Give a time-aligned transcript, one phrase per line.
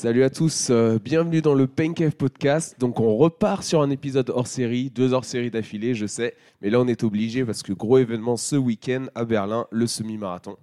[0.00, 2.80] Salut à tous, euh, bienvenue dans le Pain Podcast.
[2.80, 6.70] Donc on repart sur un épisode hors série, deux hors série d'affilée, je sais, mais
[6.70, 10.56] là on est obligé parce que gros événement ce week-end à Berlin, le semi-marathon.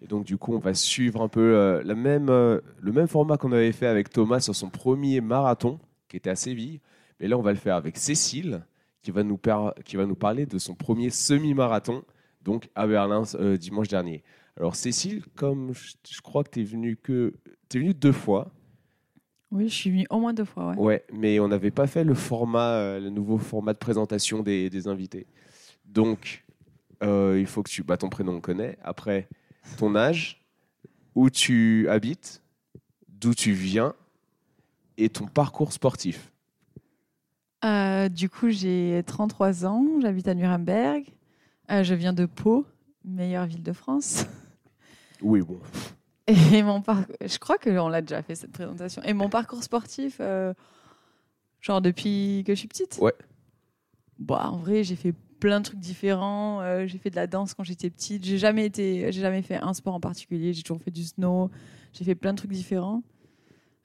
[0.00, 3.08] Et donc du coup on va suivre un peu euh, la même, euh, le même
[3.08, 6.78] format qu'on avait fait avec Thomas sur son premier marathon, qui était à Séville.
[7.18, 8.64] Mais là on va le faire avec Cécile,
[9.02, 12.04] qui va nous, parler de son premier semi-marathon,
[12.44, 13.24] donc à Berlin
[13.58, 14.22] dimanche dernier.
[14.56, 17.34] Alors Cécile, comme je, crois que tu es venue que...
[17.68, 18.52] T'es venue deux fois,
[19.54, 20.70] Oui, je suis venue au moins deux fois.
[20.72, 20.76] Ouais.
[20.76, 24.68] Ouais, mais on n'avait pas fait le format, euh, le nouveau format de présentation des,
[24.68, 25.26] des invités.
[25.86, 26.44] Donc,
[27.04, 27.84] euh, il faut que tu.
[27.84, 28.76] Bah, ton prénom, on connaît.
[28.82, 29.28] Après,
[29.78, 30.44] ton âge,
[31.14, 32.42] où tu habites,
[33.08, 33.94] d'où tu viens
[34.98, 36.32] et ton parcours sportif.
[37.64, 41.04] Euh, du coup, j'ai 33 ans, j'habite à Nuremberg.
[41.70, 42.66] Euh, je viens de Pau,
[43.04, 44.26] meilleure ville de France.
[45.22, 45.60] Oui, bon.
[46.26, 49.02] Et mon parcours, je crois qu'on l'a déjà fait cette présentation.
[49.02, 50.54] Et mon parcours sportif, euh,
[51.60, 52.98] genre depuis que je suis petite.
[53.00, 53.12] Ouais.
[54.18, 56.62] Bah, en vrai, j'ai fait plein de trucs différents.
[56.62, 58.24] Euh, j'ai fait de la danse quand j'étais petite.
[58.24, 60.54] J'ai jamais été, j'ai jamais fait un sport en particulier.
[60.54, 61.50] J'ai toujours fait du snow.
[61.92, 63.02] J'ai fait plein de trucs différents.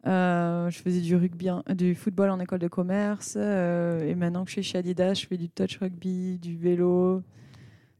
[0.07, 3.35] Euh, je faisais du rugby, du football en école de commerce.
[3.35, 7.21] et maintenant que je suis chez Adidas, je fais du touch rugby, du vélo,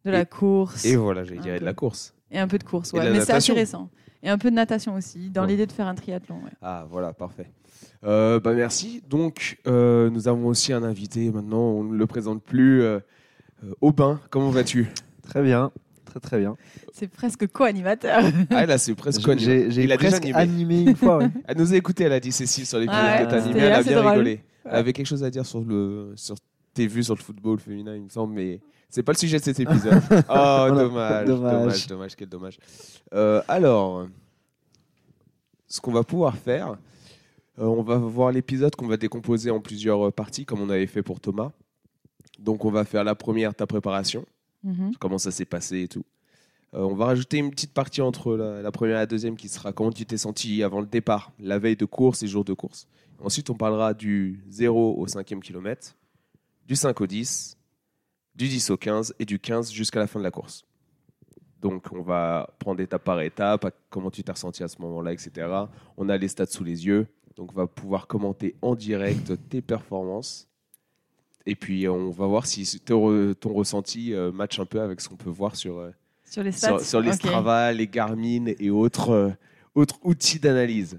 [0.06, 0.86] de la course.
[0.86, 2.16] Et voilà, j'allais Un dire de la course.
[2.32, 3.12] Et un peu de course, ouais.
[3.12, 3.90] Mais c'est assez récent.
[4.24, 5.48] Et un peu de natation aussi, dans Ouais.
[5.50, 6.36] l'idée de faire un triathlon.
[6.44, 6.52] ouais.
[6.62, 7.50] Ah, voilà, parfait.
[8.04, 9.02] Euh, bah, merci.
[9.10, 12.82] Donc, euh, nous avons aussi un invité maintenant, on ne le présente plus.
[12.82, 13.00] Euh,
[13.64, 14.88] euh, Aubin, comment vas-tu?
[15.24, 15.72] Très bien,
[16.06, 16.56] très très bien.
[16.94, 18.24] C'est presque co-animateur.
[18.52, 19.40] Ah, là, c'est presque connu.
[19.42, 20.36] J'ai a déjà presque animé.
[20.76, 20.82] animé.
[20.92, 21.18] une fois.
[21.20, 21.30] ouais.
[21.48, 23.84] Elle nous a écouté, elle a dit Cécile sur l'épisode Ah que animé, elle a
[23.84, 24.12] bien drôle.
[24.12, 24.44] rigolé.
[24.66, 26.36] Elle avait quelque chose à dire sur, le, sur
[26.74, 28.60] tes vues sur le football féminin, il me semble, mais
[28.90, 30.02] c'est pas le sujet de cet épisode.
[30.12, 31.88] Oh, Voilà, dommage, dommage, dommage.
[31.88, 32.58] dommage, quel dommage.
[33.14, 34.08] Euh, alors,
[35.68, 36.78] ce qu'on va pouvoir faire,
[37.60, 40.88] euh, on va voir l'épisode qu'on va décomposer en plusieurs euh, parties, comme on avait
[40.88, 41.52] fait pour Thomas.
[42.40, 44.26] Donc, on va faire la première, ta préparation
[44.64, 44.92] Mhm.
[45.00, 46.04] comment ça s'est passé et tout.
[46.74, 49.48] Euh, on va rajouter une petite partie entre la, la première et la deuxième qui
[49.48, 52.54] sera comment tu t'es senti avant le départ, la veille de course et jour de
[52.54, 52.86] course.
[53.24, 55.96] Ensuite, on parlera du 0 au 5e kilomètre,
[56.68, 57.58] du 5 au 10,
[58.40, 60.64] du 10 au 15 et du 15 jusqu'à la fin de la course.
[61.62, 65.46] Donc, on va prendre étape par étape, comment tu t'es ressenti à ce moment-là, etc.
[65.98, 67.06] On a les stats sous les yeux,
[67.36, 70.48] donc on va pouvoir commenter en direct tes performances.
[71.46, 75.02] Et puis, on va voir si ton, re- ton ressenti euh, match un peu avec
[75.02, 75.92] ce qu'on peut voir sur, euh,
[76.24, 77.16] Sur les stats sur, sur les Ok.
[77.16, 79.30] Strava, les Garmin et autres, euh,
[79.76, 80.98] autres outils d'analyse.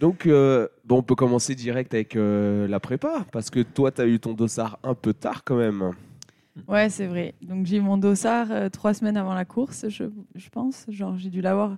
[0.00, 4.00] Donc, euh, bon, on peut commencer direct avec euh, la prépa, parce que toi, tu
[4.00, 5.92] as eu ton dossard un peu tard quand même.
[6.68, 7.34] Ouais, c'est vrai.
[7.42, 10.04] Donc j'ai eu mon dossard euh, trois semaines avant la course, je,
[10.34, 10.86] je pense.
[10.88, 11.76] Genre j'ai dû l'avoir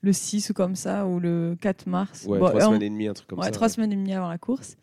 [0.00, 2.24] le 6 ou comme ça, ou le 4 mars.
[2.26, 3.50] Ouais, Bon, trois euh, semaines et demie, un truc comme ouais, ça.
[3.50, 4.76] trois semaines et demie avant la course.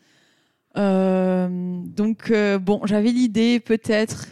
[0.77, 1.47] Euh,
[1.83, 4.27] donc, bon, j'avais l'idée, peut-être.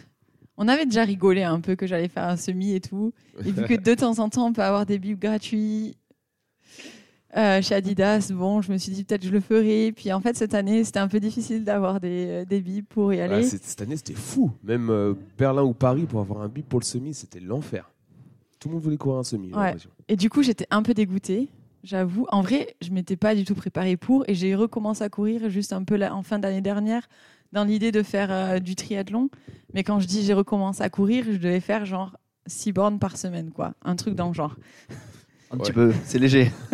[0.56, 3.12] On avait déjà rigolé un peu que j'allais faire un semi et tout.
[3.44, 5.96] Et vu que de temps en temps, on peut avoir des bibs gratuits
[7.36, 9.92] euh, chez Adidas, bon, je me suis dit peut-être je le ferai.
[9.92, 13.12] Puis en fait, cette année, c'était un peu difficile d'avoir des, euh, des bibs pour
[13.12, 13.42] y aller.
[13.42, 14.50] cette année, c'était fou.
[14.62, 17.90] Même euh, Berlin ou Paris, pour avoir un bip pour le semi, c'était l'enfer.
[18.58, 19.52] Tout le monde voulait courir un semi.
[19.52, 19.76] Ouais.
[20.08, 21.48] Et du coup, j'étais un peu dégoûtée,
[21.84, 22.26] j'avoue.
[22.30, 25.72] En vrai, je m'étais pas du tout préparée pour et j'ai recommencé à courir juste
[25.72, 27.08] un peu en fin d'année dernière
[27.52, 29.30] dans l'idée de faire euh, du triathlon.
[29.74, 33.16] Mais quand je dis j'ai recommencé à courir, je devais faire genre 6 bornes par
[33.16, 33.74] semaine, quoi.
[33.82, 34.56] Un truc dans le genre.
[35.50, 35.62] Un Ouais.
[35.62, 36.50] petit peu, c'est léger.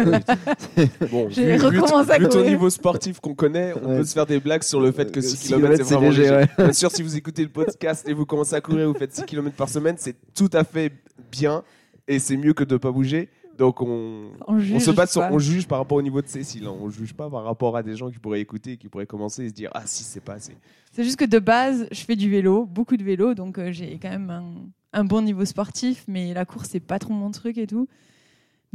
[1.11, 3.97] Bon, J'ai vu, vu- recommencé à vu ton niveau sportif qu'on connaît, on Ouais.
[3.99, 5.87] peut se faire des blagues sur le fait que Euh, 6 six km, c'est kilomètres,
[5.87, 6.35] c'est vraiment léger, léger.
[6.35, 6.49] ouais.
[6.59, 9.25] Bien sûr, si vous écoutez le podcast et vous commencez à courir, vous faites 6
[9.25, 10.93] km par semaine, c'est tout à fait
[11.31, 11.63] bien
[12.09, 13.29] et c'est mieux que de ne pas bouger.
[13.57, 16.27] Donc on, On, on juge se base sur, on juge par rapport au niveau de
[16.27, 16.67] Cécile.
[16.67, 16.75] hein.
[16.81, 19.45] On juge pas par rapport à des gens qui pourraient écouter et qui pourraient commencer
[19.45, 20.57] et se dire ah si c'est pas assez.
[20.91, 24.01] C'est juste que de base, je fais du vélo, beaucoup de vélo, donc euh, j'ai
[24.03, 24.45] quand même un,
[24.93, 27.87] un bon niveau sportif, mais la course, c'est pas trop mon truc et tout.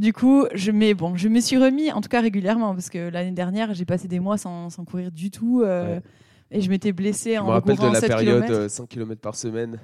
[0.00, 3.10] Du coup, je, mais bon, je me suis remis, en tout cas régulièrement, parce que
[3.10, 6.02] l'année dernière, j'ai passé des mois sans, sans courir du tout, euh, Ouais.
[6.50, 9.20] et je m'étais blessée Je en me rappelle de la 7 période euh, 5 km
[9.20, 9.78] par semaine.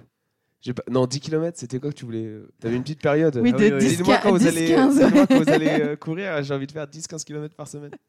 [0.75, 0.83] Pas...
[0.91, 3.59] Non, 10 km, c'était quoi que tu voulais Tu avais une petite période Oui, Ah
[3.61, 3.79] oui, oui.
[3.79, 4.99] 10, Dites-moi quand, vous 10, allez- 15.
[4.99, 7.91] dites-moi quand vous allez euh, courir, j'ai envie de faire 10-15 km par semaine.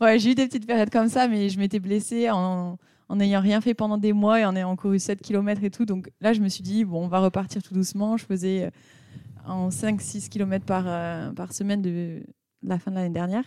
[0.00, 2.78] Ouais, j'ai eu des petites périodes comme ça, mais je m'étais blessée en
[3.14, 5.84] n'ayant rien fait pendant des mois et en ayant couru 7 km et tout.
[5.84, 8.16] Donc là, je me suis dit, bon, on va repartir tout doucement.
[8.16, 8.70] Je faisais euh,
[9.46, 12.22] en 5-6 km par, euh, par semaine de
[12.62, 13.44] la fin de l'année dernière.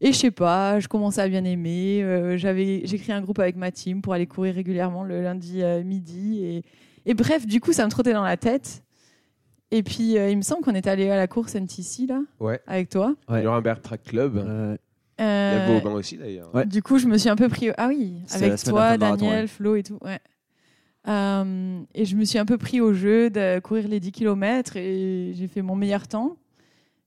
[0.00, 2.02] Et je sais pas, je commençais à bien aimer.
[2.02, 5.62] Euh, j'avais, j'ai créé un groupe avec ma team pour aller courir régulièrement le lundi
[5.62, 6.44] euh, midi.
[6.44, 6.64] Et,
[7.06, 8.82] et bref, du coup, ça me trottait dans la tête.
[9.70, 12.60] Et puis, euh, il me semble qu'on est allé à la course NTC, là, Ouais.
[12.66, 13.14] avec toi.
[13.28, 13.42] Ouais.
[13.42, 14.36] Nuremberg Track Club.
[14.38, 14.76] Euh,
[15.18, 16.52] Il y Euh, a Vauban aussi d'ailleurs.
[16.54, 16.66] Ouais.
[16.66, 17.70] Du coup, je me suis un peu pris.
[17.78, 19.46] Ah oui, avec toi, le Daniel, ouais.
[19.46, 19.98] Flo et tout.
[20.02, 20.18] Ouais.
[21.08, 24.76] Euh, et je me suis un peu pris au jeu de courir les 10 km
[24.76, 26.36] et j'ai fait mon meilleur temps.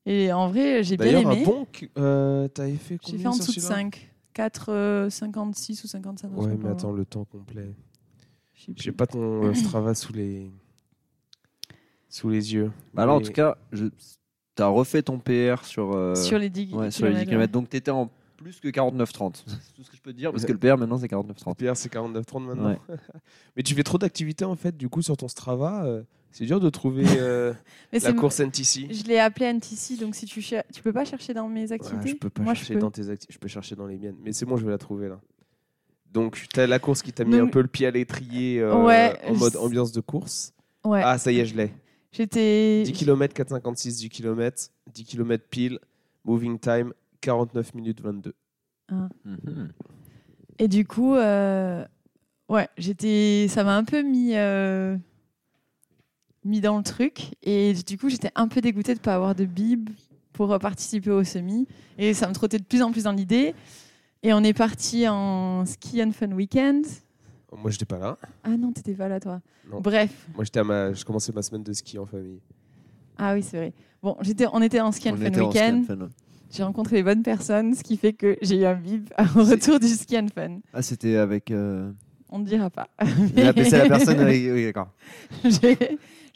[0.06, 1.45] Et en vrai, j'ai bien D'ailleurs, un aimé.
[1.45, 1.65] bon.
[1.97, 4.12] euh, T'avais fait J'ai combien fait en sur dessous de celui-là 5.
[4.33, 6.30] 4, euh, 56 ou 55.
[6.30, 7.74] je sais Ouais, mais attends, le temps complet.
[8.75, 10.51] J'ai pas ton euh, Strava sous les
[12.09, 12.71] sous les yeux.
[12.94, 13.86] Bah alors, en Mais- tout cas, je...
[14.56, 17.30] tu as refait ton PR sur, euh, Sur les 10 ouais, sur les 10 kilomètres,
[17.30, 17.51] km.
[17.53, 19.43] Donc, tu étais en plus que 49-30.
[19.47, 21.55] C'est tout ce que je peux te dire, parce que le PR maintenant, c'est 49-30.
[21.55, 22.69] Pierre, c'est 49-30 maintenant.
[22.71, 22.79] Ouais.
[23.55, 25.85] mais tu fais trop d'activités en fait, du coup, sur ton Strava.
[25.85, 27.53] euh, c'est dur de trouver euh,
[27.93, 28.87] la course NTC.
[28.93, 31.71] Je l'ai appelé NTC, donc si tu cher- tu peux pas chercher dans mes Ouais,
[31.73, 32.09] activités.
[32.09, 32.81] je peux pas Moi, chercher je peux.
[32.81, 34.17] dans tes acti- je peux chercher dans les miennes.
[34.21, 35.19] Mais c'est bon, je vais la trouver là.
[36.11, 38.59] Donc, tu as la course qui t'a mis Donc- un peu le pied à l'étrier
[38.59, 40.53] euh, Ouais, en mode ambiance de course.
[40.83, 41.01] Ouais.
[41.03, 41.71] Ah, ça y est, je l'ai.
[42.11, 42.83] J'étais.
[42.83, 44.61] 10 km 4,56 du kilomètre,
[44.93, 45.79] 10 km pile,
[46.23, 48.33] moving time 49 minutes 22.
[48.91, 49.71] Mhm.
[50.59, 51.85] Et du coup, euh,
[52.50, 54.97] ouais, j'étais, ça m'a un peu mis, euh,
[56.44, 57.35] mis dans le truc.
[57.44, 59.89] Et du coup, j'étais un peu dégoûtée de ne pas avoir de bib
[60.33, 61.67] pour participer au semi.
[61.97, 63.53] Et ça me trottait de plus en plus dans l'idée.
[64.23, 66.85] Et on est parti en ski and fun weekend.
[67.57, 68.18] Moi, j'étais pas là.
[68.44, 69.41] Ah non, t'étais pas là, toi.
[69.69, 69.79] Non.
[69.81, 70.27] Bref.
[70.35, 70.94] Moi, j'étais à ma...
[70.94, 72.41] je commençais ma semaine de ski en famille.
[73.18, 73.73] Ah oui, c'est vrai.
[74.03, 75.83] Bon, j'étais, on était en ski and On fun était en ski weekend.
[75.83, 76.09] and fun, ouais.
[76.51, 79.80] J'ai rencontré les bonnes personnes, ce qui fait que j'ai eu un bib au retour
[79.80, 80.59] du ski and fun.
[80.74, 81.51] Ah, c'était avec.
[81.51, 81.92] euh,
[82.30, 82.88] On ne dira pas.
[83.36, 84.19] la- C'est la personne.
[84.19, 84.89] avec- Oui, d'accord.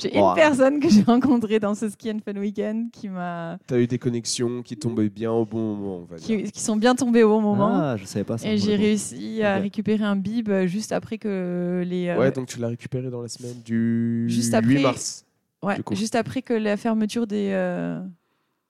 [0.01, 3.77] J'ai une personne que j'ai rencontrée dans ce ski and fun weekend qui m'a T'as
[3.79, 6.37] eu des connexions qui tombaient bien au bon moment, on va dire.
[6.45, 7.67] qui, qui sont bien tombées au bon moment.
[7.69, 8.47] Ah, je savais pas ça.
[8.49, 12.47] et j'ai réussi à récupérer un bib euh, juste après que les euh, Ouais, donc
[12.47, 15.25] tu l'as récupéré dans la semaine du Juste 8 après- mars.
[15.63, 15.95] ouais, du coup.
[15.95, 17.99] juste après que la fermeture des, euh,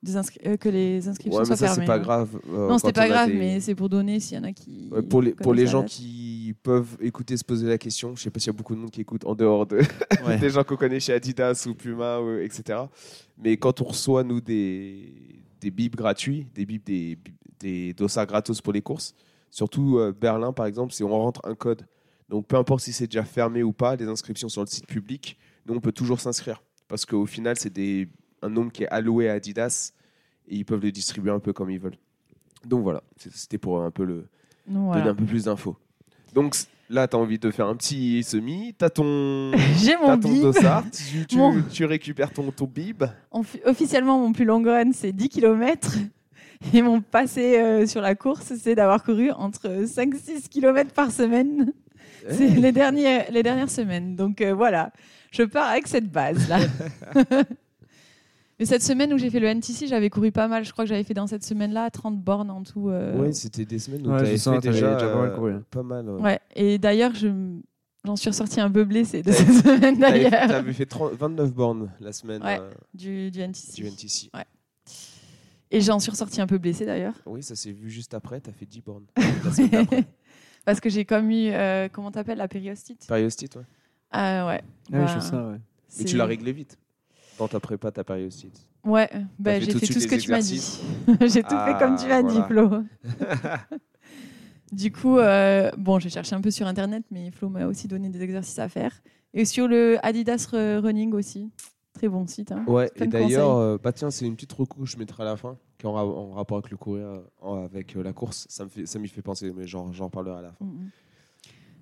[0.01, 1.86] des inscri- euh, que les inscriptions Ouais, mais soient ça, c'est fermées.
[1.88, 2.00] pas hein.
[2.00, 2.40] grave.
[2.50, 4.90] euh, Non, c'était pas grave, des- mais c'est pour donner s'il y en a qui.
[4.92, 8.30] Ouais, pour les, pour les gens qui peuvent écouter se poser la question, je sais
[8.30, 9.80] pas s'il y a beaucoup de monde qui écoute en dehors de,
[10.25, 10.38] Ouais.
[10.38, 12.80] des gens qu'on connaît chez Adidas ou Puma, ou- etc.
[13.38, 15.13] Mais quand on reçoit, nous, des,
[15.60, 17.18] des bibs gratuits, des bibs, des,
[17.60, 19.13] des dossards gratos pour les courses,
[19.51, 21.86] surtout euh, Berlin, par exemple, c'est on rentre un code.
[22.30, 25.38] Donc, peu importe si c'est déjà fermé ou pas, les inscriptions sur le site public,
[25.66, 26.62] nous, on peut toujours s'inscrire.
[26.88, 28.07] Parce qu'au final, c'est des-
[28.41, 29.94] un nombre qui est alloué à Adidas
[30.47, 31.97] et ils peuvent le distribuer un peu comme ils veulent.
[32.65, 34.27] Donc voilà, c'était pour un peu le,
[34.68, 35.00] voilà.
[35.01, 35.77] donner un peu plus d'infos.
[36.33, 36.56] Donc
[36.89, 40.30] là, tu as envie de faire un petit semi, tu as ton, J'ai mon ton
[40.30, 40.41] bib.
[40.41, 43.03] dossard, tu, tu- Mon- tu récupères ton, ton bib.
[43.65, 45.95] Officiellement, mon plus long run, c'est 10 km.
[46.74, 51.71] Et mon passé euh, sur la course, c'est d'avoir couru entre 5-6 km par semaine.
[52.30, 54.18] C'est les, derniers, les dernières semaines.
[54.18, 54.91] Donc euh, voilà,
[55.31, 56.57] je pars avec cette base-là.
[58.59, 60.65] Mais cette semaine où j'ai fait le NTC, j'avais couru pas mal.
[60.65, 62.89] Je crois que j'avais fait dans cette semaine-là 30 bornes en tout.
[62.89, 65.35] euh, Ouais, c'était des semaines où Ouais, tu avais fait déjà, déjà pas mal euh,
[65.35, 65.63] couru, hein.
[65.71, 66.09] pas mal.
[66.09, 66.21] ouais.
[66.21, 67.29] Ouais, et d'ailleurs, je
[68.06, 70.31] j'en suis ressortie un peu blessée de cette semaine d'ailleurs.
[70.31, 72.59] t'avais fait 30 29 bornes la semaine Ouais.
[72.59, 73.75] euh, Du, du NTC.
[73.81, 74.29] du NTC.
[75.71, 77.13] Et j'en suis ressortie un peu blessée d'ailleurs.
[77.25, 79.05] Oui, ça s'est vu juste après, tu as fait 10 bornes.
[79.45, 80.05] la semaine d'après.
[80.65, 83.05] Parce que j'ai comme eu, euh, comment t'appelles, la périostite?
[83.07, 83.63] Périostite, ouais.
[84.12, 84.62] Ah ouais.
[84.62, 85.57] Ah, oui, Bah, je fais ça, ouais.
[86.00, 86.77] Mais tu l'as réglé vite.
[87.39, 88.67] Dans ta prépa, ta périostite.
[88.84, 90.62] Ouais, bah, j'ai fait tout ce que tu m'as dit.
[91.22, 92.69] j'ai tout fait comme tu m'as Ah, dit, Flo.
[94.72, 98.10] du coup, euh, bon, j'ai cherché un peu sur internet, mais Flo m'a aussi donné
[98.10, 99.01] des exercices à faire.
[99.34, 101.50] Et sur le Adidas Running aussi.
[101.93, 102.51] Très bon site.
[102.51, 102.63] hein.
[102.67, 105.38] Ouais, et d'ailleurs, euh, bah tiens, c'est une petite recouche que je mettrai à la
[105.38, 107.08] fin, qui en, ra- en rapport avec le courir,
[107.43, 108.46] euh, avec la course.
[108.50, 110.65] Ça fait, m'y fait penser, mais j'en parlerai à la fin.
[110.65, 110.89] Mhm.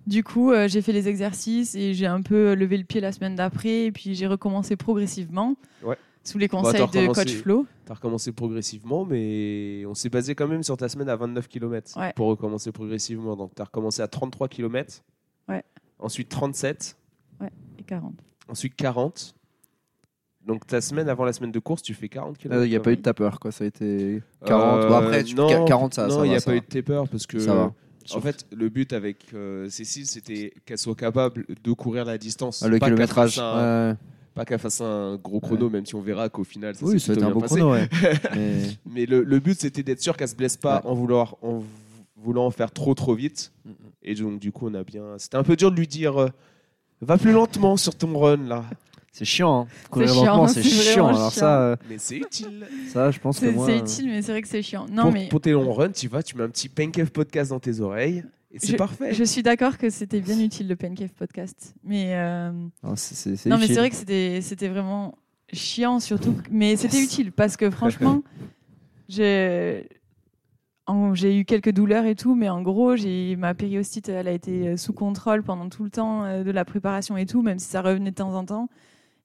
[0.08, 3.12] Du coup, euh, j'ai fait les exercices et j'ai un peu levé le pied la
[3.12, 3.86] semaine d'après.
[3.86, 5.56] Et puis j'ai recommencé progressivement.
[5.84, 5.98] Ouais.
[6.24, 7.66] Sous les t'as conseils de coach Flo.
[7.86, 11.48] Tu as recommencé progressivement, mais on s'est basé quand même sur ta semaine à 29
[11.48, 12.12] km Ouais.
[12.16, 13.36] pour recommencer progressivement.
[13.36, 15.04] Donc, tu as recommencé à 33 km,
[15.48, 15.64] Ouais.
[16.00, 16.98] ensuite 37,
[17.80, 18.14] Et 40.
[18.50, 19.36] ensuite 40.
[20.46, 22.64] Donc, ta semaine avant la semaine de course, tu fais 40 km.
[22.66, 23.52] Il n'y a pas eu de tapeur, quoi.
[23.52, 24.84] Ça a été 40.
[24.84, 26.58] Euh, bon, après, tu- non, 40, ça, non, ça il n'y a ça pas va.
[26.58, 27.38] eu de taper parce que.
[28.16, 32.62] En fait, le but avec euh, Cécile, c'était qu'elle soit capable de courir la distance.
[32.64, 33.36] Ah, le Pas qu'elle kilométrage.
[33.36, 33.96] fasse un- ouais.
[34.34, 37.24] Pas qu'elle fasse un gros chrono, même si on verra qu'au final, ça Oui, plutôt
[37.26, 37.56] un beau passé.
[37.56, 37.90] chrono, ouais.
[38.36, 41.58] Mais Mais le, le but, c'était d'être sûr qu'elle se blesse pas en, vouloir, en
[41.58, 41.66] vou-
[42.18, 43.52] voulant en faire trop, trop vite.
[43.66, 43.74] Mm, mm.
[44.04, 45.04] Et donc, du coup, on a bien.
[45.18, 46.28] C'était un peu dur de lui dire euh,
[47.02, 48.64] va plus lentement sur ton run là.
[49.18, 49.62] C'est chiant.
[49.62, 49.68] Hein.
[49.90, 51.08] Courir chiant, lentement, c'est c'est chiant.
[51.08, 51.40] Alors chiant.
[51.40, 52.68] ça, euh, Mais c'est utile.
[52.92, 53.66] ça, je pense que C'est moi.
[53.66, 54.86] c'est euh, utile, mais c'est vrai que c'est chiant.
[54.92, 57.50] Non, pour, mais pour tes longs runs, tu vas, tu mets un petit Pancave podcast
[57.50, 58.24] dans tes oreilles.
[58.52, 59.14] Et c'est je, parfait.
[59.14, 61.74] je suis d'accord que c'était bien utile le Pencave podcast.
[61.84, 62.16] Mais.
[62.16, 62.52] euh,
[62.84, 65.16] non, c'est- c'est- c'est Non, mais c'est vrai que c'était c'était vraiment
[65.52, 66.36] chiant, surtout.
[66.52, 68.24] Mais c'était utile parce que franchement,
[69.10, 69.84] j'ai
[71.40, 74.94] eu quelques douleurs et tout, mais en gros, j'ai ma périostite, elle a été sous
[74.94, 78.16] contrôle pendant tout le temps de la préparation et tout, même si ça revenait de
[78.16, 78.70] temps en temps.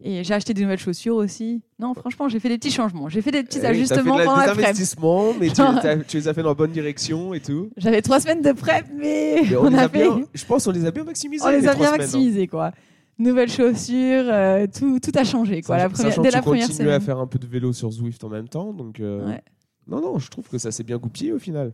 [0.04, 1.62] Et j'ai acheté des nouvelles chaussures aussi.
[1.78, 3.08] Non, franchement, j'ai fait des petits changements.
[3.08, 4.64] J'ai fait des petits Eh ajustements la- pendant des la prep.
[4.66, 5.48] investissements, mais
[6.08, 7.70] tu, les as fait dans la bonne direction et tout.
[7.76, 10.64] J'avais trois semaines de prep, mais, Mais on, les a a fait, bien- je pense
[10.64, 11.44] qu'on les a bien maximisés.
[11.44, 11.96] on les a bien semaines, hein.
[11.98, 12.72] maximisés, quoi.
[13.18, 15.78] Nouvelles chaussures, euh, tout, tout a changé, quoi.
[15.78, 17.00] Sach- La première, dès la tu première continues à semaine.
[17.02, 19.42] faire un peu de vélo sur Zwift en même temps, donc euh, Ouais.
[19.86, 21.72] non non, je trouve que ça s'est bien goupillé au final.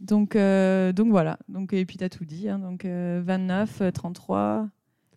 [0.00, 1.38] Donc, euh, donc voilà.
[1.48, 2.48] Donc, et puis, tu as tout dit.
[2.48, 2.58] hein.
[2.58, 4.66] Donc, euh, 29, euh, 33,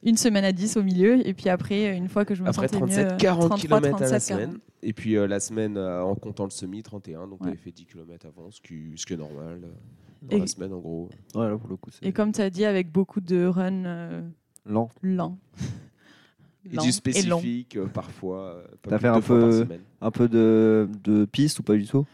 [0.04, 1.26] une semaine à 10 au milieu.
[1.28, 3.86] Et puis après, une fois que je me Après sentais 37, mieux, 40 33, km
[3.98, 4.50] à la 37, semaine.
[4.50, 4.62] 40.
[4.84, 7.52] Et puis euh, la semaine euh, en comptant le semi, 31, donc Ouais.
[7.52, 9.68] tu fait 10 km avant, ce qui, ce qui est normal euh,
[10.24, 11.10] dans Et- la semaine en gros.
[11.36, 13.86] Ouais, là, pour le coup, c'est Et comme tu as dit, avec beaucoup de runs
[13.86, 14.22] euh,
[14.66, 14.90] lent.
[15.02, 15.38] lents.
[16.66, 16.94] Et Lents du long.
[16.94, 18.64] spécifique euh, parfois.
[18.84, 19.68] T'as fait un peu-.
[20.02, 22.06] Un peu de, de piste ou pas du tout?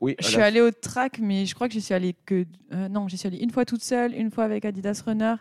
[0.00, 2.44] Oui, Je suis allée au track, mais je crois que j'y suis allée que.
[2.72, 5.34] euh, non, j'y suis allée une fois toute seule, une fois avec Adidas Runner.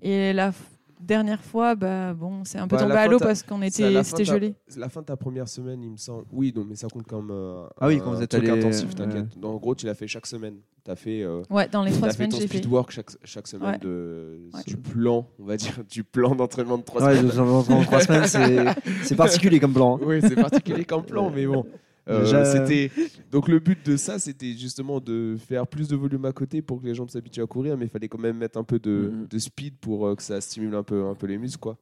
[0.00, 0.52] Et la
[1.00, 3.62] dernière fois, bah, bon, c'est un peu Bah, tombé à fin, l'eau t'as- parce qu'on
[3.62, 4.54] était, c'était t'as- gelé.
[4.76, 6.24] la fin de ta première semaine, il me semble.
[6.32, 8.58] Oui, non, mais ça compte comme euh, Ah oui, un quand vous êtes truc allé-
[8.60, 8.94] intensif, ouais.
[8.94, 9.26] t'inquiète.
[9.42, 10.56] En gros, tu l'as fait chaque semaine.
[10.84, 12.58] Tu as fait, euh, Ouais, dans les trois t'as fait semaines, ton j'ai fait.
[12.58, 13.78] speed work chaque, chaque semaine Ouais.
[13.78, 14.60] de, Ouais.
[14.66, 17.30] du plan, on va dire, du plan d'entraînement de trois Ouais, semaines.
[17.30, 18.64] de- dans, dans trois semaines, c'est
[19.04, 19.96] c'est particulier comme plan.
[19.96, 20.00] hein.
[20.06, 21.64] Oui, c'est particulier comme plan, mais bon.
[22.08, 22.90] Euh, Déjà- c'était
[23.30, 26.80] donc le but de ça, c'était justement de faire plus de volume à côté pour
[26.80, 29.10] que les jambes s'habituent à courir, mais il fallait quand même mettre un peu de,
[29.12, 29.26] Mhm.
[29.28, 31.76] de speed pour euh, que ça stimule un peu, un peu les muscles, quoi,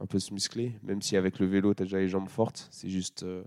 [0.00, 0.72] un peu se muscler.
[0.82, 3.42] Même si avec le vélo, tu as déjà les jambes fortes, c'est juste euh,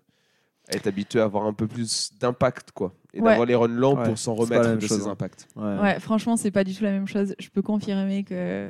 [0.69, 3.27] être habitué à avoir un peu plus d'impact, quoi, et Ouais.
[3.29, 5.11] d'avoir les runs lents Ouais, pour s'en remettre même de chose, ces hein.
[5.11, 5.47] impacts.
[5.57, 5.77] Ouais.
[5.79, 7.35] Ouais, franchement, c'est pas du tout la même chose.
[7.37, 8.69] Je peux confirmer que,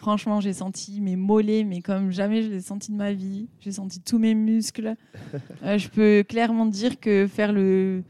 [0.00, 3.48] franchement, j'ai senti mes mollets, mais comme jamais je l'ai senti de ma vie.
[3.60, 4.94] J'ai senti tous mes muscles.
[5.62, 8.02] Euh, je peux clairement dire que faire le,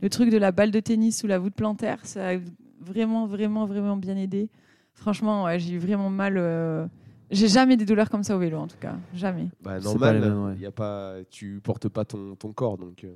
[0.00, 2.34] le truc de la balle de tennis sous la voûte plantaire, ça a
[2.80, 4.48] vraiment, vraiment, vraiment bien aidé.
[4.94, 6.34] Franchement, ouais, j'ai eu vraiment mal.
[6.38, 6.86] euh,
[7.32, 8.96] J'ai jamais des douleurs comme ça au vélo, en tout cas.
[9.14, 9.48] Jamais.
[9.62, 10.56] Bah, pas normal, les mêmes, ouais.
[10.58, 13.02] y a pas, tu portes pas ton, ton corps, donc.
[13.04, 13.14] euh,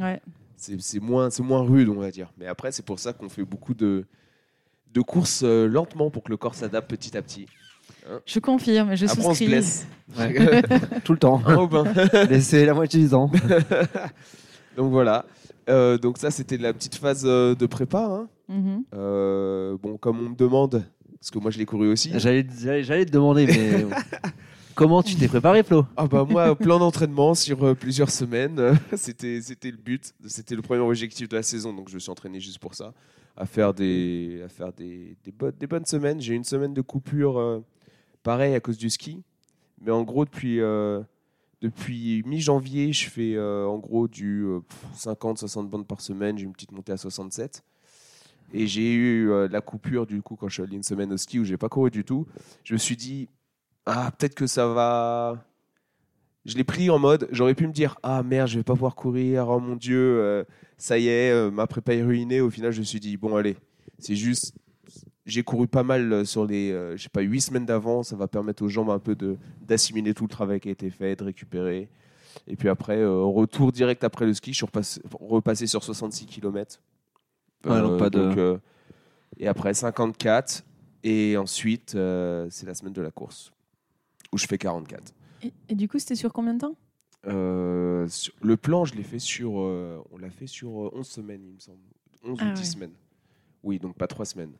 [0.00, 0.20] Ouais.
[0.56, 2.32] c'est c'est moins, c'est moins rude, on va dire.
[2.38, 4.04] Mais après, c'est pour ça qu'on fait beaucoup de,
[4.92, 7.46] de courses lentement pour que le corps s'adapte petit à petit.
[8.26, 9.86] Je confirme, je après, on se souscris.
[11.04, 11.40] Tout le temps.
[12.30, 13.30] Laissez la moitié du temps.
[14.76, 15.24] donc voilà.
[15.68, 18.04] Euh, donc ça, c'était la petite phase euh, de prépa.
[18.04, 18.28] hein.
[18.48, 18.84] Mhm.
[18.94, 20.84] Euh, bon, comme on me demande,
[21.18, 22.12] parce que moi je l'ai couru aussi.
[22.16, 23.86] J'allais j'allais- j'allais te demander, mais
[24.74, 25.86] comment tu t'es préparé, Flo?
[25.96, 30.54] Ah bah moi, plan d'entraînement sur euh, plusieurs semaines, euh, c'était c'était le but, c'était
[30.54, 32.92] le premier objectif de la saison, donc je me suis entraîné juste pour ça,
[33.34, 36.20] à faire des à faire des des, bonnes- des bonnes semaines.
[36.20, 37.64] J'ai eu une semaine de coupure, euh,
[38.24, 39.22] pareil à cause du ski,
[39.80, 41.00] mais en gros depuis euh,
[41.60, 44.44] depuis mi-janvier, je fais euh, en gros du
[44.96, 46.36] 50-60 bandes par semaine.
[46.36, 47.62] J'ai une petite montée à 67.
[48.52, 51.16] Et j'ai eu euh, la coupure du coup quand je suis allé une semaine au
[51.16, 52.26] ski où j'ai pas couru du tout.
[52.62, 53.28] Je me suis dit
[53.86, 55.44] ah peut-être que ça va.
[56.44, 58.94] Je l'ai pris en mode j'aurais pu me dire ah merde je vais pas pouvoir
[58.94, 60.44] courir oh mon dieu euh,
[60.76, 62.40] ça y est euh, ma prépa est ruinée.
[62.40, 63.56] Au final je me suis dit bon allez
[63.98, 64.54] c'est juste
[65.26, 68.14] j'ai couru pas mal euh, sur les euh, je sais pas huit semaines d'avant ça
[68.16, 71.16] va permettre aux jambes un peu de d'assimiler tout le travail qui a été fait
[71.16, 71.88] de récupérer.
[72.48, 76.26] Et puis après, euh, retour direct après le ski, je suis repassé, repassé sur 66
[76.26, 76.80] km.
[77.64, 78.58] Ouais, donc pas de-
[79.38, 80.64] et après 54.
[81.04, 83.52] Et ensuite, euh, c'est la semaine de la course,
[84.32, 85.14] où je fais 44.
[85.42, 86.74] Et, et du coup, c'était sur combien de temps?
[87.26, 91.06] Euh, sur- le plan, je l'ai fait sur, euh, on l'a fait sur euh, 11
[91.06, 91.78] semaines, il me semble.
[92.24, 92.64] 11 Ah ou 10 ouais.
[92.74, 92.94] semaines.
[93.62, 94.52] Oui, donc pas 3 semaines.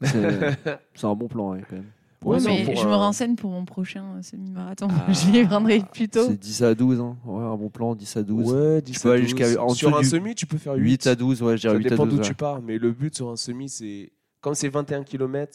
[0.94, 1.84] C'est un bon plan, quand même.
[2.24, 4.88] Ouais, mais pour je me un- renseigne pour mon prochain euh, semi-marathon.
[4.90, 5.06] Ah.
[5.12, 6.24] je les prendrai plus tôt.
[6.26, 7.16] C'est 10 à 12, hein.
[7.26, 8.50] ouais, un bon plan, 10 à 12.
[8.52, 9.30] Ouais, 10 peux à aller 12.
[9.36, 10.80] jusqu'à- en Sur dessous un du- semi, tu peux faire 8.
[10.82, 12.14] 8 à 12, ouais, je dirais Ça 8 à dépend 12.
[12.14, 12.26] d'où ouais.
[12.26, 14.10] tu pars, mais le but sur un semi, c'est
[14.40, 15.54] comme c'est 21 km,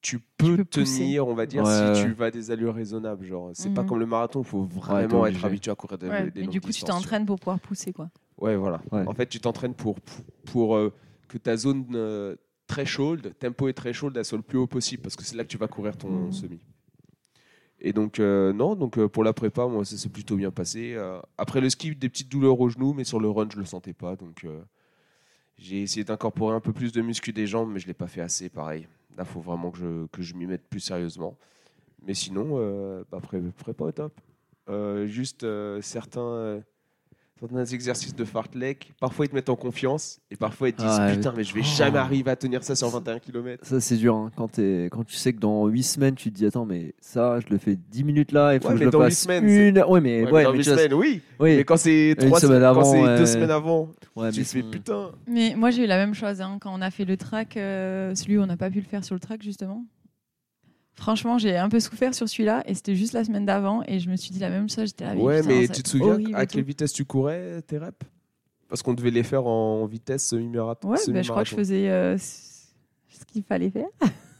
[0.00, 0.98] tu peux, peux pousser.
[0.98, 3.22] tenir, on va dire, Ouais, si tu vas à des allures raisonnades.
[3.22, 3.88] Genre, c'est pas Mhm.
[3.88, 6.50] comme le marathon, il faut vraiment être habitué à courir des, Ouais, des mais longues
[6.50, 8.10] du coup, tu distances, t'entraînes pour pouvoir pousser, quoi.
[8.40, 8.80] Ouais, voilà.
[8.90, 9.04] Ouais.
[9.06, 10.92] En fait, tu t'entraînes pour, pour, pour, euh,
[11.28, 12.34] que ta zone euh,
[12.72, 15.48] threshold, tempo et threshold, elle soit le plus haut possible, parce que c'est là que
[15.48, 16.32] tu vas courir ton Mhm.
[16.32, 16.60] semi.
[17.84, 20.94] Et donc, euh, non, donc euh, pour la prépa, moi, ça s'est plutôt bien passé.
[20.94, 23.64] Euh, après le ski, des petites douleurs au genou, mais sur le run, je le
[23.64, 24.14] sentais pas.
[24.16, 24.60] Donc, euh,
[25.58, 28.20] j'ai essayé d'incorporer un peu plus de muscu des jambes, mais je l'ai pas fait
[28.20, 28.86] assez, pareil.
[29.16, 31.36] Là, il faut vraiment que je, que je m'y mette plus sérieusement.
[32.06, 34.12] Mais sinon, euh, bah, pré- prépa au top.
[35.06, 35.44] Juste
[35.82, 36.62] certains.
[37.42, 40.96] Certains exercices de fartlek, parfois ils te mettent en confiance et parfois ils te disent
[40.96, 41.16] Ah, ouais.
[41.16, 41.76] putain mais je vais Oh.
[41.76, 43.66] jamais arriver à tenir ça sur 21 km.
[43.66, 44.14] Ça, c'est dur.
[44.14, 44.30] hein.
[44.36, 44.60] Quand,
[44.92, 47.58] quand tu sais que dans 8 semaines, tu te dis Attends, mais ça, je le
[47.58, 49.78] fais 10 minutes là, il faut Ouais, que je mais le passe semaines, une.
[49.82, 51.20] Ouais, mais, Ouais, ouais, mais dans mais 8 tu vois, semaines, oui.
[51.40, 51.56] oui.
[51.56, 53.18] Mais quand c'est Une trois semaine semaines, quand avant, c'est ouais.
[53.18, 55.10] deux semaines avant, Ouais, tu mais fais putain.
[55.26, 58.14] Mais moi, j'ai eu la même chose hein, quand on a fait le track, euh,
[58.14, 59.84] celui où on n'a pas pu le faire sur le track, justement.
[60.94, 64.10] Franchement, j'ai un peu souffert sur celui-là et c'était juste la semaine d'avant et je
[64.10, 64.86] me suis dit la même chose.
[64.88, 67.96] J'étais là, Ouais, mais tu te souviens à quelle vitesse tu courais tes reps?
[68.68, 70.88] Parce qu'on devait les faire en vitesse semi-marathon.
[70.90, 73.88] Ouais, bah, je crois que je faisais euh, ce qu'il fallait faire.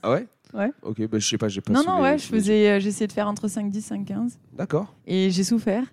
[0.02, 0.26] Ah ouais?
[0.54, 0.71] Ouais.
[0.82, 3.06] Ok, bah, je sais pas, j'ai pas Non, non, ouais, je les faisais, euh, j'essayais
[3.06, 4.94] de faire entre 5-10, 5-15 D'accord.
[5.06, 5.85] et j'ai souffert.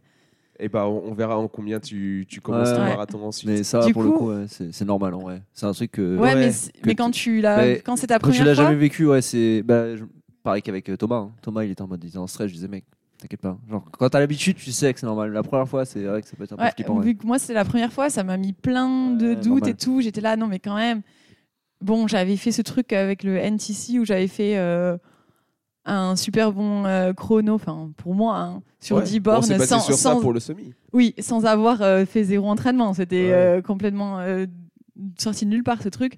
[0.60, 2.76] Et bah on verra en combien tu, tu commences Ouais.
[2.76, 2.90] ton Ouais.
[2.90, 3.50] marathon ensuite.
[3.50, 5.42] Mais ça, Du pour le coup- ouais, c'est c'est normal en vrai.
[5.54, 6.18] C'est un truc que.
[6.18, 8.46] Ouais, ouais, mais, que mais quand tu l'as, Mais quand c'est ta Quand tu première
[8.48, 9.64] l'as fois, jamais vécu, ouais, c'est.
[9.64, 10.04] Bah, je-
[10.50, 11.18] Pareil qu'avec euh, Thomas.
[11.18, 11.32] hein.
[11.44, 12.48] Thomas, il était en mode, il était en stress.
[12.48, 12.84] Je disais, mec,
[13.20, 13.58] t'inquiète pas.
[13.70, 15.32] Genre, quand t'as l'habitude, tu sais que c'est normal.
[15.32, 16.96] La première fois, c'est vrai que ça peut être un peu Ouais, flippant.
[16.98, 17.06] ouais.
[17.06, 19.70] vu que moi c'était la première fois, ça m'a mis plein de Ouais, doutes normal.
[19.70, 20.02] et tout.
[20.02, 21.02] J'étais là, non mais quand même.
[21.82, 24.98] Bon, j'avais fait ce truc avec le NTC où j'avais fait euh,
[25.86, 29.04] un super bon euh, chrono, enfin pour moi, hein, sur Ouais.
[29.04, 30.74] 10 Bon, bornes, basé sans, sur ça sans- pour le semi.
[30.94, 32.94] oui, sans avoir euh, fait zéro entraînement.
[32.94, 33.34] C'était Ouais.
[33.34, 34.46] euh, complètement euh,
[35.18, 36.18] sorti de nulle part ce truc.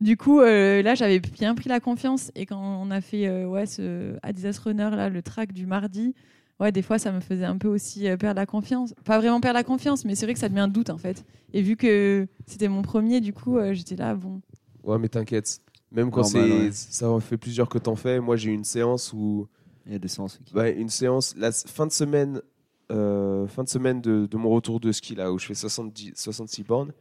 [0.00, 2.30] Du coup, euh, là, j'avais bien pris la confiance.
[2.34, 6.14] Et quand on a fait euh, ouais, ce Adidas Runner, là, le track du mardi,
[6.60, 8.94] ouais, des fois, ça me faisait un peu aussi euh, perdre la confiance.
[9.04, 10.98] Pas vraiment perdre la confiance, mais c'est vrai que ça te met un doute, en
[10.98, 11.24] fait.
[11.52, 14.40] Et vu que c'était mon premier, du coup, euh, j'étais là, bon.
[14.84, 15.60] Ouais, mais t'inquiète.
[15.92, 16.70] Même quand Normal, c'est ouais.
[16.72, 18.20] ça en fait plusieurs que t'en fais.
[18.20, 19.46] Moi, j'ai eu une séance où
[19.86, 20.54] Il y a des séances qui.
[20.54, 22.42] Ouais, une séance, la fin de semaine,
[22.90, 26.12] euh, fin de, semaine de, de mon retour de ski, là, où je fais 70,
[26.16, 26.92] 66 bornes,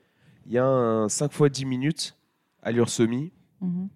[0.45, 2.15] il y a un 5 fois 10 minutes,
[2.65, 3.31] allure semi,
[3.61, 3.87] Mhm.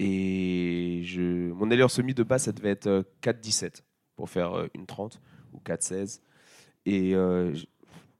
[0.00, 3.82] et je, mon allure semi de base, ça devait être euh, 4,17
[4.16, 5.20] pour faire euh, une 30
[5.52, 6.20] ou 4,16.
[6.86, 7.54] Et euh,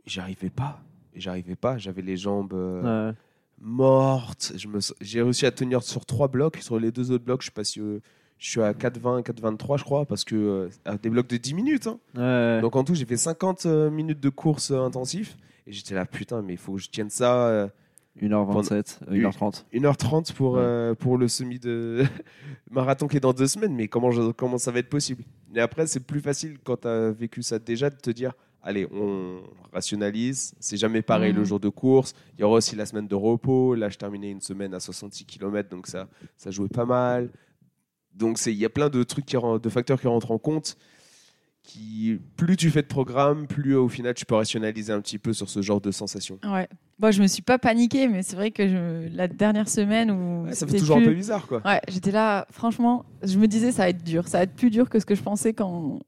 [0.07, 0.83] j'arrivais pas,
[1.15, 3.17] j'arrivais pas, j'avais les jambes euh, Ouais.
[3.61, 4.53] mortes.
[4.57, 7.47] Je me J'ai réussi à tenir sur trois blocs, sur les deux autres blocs, je
[7.47, 8.01] suis passé, euh,
[8.39, 11.55] je suis à 4,20, 4,23, je crois, parce que euh, à des blocs de 10
[11.55, 11.87] minutes.
[11.87, 11.99] hein.
[12.15, 12.61] Ouais.
[12.61, 15.37] Donc en tout, j'ai fait 50 euh, minutes de course euh, intensif.
[15.67, 17.69] Et j'étais là, putain, mais il faut que je tienne ça euh,
[18.21, 19.65] 1h27, euh, 1h30.
[19.73, 20.61] 1h30 pour, Ouais.
[20.63, 22.05] euh, pour le semi de
[22.71, 23.75] marathon qui est dans deux semaines.
[23.75, 25.25] Mais comment, je- comment ça va être possible?
[25.55, 28.87] Et après, c'est plus facile quand tu as vécu ça déjà de te dire, allez,
[28.93, 29.41] on
[29.73, 30.55] rationalise.
[30.61, 31.39] C'est jamais pareil Mhm.
[31.41, 32.15] le jour de course.
[32.39, 33.75] Il y aura aussi la semaine de repos.
[33.75, 37.31] Là, je terminais une semaine à 66 km, donc ça, ça jouait pas mal.
[38.15, 40.77] Donc c'est- il y a plein de trucs, qui, de facteurs qui rentrent en compte.
[41.67, 45.33] Qui, plus tu fais de programme, plus au final tu peux rationaliser un petit peu
[45.33, 46.39] sur ce genre de sensations.
[46.45, 46.69] Ouais.
[46.99, 49.17] Bon, je me suis pas paniquée, mais c'est vrai que je...
[49.17, 50.45] la dernière semaine où.
[50.45, 51.63] Ouais, ça fait toujours plus- un peu bizarre quoi.
[51.65, 54.69] Ouais, j'étais là, franchement, je me disais ça va être dur, ça va être plus
[54.71, 56.01] dur que ce que je pensais quand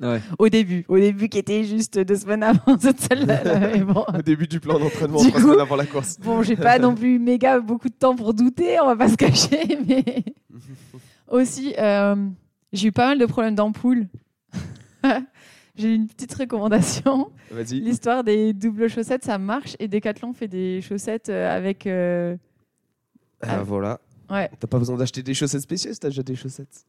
[0.00, 0.20] Ouais.
[0.40, 3.76] au début, au début qui était juste deux semaines avant cette celle-là.
[3.84, 6.18] bon, Au début du plan d'entraînement, trois semaines avant la course.
[6.20, 9.16] bon, j'ai pas non plus méga beaucoup de temps pour douter, on va pas se
[9.16, 10.24] cacher, mais
[11.28, 12.16] aussi euh,
[12.72, 14.08] j'ai eu pas mal de problèmes d'ampoule.
[15.76, 17.30] j'ai une petite recommandation.
[17.50, 17.80] Vas-y.
[17.80, 22.36] L'histoire des doubles chaussettes, ça marche et Decathlon fait des chaussettes euh, avec euh,
[23.42, 24.00] Ah, voilà.
[24.30, 26.84] ouais, T'as pas besoin d'acheter des chaussettes spéciales si t'as déjà des chaussettes.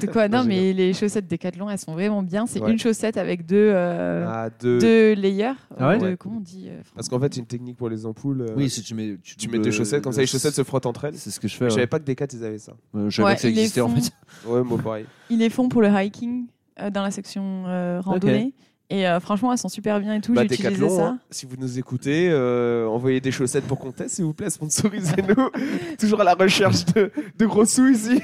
[0.00, 0.28] de quoi?
[0.28, 2.46] Non, mais les chaussettes Decathlon, elles sont vraiment bien.
[2.46, 2.70] C'est Ouais.
[2.70, 3.56] une chaussette avec deux.
[3.74, 4.78] euh, Ah, deux.
[4.78, 5.54] deux layers.
[5.78, 5.98] Ah ouais?
[5.98, 8.42] De- comment on dit euh, Parce qu'en fait, une technique pour les ampoules.
[8.42, 9.16] euh, Oui, si tu mets.
[9.22, 11.16] tu mets deux chaussettes, comme ça les chaussettes se frottent entre elles.
[11.18, 11.70] C'est ce que je Je fais.
[11.70, 11.86] savais ouais.
[11.88, 12.74] pas que Decat ils avaient ça.
[12.94, 14.00] Euh, Je savais pas que ça ils les existait en font.
[14.00, 14.12] fait.
[14.48, 15.06] Ouais, moi pareil.
[15.30, 16.46] Ils les font pour le hiking
[16.90, 18.54] dans la section euh, randonnée.
[18.90, 20.34] Et euh, franchement, elles sont super bien et tout.
[20.34, 21.06] Bah, J'ai utilisé ça.
[21.06, 24.50] hein, si vous nous écoutez, euh, envoyez des chaussettes pour qu'on teste, s'il vous plaît,
[24.50, 25.48] sponsorisez-nous.
[25.98, 28.20] Toujours à la recherche de, de gros sous ici.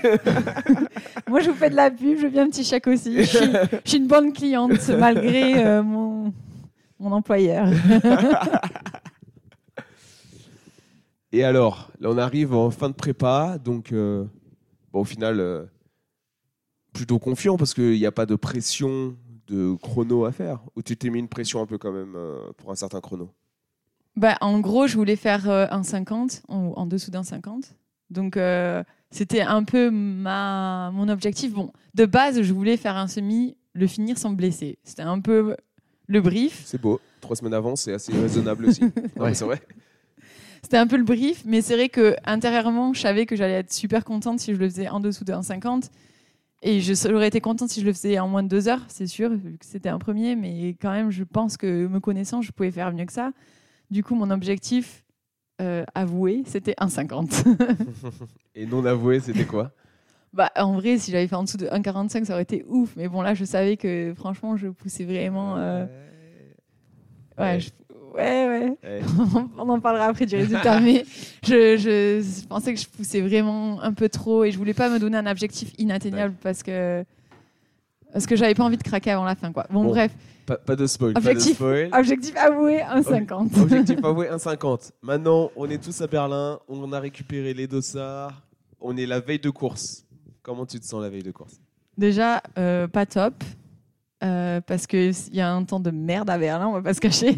[1.27, 2.19] Moi, je vous fais de la pub.
[2.21, 3.17] Je bien un petit chèque aussi.
[3.17, 3.47] Je suis,
[3.85, 6.35] je suis une bonne cliente malgré euh, mon,
[6.99, 7.67] mon employeur.
[11.33, 14.25] Et alors, là, on arrive en fin de prépa, donc euh,
[14.93, 15.65] bon, au final, euh,
[16.99, 20.59] plutôt confiant parce qu'il n'y a pas de pression de chrono à faire.
[20.75, 23.31] Ou tu t'es mis une pression un peu quand même euh, pour un certain chrono?
[24.17, 27.77] Bah, en gros, je voulais faire euh, un 50 en, en dessous d'un 50.
[28.11, 28.83] Donc, euh,
[29.13, 31.53] c'était un peu ma, mon objectif.
[31.53, 34.79] Bon, de base, je voulais faire un semi, le finir sans me blesser.
[34.83, 35.55] C'était un peu
[36.09, 36.63] le brief.
[36.65, 37.01] C'est beau.
[37.21, 38.83] Trois semaines avant, c'est assez raisonnable aussi.
[39.17, 39.35] Ouais.
[39.35, 39.61] C'est vrai.
[40.65, 43.73] C'était un peu le brief, mais c'est vrai que intérieurement, je savais que j'allais être
[43.73, 45.91] super contente si je le faisais en dessous d'un 50.
[46.63, 49.31] Et j'aurais été contente si je le faisais en moins de deux heures, c'est sûr,
[49.31, 50.35] vu que c'était un premier.
[50.35, 53.31] Mais quand même, je pense que me connaissant, je pouvais faire mieux que ça.
[53.91, 55.05] Du coup, mon objectif
[55.61, 57.45] euh, avoué, c'était un 50.
[58.57, 59.73] Et non avoué, c'était quoi?
[60.33, 62.95] Bah, en vrai, si j'avais fait en dessous de 1,45, ça aurait été ouf.
[62.97, 65.57] Mais bon, là, je savais que franchement, je poussais vraiment.
[65.59, 65.87] euh,
[67.39, 67.61] Ouais, Ouais.
[67.61, 67.71] je-
[68.15, 68.77] ouais, ouais.
[68.83, 69.01] Ouais.
[69.59, 71.05] On en parlera après du résultat, mais
[71.45, 74.99] je, je pensais que je poussais vraiment un peu trop et je voulais pas me
[74.99, 77.05] donner un objectif inatteignable parce que
[78.13, 79.67] parce que j'avais pas envie de craquer avant la fin, quoi.
[79.71, 79.91] Bon, Bon.
[79.91, 80.11] bref,
[80.47, 81.13] Pas, pas de spoil.
[81.13, 81.57] pas de Objectif.
[81.57, 81.91] spoil.
[81.93, 83.59] objectif avoué, un 50.
[83.59, 84.93] Objectif avoué 1,50.
[85.03, 86.59] Maintenant, on est tous à Berlin.
[86.69, 88.43] On a récupéré les dossards.
[88.81, 90.07] On est la veille de course.
[90.43, 91.61] Comment tu te sens la veille de course?
[91.99, 93.35] Déjà, euh, pas top.
[94.25, 97.01] euh, parce qu'il y a un temps de merde à Berlin, on va pas se
[97.01, 97.35] cacher.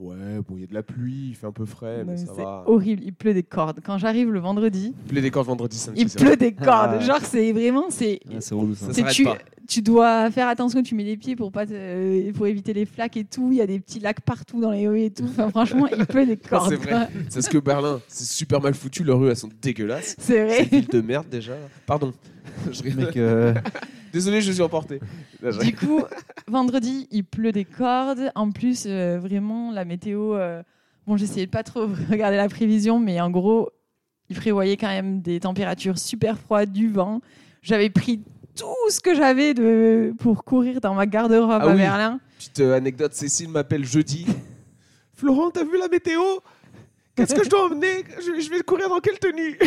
[0.00, 0.16] Ouais,
[0.48, 2.42] bon, il y a de la pluie, il fait un peu frais, mais ça c'est
[2.42, 2.64] va.
[2.66, 3.80] horrible, il pleut des cordes.
[3.84, 6.00] Quand j'arrive le vendredi, Il pleut des cordes vendredi, samedi.
[6.00, 6.92] il c'est pleut des cordes.
[6.94, 7.00] Ah.
[7.00, 8.18] Genre, c'est vraiment, c'est.
[8.30, 8.86] Ah, c'est relou ça.
[8.86, 9.36] Ça c'est- s'arrête tu, pas.
[9.68, 13.18] tu dois faire attention, tu mets les pieds pour, pas te- pour éviter les flaques
[13.18, 13.50] et tout.
[13.52, 15.24] Il y a des petits lacs partout dans les rues et tout.
[15.28, 16.70] Enfin, franchement, il pleut des cordes.
[16.70, 17.06] C'est vrai.
[17.28, 19.04] C'est parce que Berlin, c'est super mal foutu.
[19.04, 20.16] Leurs rues, elles sont dégueulasses.
[20.18, 20.62] C'est C'est vrai.
[20.62, 21.52] une ville de merde déjà.
[21.84, 22.14] Pardon.
[22.72, 23.04] Je rigole.
[23.04, 23.52] Mec, euh,
[24.12, 25.00] Désolé, je suis emporté.
[25.62, 26.02] Du coup,
[26.48, 28.30] vendredi, il pleut des cordes.
[28.34, 30.34] En plus, euh, vraiment, la météo.
[30.34, 30.62] euh,
[31.06, 33.70] Bon, j'essayais de pas trop regarder la prévision, mais en gros,
[34.28, 37.20] il prévoyait quand même des températures super froides, du vent.
[37.62, 38.20] J'avais pris
[38.56, 40.12] tout ce que j'avais de...
[40.18, 41.76] pour courir dans ma garde-robe Ah à oui.
[41.78, 42.20] Berlin.
[42.38, 44.26] Petite euh, anecdote, Cécile m'appelle jeudi.
[45.14, 46.20] Florent, t'as vu la météo?
[47.16, 48.04] Qu'est-ce que je dois emmener?
[48.18, 49.58] Je, je vais courir dans quelle tenue?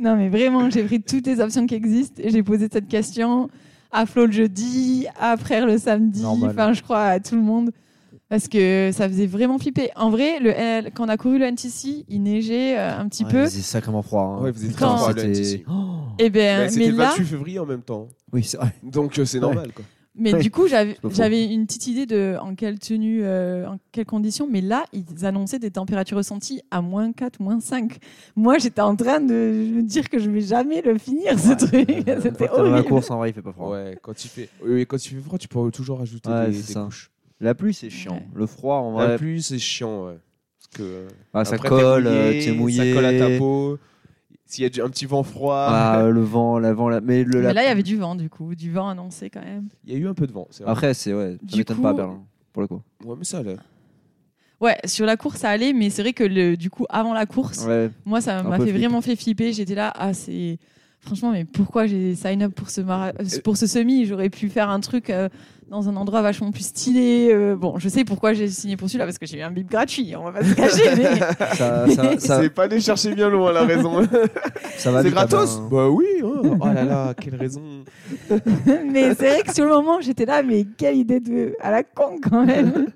[0.00, 3.48] Non, mais vraiment, j'ai pris toutes les options qui existent et j'ai posé cette question
[3.92, 7.70] à Flo le jeudi, à Frère le samedi, enfin, je crois à tout le monde.
[8.28, 9.90] Parce que ça faisait vraiment flipper.
[9.96, 13.24] En vrai, le, L- quand on a couru le NTC, il neigeait euh, un petit
[13.24, 13.40] ouais, peu.
[13.42, 14.22] il faisait sacrément froid.
[14.38, 14.44] hein.
[14.44, 15.64] Ouais, vous êtes très froid, le NTC.
[15.68, 15.72] Oh
[16.20, 18.06] Et ben, Bah, mais C'était le là, 28 février en même temps.
[18.32, 18.72] Oui, c'est vrai.
[18.84, 19.42] Donc euh, c'est Ouais.
[19.42, 19.72] normal.
[19.74, 19.84] Quoi.
[20.16, 24.46] Mais du coup, j'avais une petite idée de en quelle tenue, euh, en quelles conditions.
[24.50, 27.98] Mais là, ils annonçaient des températures ressenties à moins 4, moins 5.
[28.36, 31.88] Moi, j'étais en train de me dire que je vais jamais le finir, ce truc.
[32.22, 32.88] C'était Quand t'es dans la horrible.
[32.88, 33.70] course, en vrai, il fait pas froid.
[33.72, 36.56] Ouais, quand il fait, oui, quand il fait froid, tu peux toujours ajouter Ouais, des,
[36.56, 36.84] des ça.
[36.84, 37.10] couches.
[37.40, 38.14] La pluie, c'est chiant.
[38.16, 38.26] Ouais.
[38.34, 40.06] Le froid, en La vrai, pluie, c'est chiant.
[40.06, 40.18] Ouais.
[40.58, 42.92] Parce que euh, ah, ça après, colle, t'es euh, t'es mouillé.
[42.92, 43.78] Ça colle à ta peau.
[44.50, 47.00] S'il y a du- un petit vent froid, Ah, le vent, la vent, la...
[47.00, 48.54] mais le Mais là, il y avait du vent, du coup.
[48.56, 49.68] Du vent annoncé quand même.
[49.86, 50.48] il y a eu un peu de vent.
[50.50, 50.72] c'est vrai.
[50.72, 52.20] Après, c'est ouais, ça Du m'étonne coup- pas Berlin
[52.52, 52.80] pour le coup.
[53.04, 53.56] Ouais, mais ça allait.
[54.60, 57.24] Ouais, sur la course, ça allait, mais c'est vrai que le, du coup, avant la
[57.26, 59.52] course, Ouais, moi, ça m'a fait vraiment fait flipper.
[59.52, 60.58] J'étais là, ah, c'est.
[61.02, 64.04] Franchement, mais pourquoi j'ai sign up pour ce, mara- euh, pour ce semi?
[64.04, 65.30] J'aurais pu faire un truc euh,
[65.70, 67.30] dans un endroit vachement plus stylé.
[67.32, 69.70] euh, bon, je sais pourquoi j'ai signé pour celui-là, parce que j'ai eu un bip
[69.70, 70.96] gratuit, on va pas se cacher.
[70.96, 71.18] mais...
[71.56, 71.86] ça, ça,
[72.18, 74.02] ça, C'est pas aller chercher bien loin la raison.
[74.76, 75.68] ça va c'est gratos Berlin.
[75.70, 76.06] Bah oui.
[76.24, 76.58] hein.
[76.60, 77.62] Oh là là, quelle raison.
[78.92, 81.54] mais c'est vrai que sur le moment, j'étais là, mais quelle idée de.
[81.60, 82.88] à la con quand même.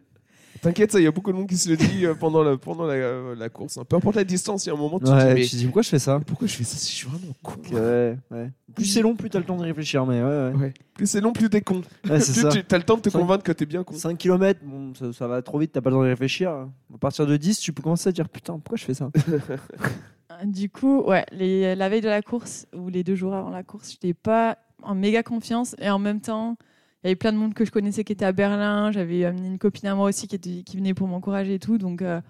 [0.65, 2.57] T'inquiète, ça, il y a beaucoup de monde qui se le dit euh, pendant la,
[2.57, 3.77] pendant la, euh, la course.
[3.79, 3.85] hein.
[3.89, 5.51] Peu importe la distance, il y a un moment, tu te Ouais, dis, mais tu
[5.51, 6.21] te dis pourquoi je fais ça?
[6.27, 6.77] Pourquoi je fais ça?
[6.81, 8.51] Je suis vraiment con Ok, ouais, ouais.
[8.75, 10.53] Plus c'est long, plus t'as le temps de réfléchir, mais ouais, ouais.
[10.59, 10.75] Ouais.
[10.95, 11.83] Plus c'est long, plus t'es con.
[12.09, 12.49] Ouais, c'est Plus ça.
[12.49, 13.95] tu as le temps de te convaincre que t'es bien con.
[13.95, 16.51] 5 km, bon, ça, ça va trop vite, t'as pas le temps de réfléchir.
[16.51, 19.11] À partir de 10, tu peux commencer à dire putain, pourquoi je fais ça?
[20.47, 23.63] Du coup, ouais, les- la veille de la course ou les deux jours avant la
[23.63, 26.57] course, j'étais pas en méga confiance et en même temps,
[27.05, 28.91] y avait plein de monde que je connaissais qui était à Berlin.
[28.93, 31.79] J'avais amené une copine à moi aussi qui, était, qui venait pour m'encourager et tout.
[31.79, 32.21] Donc, euh,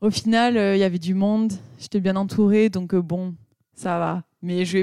[0.00, 1.52] au final, euh, il y avait du monde.
[1.78, 3.34] J'étais bien entourée, donc euh, bon,
[3.74, 4.22] ça va.
[4.42, 4.78] Mais je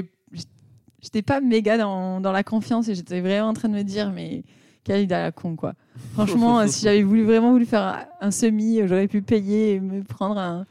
[1.02, 4.12] j'étais pas méga dans, dans la confiance et j'étais vraiment en train de me dire,
[4.12, 4.42] mais
[4.84, 5.74] quelle idée à la con, quoi.
[6.12, 10.38] Franchement, si j'avais voulu, vraiment voulu faire un, semi, j'aurais pu payer et me prendre
[10.38, 10.66] un,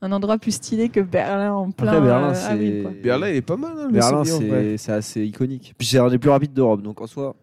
[0.00, 2.92] un endroit plus stylé que Berlin en plein Après, Berlin, euh, c'est- avril, quoi.
[3.02, 3.72] Berlin, il est pas mal.
[3.78, 4.74] Hein, le Berlin, ouais.
[4.78, 5.74] c'est assez iconique.
[5.78, 7.36] Puis c'est un des plus rapides d'Europe, donc en soi.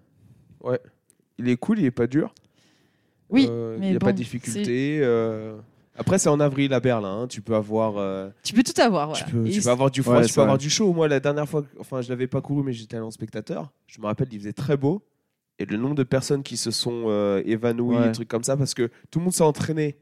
[1.37, 2.33] Il est cool, il est pas dur.
[3.29, 4.99] Oui, Euh, mais il n'y a bon, pas de difficulté.
[5.01, 5.55] euh.
[5.97, 7.21] Après, c'est en avril à Berlin.
[7.23, 7.27] hein.
[7.27, 9.23] Tu peux avoir, euh, Tu peux tout avoir, voilà.
[9.25, 10.93] tu peux, tu avoir du froid, Ouais, tu peux avoir du chaud.
[10.93, 13.71] Moi, la dernière fois, enfin, je l'avais pas couru, mais j'étais allé en spectateur.
[13.87, 15.01] Je me rappelle, il faisait très beau.
[15.59, 18.07] Et le nombre de personnes qui se sont euh, évanouies, Ouais.
[18.07, 19.97] des trucs comme ça, parce que tout le monde s'est entraîné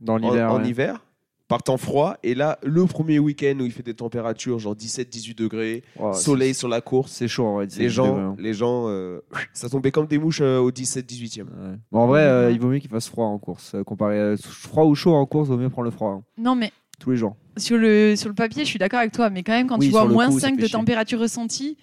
[0.00, 0.68] Dans en, ouais.
[0.68, 1.04] hiver,
[1.48, 2.16] par temps froid.
[2.22, 5.82] Et là, le premier week-end où il fait des températures genre 17-18 degrés,
[6.14, 7.66] soleil sur la course, C'est chaud en vrai.
[7.78, 9.20] les gens, les gens euh,
[9.52, 11.40] ça tombait comme des mouches euh, au 17-18e.
[11.42, 11.46] Ouais.
[11.90, 13.76] Bon, en vrai, euh, il vaut mieux qu'il fasse froid en course.
[13.86, 16.10] comparé à froid ou chaud en course, vaut mieux prendre le froid.
[16.10, 16.22] hein.
[16.38, 17.36] Non, mais Tous les jours.
[17.58, 19.86] sur le, sur le papier, je suis d'accord avec toi, mais quand même, quand Oui,
[19.86, 20.72] tu vois moins coup, ça 5 fait de chier.
[20.78, 21.76] température ressentie,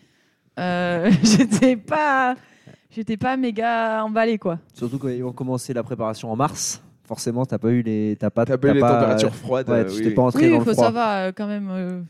[0.59, 2.35] euh, j'étais pas.
[2.91, 4.57] J'étais pas méga emballée, quoi.
[4.73, 6.81] Surtout quand ils vont commencer la préparation en mars.
[7.09, 8.15] Forcément, t'as pas eu les.
[8.19, 8.45] T'as pas.
[8.45, 9.67] T'as pas eu les pas- températures froides.
[9.67, 10.13] Ouais, euh, tu oui, t'es oui.
[10.13, 10.85] pas entré Oui, dans le faut froid.
[10.85, 11.67] savoir euh, quand même.
[11.71, 12.01] euh,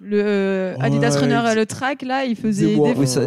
[0.00, 2.76] le euh, Adidas Runner, le track, là, il faisait des.
[2.76, 3.20] Oui, ça-.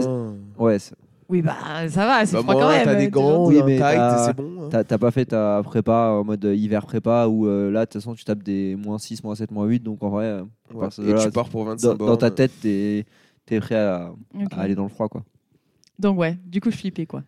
[0.59, 0.95] Ouais, c'est-
[1.29, 1.55] Oui, bah
[1.88, 2.83] ça va, c'est Bah, froid moi, quand même.
[2.83, 4.63] T'as des gants, Oui, un mais t'as- c'est bon.
[4.65, 4.67] hein.
[4.69, 8.01] t'as t'as pas fait ta prépa en mode hiver prépa où euh, là, de toute
[8.01, 9.81] façon, tu tapes des moins 6, moins 7, moins 8.
[9.81, 10.89] Donc en vrai, euh, Ouais.
[11.07, 13.05] Et là, tu pars pour 25 dans, dans ta tête, t'es
[13.49, 14.12] es prêt à
[14.57, 15.07] aller dans le froid.
[15.07, 15.23] quoi.
[15.99, 17.23] Donc, ouais, du coup, je flippais, quoi.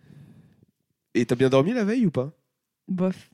[1.13, 2.31] Et t'as bien dormi la veille ou pas?
[2.89, 3.29] Bof.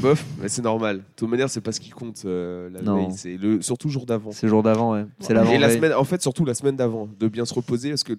[0.00, 0.98] Bof, mais c'est normal.
[0.98, 2.96] De toute manière, c'est pas ce qui compte euh, la Non.
[2.96, 4.32] veille, c'est le surtout le jour d'avant.
[4.32, 5.04] C'est le jour d'avant, ouais.
[5.20, 5.50] C'est l'avant.
[5.52, 8.14] Et la semaine, en fait, surtout la semaine d'avant, de bien se reposer parce que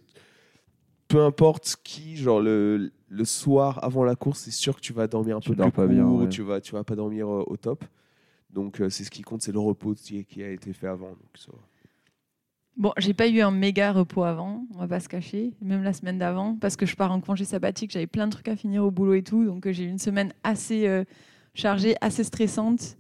[1.08, 5.08] peu importe qui, genre le, le soir avant la course, c'est sûr que tu vas
[5.08, 6.30] dormir un Tu peu dors plus pas court, bien, ouais.
[6.30, 7.84] tu vas tu vas pas dormir euh, au top.
[8.54, 11.10] Donc euh, c'est ce qui compte, c'est le repos qui, qui a été fait avant.
[11.10, 11.60] Donc, ça va.
[12.76, 15.94] Bon, j'ai pas eu un méga repos avant, on va pas se cacher, même la
[15.94, 18.84] semaine d'avant, parce que je pars en congé sabbatique, j'avais plein de trucs à finir
[18.86, 21.04] au boulot et tout, donc euh, j'ai eu une semaine assez euh,
[21.58, 22.98] chargée, assez stressante.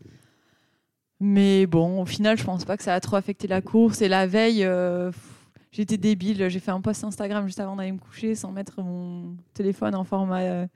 [1.19, 4.01] Mais bon, au final, je pense pas que ça a trop affecté la course.
[4.01, 5.11] Et la veille, euh,
[5.71, 9.35] j'étais débile, j'ai fait un post Instagram juste avant d'aller me coucher sans mettre mon
[9.53, 10.41] téléphone en format.
[10.41, 10.67] euh,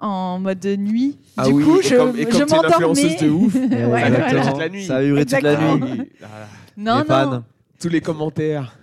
[0.00, 1.18] en mode nuit.
[1.36, 3.14] Ah du oui, coup, et je, comme- et comme je m'endormais.
[3.16, 4.28] de ouf, Ouais, ça a voilà.
[4.28, 4.84] duré toute la nuit.
[4.84, 5.86] Ça a duré toute la Exactement.
[5.86, 6.00] nuit.
[6.00, 6.26] oui.
[6.76, 7.30] Non, fans.
[7.30, 7.44] non.
[7.80, 8.76] tous les commentaires.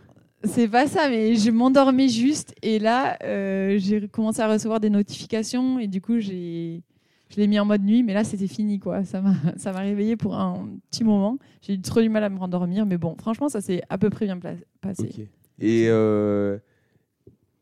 [0.45, 4.89] C'est pas ça, mais je m'endormais juste et là, euh, j'ai commencé à recevoir des
[4.89, 6.81] notifications et du coup, j'ai,
[7.31, 9.05] je l'ai mis en mode nuit, mais là, c'était fini, quoi.
[9.05, 11.37] Ça m'a, ça m'a réveillé pour un petit moment.
[11.61, 14.09] J'ai eu trop du mal à me rendormir, mais bon, franchement, ça s'est à peu
[14.09, 14.37] près bien
[14.81, 15.29] passé.
[15.59, 16.57] Et euh,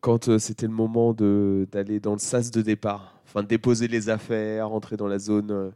[0.01, 4.69] quand euh, c'était le moment d'aller dans le sas de départ, enfin déposer les affaires,
[4.69, 5.69] rentrer dans la zone euh,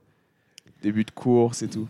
[0.81, 1.87] début de course et tout?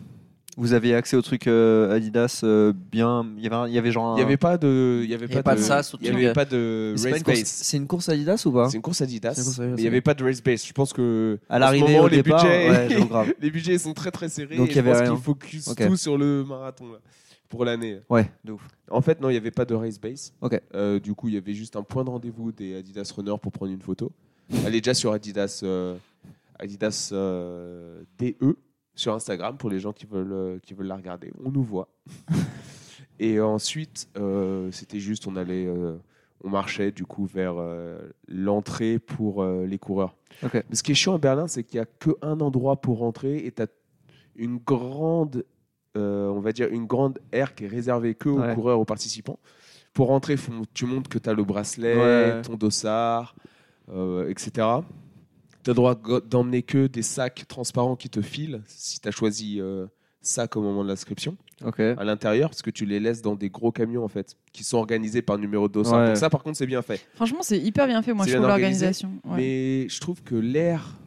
[0.56, 3.26] Vous aviez accès au truc euh, Adidas euh, bien.
[3.36, 4.12] Il y avait, un- il y avait genre.
[4.16, 5.92] Il n'y avait pas de, il y avait Il y avait pas, pas de sas
[6.00, 6.22] il y truc.
[6.24, 7.48] avait pas de Mais c'est pas race une course- base.
[7.48, 9.80] C'est une course Adidas ou pas C'est une course Adidas, C'est une course Adidas, mais
[9.80, 9.88] il n'y ouais.
[9.88, 10.64] avait pas de race base.
[10.66, 13.34] Je pense que À en ce l'arrivée moment, au les départ, budgets, ouais, j'avoue, grave.
[13.40, 14.56] les budgets sont très très serrés.
[14.56, 15.10] Donc, il y je avait pense rien.
[15.14, 15.86] qu'il focus Ok.
[15.86, 16.98] tout sur le marathon là,
[17.48, 17.98] pour l'année.
[18.08, 18.66] Ouais, de ouf.
[18.90, 20.32] En fait, non, il n'y avait pas de race base.
[20.40, 20.60] Ok.
[20.74, 23.50] Euh, du coup, il y avait juste un point de rendez-vous des Adidas Runners pour
[23.50, 24.12] prendre une photo.
[24.66, 25.96] Elle est déjà sur Adidas, euh,
[26.58, 28.34] Adidas euh, DE
[28.94, 31.32] sur Instagram pour les gens qui veulent, euh, qui veulent la regarder.
[31.44, 31.88] On nous voit.
[33.18, 35.96] Et ensuite, euh, c'était juste, on allait, euh,
[36.42, 40.16] on marchait du coup vers euh, l'entrée pour les coureurs.
[40.42, 40.54] Ok.
[40.68, 43.38] Mais ce qui est chiant à Berlin, c'est qu'il n'y a qu'un endroit pour rentrer
[43.46, 43.66] et tu as
[44.36, 45.44] une grande,
[45.94, 48.54] on va dire, une grande aire qui est réservée que aux Ouais.
[48.54, 49.38] coureurs, aux participants.
[49.92, 52.42] Pour rentrer, faut, tu montres que tu as le bracelet, Ouais.
[52.42, 53.36] ton dossard,
[54.28, 54.66] etc.
[55.64, 55.94] Tu as le droit
[56.28, 59.86] d'emmener que des sacs transparents qui te filent, si tu as choisi euh,
[60.20, 63.72] sac au moment de l'inscription, à l'intérieur, parce que tu les laisses dans des gros
[63.72, 66.00] camions, en fait, qui sont organisés par numéro de dossard.
[66.00, 66.06] Ouais.
[66.08, 67.00] Donc ça, par contre, c'est bien fait.
[67.14, 69.10] Franchement, c'est hyper bien fait, moi, je trouve l'organisation.
[69.24, 69.36] Ouais.
[69.36, 70.98] Mais je trouve que l'aire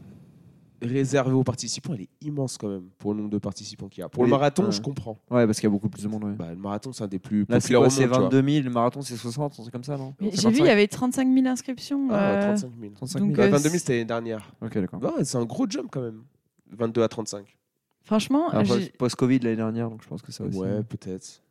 [0.81, 4.03] réservée aux participants, elle est immense quand même pour le nombre de participants qu'il y
[4.03, 4.09] a.
[4.09, 4.71] Pour Oui, le marathon, ouais.
[4.71, 5.17] je comprends.
[5.31, 6.23] Ouais, parce qu'il y a beaucoup plus de monde.
[6.25, 6.33] Ouais.
[6.33, 8.11] Bah, le marathon, c'est un des plus Là, c'est populaires C'est monde.
[8.13, 8.29] tu vois.
[8.29, 10.67] 22 000, le marathon, c'est 60, c'est comme ça, non J'ai vu, il y 25?
[10.69, 12.07] avait 35 000 inscriptions.
[12.11, 12.93] Ah, euh, 35 000.
[12.95, 13.41] 35 donc, 000.
[13.41, 14.51] euh, Bah, 22 000, c'était l'année dernière.
[14.61, 15.01] Ok, d'accord.
[15.03, 16.21] Ouais, c'est un gros jump quand même.
[16.71, 17.57] 22 à 35.
[18.03, 20.57] Franchement, Alors, j'ai- post- Post-Covid l'année dernière, donc je pense que ça aussi.
[20.57, 21.41] Ouais, peut-être.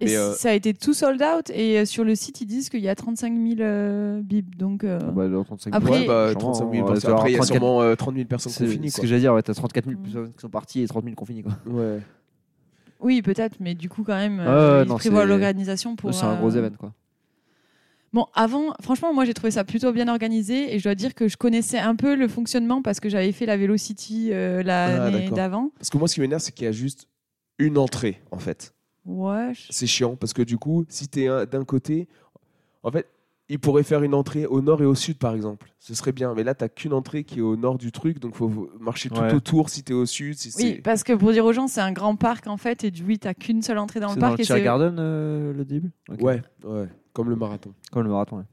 [0.00, 1.50] Et Mais, euh, ça a été tout sold out.
[1.50, 4.54] Et euh, sur le site, ils disent qu'il y a 35 000 euh, bibs.
[4.56, 5.76] Donc, euh, Ah bah, alors, 35 000.
[5.82, 6.84] Après- ouais, bah, Sûrement, 35 000.
[6.84, 8.66] on parce va qu'après, il y a 34 sûrement euh, 30 000 personnes qui ont
[8.66, 8.90] C'est fini.
[8.90, 10.02] ce que j'allais dire, ouais, t'as 34 000 Mm.
[10.02, 11.42] personnes qui sont parties et 30 000 qui ont fini.
[11.42, 11.52] Quoi.
[11.66, 12.00] Ouais.
[13.00, 16.12] oui, peut-être, mais du coup, quand même, euh, ils non, prévoient l'organisation pour.
[16.14, 16.76] c'est un euh, gros événement.
[16.78, 16.92] Quoi.
[18.12, 21.26] Bon, avant, franchement, moi j'ai trouvé ça plutôt bien organisé et je dois dire que
[21.26, 25.36] je connaissais un peu le fonctionnement parce que j'avais fait la Velocity euh, l'année d'accord.
[25.36, 25.70] d'avant.
[25.78, 27.08] Parce que moi, ce qui m'énerve, c'est qu'il y a juste
[27.58, 28.72] une entrée, en fait.
[29.70, 32.08] C'est chiant parce que du coup, si tu es d'un côté,
[32.82, 33.06] en fait,
[33.50, 35.70] il pourrait faire une entrée au nord et au sud, par exemple.
[35.78, 36.32] Ce serait bien.
[36.34, 39.20] Mais là, tu qu'une entrée qui est au nord du truc, donc faut marcher tout
[39.20, 39.34] Ouais.
[39.34, 40.34] autour si tu es au sud.
[40.38, 42.90] Si Oui, parce que pour dire aux gens, c'est un grand parc en fait et
[42.90, 44.38] du oui, t'as qu'une seule entrée dans le parc.
[44.38, 45.90] le c'est- Tiergarten euh, le début?
[46.08, 46.22] Ok.
[46.22, 47.74] Ouais, ouais, comme le marathon.
[47.92, 48.44] Comme le marathon, ouais.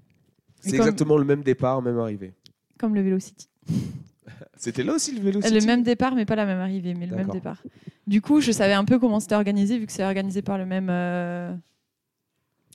[0.59, 2.33] C'est comme- exactement le même départ, même arrivée.
[2.77, 3.47] Comme le Velocity.
[4.57, 7.15] C'était là aussi le vélo Le même départ, mais pas la même arrivée, mais le
[7.15, 7.63] même départ.
[8.07, 10.65] Du coup, je savais un peu comment c'était organisé vu que c'est organisé par le
[10.65, 10.87] même.
[10.89, 11.53] euh,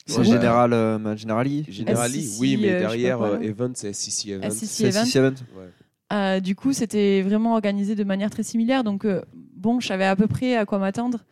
[0.06, 0.24] C'est Ouais.
[0.24, 3.40] Général euh, Generali Generali, SCC, oui, mais euh, derrière quoi, euh.
[3.40, 4.50] Event, c'est SCC Event.
[4.50, 5.04] SCC Event.
[5.04, 5.34] six event.
[5.56, 5.66] Ouais.
[6.12, 8.84] Euh, du coup, c'était vraiment organisé de manière très similaire.
[8.84, 11.24] Donc, euh, bon, je savais à peu près à quoi m'attendre.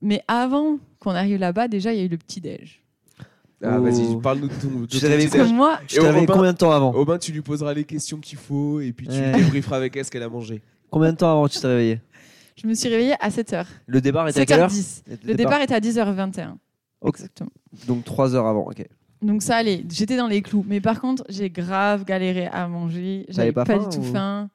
[0.00, 2.82] Mais avant qu'on arrive là-bas, déjà, il y a eu le petit-déj.
[3.62, 3.82] Ah, Oh.
[3.82, 6.52] vas-y, parle-nous de ton, Tu t'es réveillé que moi, Tu t'es Et réveillé Robin- combien
[6.52, 9.32] de temps avant Aubin, tu lui poseras les questions qu'il faut et puis tu Ouais.
[9.32, 10.60] débrieferas avec elle ce qu'elle a mangé.
[10.90, 12.00] Combien de temps avant tu t'es réveillé
[12.58, 13.66] je me suis réveillée à 7h.
[13.86, 15.02] Le départ était à quelle heure 7h10.
[15.26, 16.56] Le départ était à 10h21.
[17.02, 17.16] Ok.
[17.16, 17.50] Exactement.
[17.86, 18.82] Donc 3 heures avant, ok.
[19.20, 20.64] Donc ça allait, j'étais dans les clous.
[20.66, 23.26] Mais par contre, j'ai grave galéré à manger.
[23.28, 24.48] J'avais pas pas, faim du tout ou- faim.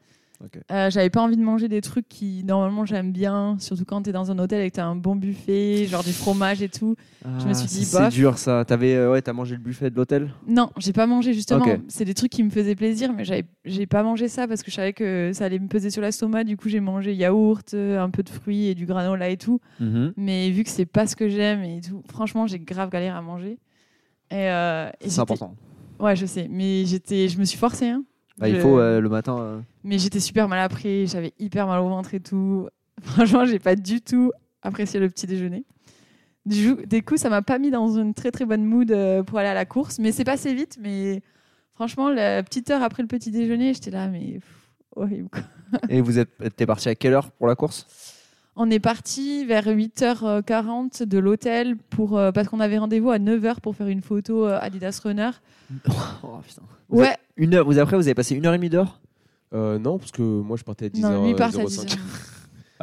[0.72, 4.12] Euh, J'avais pas envie de manger des trucs qui normalement j'aime bien, surtout quand t'es
[4.12, 6.96] dans un hôtel et que t'as un bon buffet, genre du fromage et tout.
[7.40, 8.14] Je me suis dit, C'est bof.
[8.14, 8.66] dur ça.
[8.66, 10.32] T'avais, euh, ouais, t'as mangé le buffet de l'hôtel?
[10.48, 11.64] Non, j'ai pas mangé justement.
[11.88, 14.72] C'est des trucs qui me faisaient plaisir, mais j'avais- j'ai pas mangé ça parce que
[14.72, 16.44] je savais que ça allait me peser sur l'estomac.
[16.46, 19.60] Du coup, j'ai mangé yaourt, euh, un peu de fruits et du granola et tout.
[20.18, 23.22] Mais vu que c'est pas ce que j'aime et tout, franchement, j'ai grave galéré à
[23.22, 23.58] manger.
[24.32, 25.56] Et, euh, et C'est j'étais- important.
[26.00, 27.90] Ouais, je sais, mais j'étais, je me suis forcée.
[27.90, 28.04] Hein.
[28.38, 29.38] Bah, il faut euh, le matin.
[29.40, 32.68] euh, Mais j'étais super mal après, j'avais hyper mal au ventre et tout.
[33.02, 35.64] Franchement, j'ai pas du tout apprécié le petit déjeuner.
[36.46, 39.22] Du, coup- du coup, ça m'a pas mis dans une très très bonne mood euh,
[39.24, 40.78] pour aller à la course, mais c'est passé vite.
[40.82, 41.22] Mais
[41.76, 44.44] franchement, la petite heure après le petit déjeuner, j'étais là, mais pff,
[44.96, 45.30] horrible.
[45.30, 45.42] quoi.
[45.90, 47.86] Et vous êtes, t'es parti à quelle heure pour la course?
[48.56, 53.76] On est parti vers 8h40 de l'hôtel pour parce qu'on avait rendez-vous à 9h pour
[53.76, 55.30] faire une photo Adidas Runner.
[56.24, 56.62] Oh, putain.
[56.90, 57.66] Ouais, Une heure.
[57.66, 59.00] Vous après, vous avez passé une heure et demie d'heure
[59.54, 61.02] Euh, non, parce que moi je partais à 10h05.
[61.02, 61.98] non, lui part à 10h.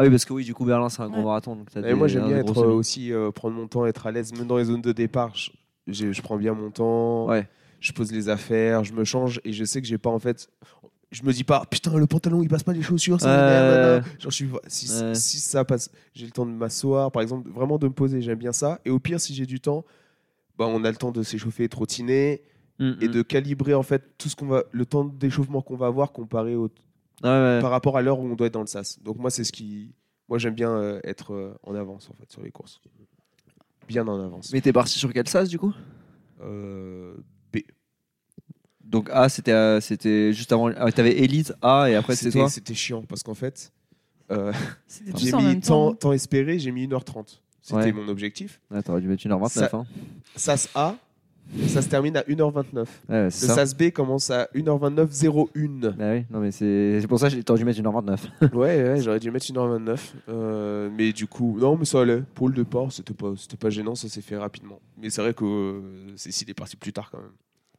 [0.00, 1.24] Ah oui, parce que oui, du coup, Berlin, c'est un gros Ouais.
[1.24, 1.56] marathon.
[1.56, 2.74] Donc t'as Et des- moi j'aime un bien gros être euh, semi.
[2.74, 5.34] aussi euh, prendre mon temps, être à l'aise, même dans les zones de départ.
[5.34, 5.50] Je,
[5.88, 7.48] j'ai- je prends bien mon temps, Ouais.
[7.80, 10.48] je pose les affaires, je me change et je sais que j'ai pas en fait.
[11.10, 13.34] Je me dis pas putain le pantalon il passe pas les chaussures, ça Ouais.
[13.42, 14.00] m'énerve, nanana.
[14.20, 15.14] Genre je suis si, Ouais.
[15.16, 18.38] si ça passe, j'ai le temps de m'asseoir par exemple, vraiment de me poser, j'aime
[18.38, 18.78] bien ça.
[18.84, 19.84] Et au pire si j'ai du temps,
[20.56, 22.42] bah on a le temps de s'échauffer, trottiner
[22.80, 23.10] Mm, et mm.
[23.12, 26.54] de calibrer en fait tout ce qu'on va, le temps d'échauffement qu'on va avoir comparé
[26.54, 26.70] au,
[27.24, 27.58] Ouais, ouais.
[27.60, 29.00] par rapport à l'heure où on doit être dans le sas.
[29.02, 29.92] Donc moi c'est ce qui,
[30.28, 32.80] moi j'aime bien euh, être euh, en avance en fait sur les courses,
[33.88, 34.52] bien en avance.
[34.52, 35.74] Mais t'es parti sur quel sas du coup?
[36.40, 37.14] Euh,
[37.52, 37.58] B.
[38.84, 40.70] Donc A, c'était euh, c'était juste avant.
[40.76, 42.48] ah, T'avais Elite A et après c'était C'était toi?
[42.48, 43.72] c'était chiant parce qu'en fait,
[44.30, 44.52] euh,
[45.16, 45.94] j'ai mis temps, temps.
[45.94, 47.40] temps espéré, j'ai mis 1h30.
[47.60, 47.92] C'était Ouais.
[47.92, 48.60] mon objectif.
[48.70, 49.48] Ah, T'aurais dû mettre 1h29.
[49.48, 49.86] Ça- Hein.
[50.36, 50.96] SAS A,
[51.68, 52.86] ça se termine à 1h29.
[53.08, 53.64] Le ça.
[53.64, 55.94] B commence à 1h29.01.
[55.98, 58.52] Ah oui, non mais c'est pour ça que j'aurais dû mettre 1h29.
[58.54, 59.98] ouais, ouais j'aurais dû mettre 1h29.
[60.28, 62.22] Euh, mais du coup, non, mais ça allait.
[62.34, 64.80] Pour le départ, c'était pas, pas gênant, ça s'est fait rapidement.
[65.00, 67.32] Mais c'est vrai que euh, Cécile est partie plus tard quand même.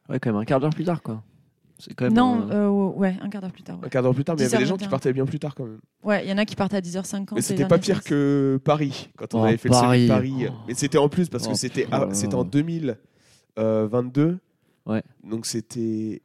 [0.09, 1.23] Ouais, quand même, un quart d'heure plus tard quoi.
[2.11, 2.51] Non, un...
[2.51, 3.79] Euh, ouais, un quart d'heure plus tard.
[3.81, 5.39] Un quart d'heure plus tard, mais il y avait des gens qui partaient bien plus
[5.39, 5.79] tard quand même.
[6.03, 7.29] Ouais, il y en a qui partaient à 10h50.
[7.35, 9.99] Mais c'était pas pire que Paris, quand on oh, avait fait Paris.
[9.99, 10.47] le de Paris.
[10.49, 10.53] Oh.
[10.67, 11.87] Mais c'était en plus parce oh, que c'était
[12.33, 12.97] en 2000.
[13.59, 14.37] Euh, 22.
[14.85, 15.03] Ouais.
[15.23, 16.21] Donc c'était.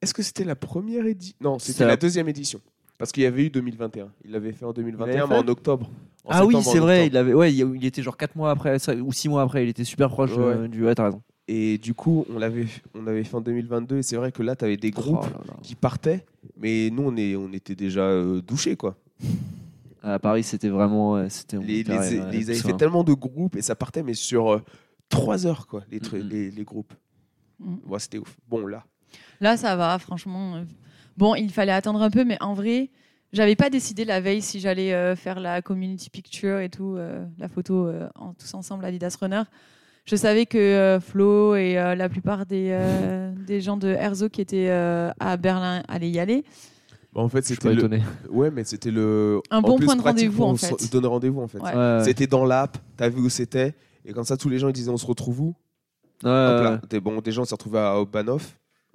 [0.00, 2.60] Est-ce que c'était la première édition Non, c'était la deuxième édition.
[2.98, 4.08] Parce qu'il y avait eu 2021.
[4.24, 5.90] Il l'avait fait en 2021, mais en octobre.
[6.28, 9.28] Ah oui, c'est vrai, il, avait, ouais, il était genre 4 mois après ou 6
[9.28, 10.84] mois après, il était super proche euh, du.
[10.84, 11.22] Ouais, t'as raison.
[11.46, 13.98] Et du coup, on l'avait, on avait fait en 2022.
[13.98, 15.26] Et c'est vrai que là, tu avais des oh groupes
[15.62, 16.24] qui partaient.
[16.58, 18.96] Mais nous, on, est, on était déjà euh, douchés, quoi.
[20.02, 21.28] À Paris, c'était vraiment.
[21.28, 22.76] c'était Les, ils avaient fait hein.
[22.76, 24.62] tellement de groupes et ça partait, mais sur euh,
[25.08, 26.92] 3 heures, quoi, les, les, les groupes.
[27.86, 28.36] Ouais, c'était ouf.
[28.48, 28.84] Bon, là.
[29.40, 30.56] Là, ça va, franchement.
[30.56, 30.64] euh,
[31.16, 32.90] Bon, il fallait attendre un peu, mais en vrai,
[33.32, 37.24] j'avais pas décidé la veille si j'allais euh, faire la community picture et tout, euh,
[37.38, 39.42] la photo euh, en, tous ensemble Adidas Runner.
[40.04, 44.30] Je savais que euh, Flo et euh, la plupart des, euh, des gens de Herzog
[44.30, 46.44] qui étaient euh, à Berlin allaient y aller.
[47.14, 47.78] Bah, en fait, c'était le...
[47.78, 48.02] étonné.
[48.28, 49.40] Ouais, mais c'était le.
[49.50, 50.92] Un en bon plus point de rendez-vous, en se fait.
[50.92, 51.58] donner rendez-vous, en fait.
[51.60, 51.70] Ouais.
[51.74, 52.04] Ouais, ouais.
[52.04, 53.74] C'était dans l'app, t'as vu où c'était,
[54.06, 55.54] et comme ça, tous les gens ils disaient on se retrouve où?
[56.24, 57.00] Ouais, Hop là.
[57.00, 58.42] bon, des gens s'est retrouvés à Obanov,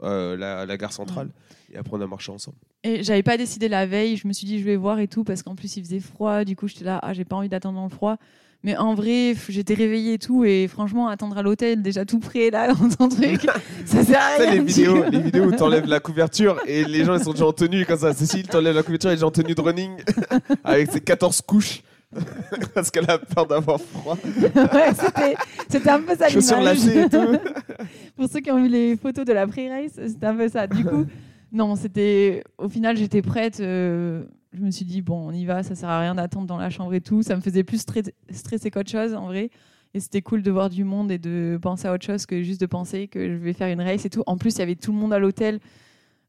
[0.02, 1.30] euh, la, la gare centrale,
[1.71, 2.58] et après on a marché ensemble.
[2.84, 5.24] Et j'avais pas décidé la veille, je me suis dit je vais voir et tout,
[5.24, 7.76] parce qu'en plus il faisait froid, du coup j'étais là, ah j'ai pas envie d'attendre
[7.78, 8.17] dans le froid.
[8.63, 12.52] Mais en vrai, j'étais réveillée et tout, et franchement, attendre à l'hôtel, déjà tout prêt
[12.52, 13.47] là, dans ton truc,
[13.86, 14.54] ça sert à Tu sais, rien.
[14.54, 17.54] les vidéos, les vidéos où t'enlèves la couverture et les gens ils sont déjà en
[17.54, 18.13] tenue comme ça.
[18.13, 19.91] Cécile t'enlèves la couverture et déjà en tenue de running
[20.63, 21.82] avec ses 14 couches
[22.74, 24.17] parce qu'elle a peur d'avoir froid.
[24.26, 25.36] ouais, c'était,
[25.69, 26.88] c'était un peu ça l'image.
[26.88, 27.38] et tout.
[28.17, 30.67] Pour ceux qui ont vu les photos de la pré-race, c'était un peu ça.
[30.67, 31.06] Du coup,
[31.52, 32.43] non, c'était.
[32.58, 33.60] Au final, j'étais prête.
[33.60, 36.58] euh, je me suis dit, bon, on y va, ça sert à rien d'attendre dans
[36.58, 37.24] la chambre et tout.
[37.24, 39.50] Ça me faisait plus stre- stresser qu'autre chose, en vrai.
[39.93, 42.60] Et c'était cool de voir du monde et de penser à autre chose que juste
[42.62, 44.24] de penser que je vais faire une race et tout.
[44.26, 45.60] En plus, il y avait tout le monde à l'hôtel.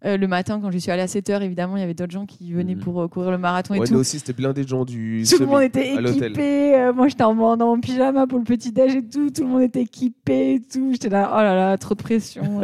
[0.04, 2.26] Euh, le matin, quand je suis allée à 7h, évidemment, il y avait d'autres gens
[2.26, 2.80] qui venaient Mhm.
[2.80, 3.94] pour euh, courir le marathon et Ouais, tout.
[3.94, 6.74] nous aussi c'était blindé de gens du Tout le monde était équipé.
[6.74, 9.30] euh, moi, j'étais en, mon pyjama pour le petit déj et tout.
[9.30, 10.90] Tout le monde était équipé et tout.
[10.92, 12.42] J'étais là, oh là là, trop de pression.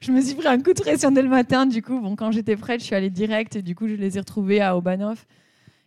[0.00, 1.64] je me suis pris un coup de pression dès le matin.
[1.64, 4.16] Du coup, bon, quand j'étais prête, je suis allée direct et du coup, je les
[4.16, 5.24] ai retrouvés à Obanov.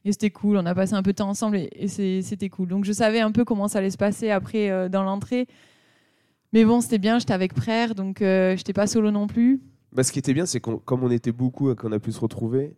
[0.05, 0.57] Et c'était cool.
[0.57, 2.67] On a passé un peu de temps ensemble et, c'était cool.
[2.69, 5.45] Donc, je savais un peu comment ça allait se passer après dans l'entrée.
[6.53, 7.19] Mais bon, c'était bien.
[7.19, 9.62] J'étais avec frère, donc euh, j'étais pas solo non plus.
[9.91, 12.12] Bah, ce qui était bien, c'est qu'on comme on était beaucoup et qu'on a pu
[12.12, 12.75] se retrouver,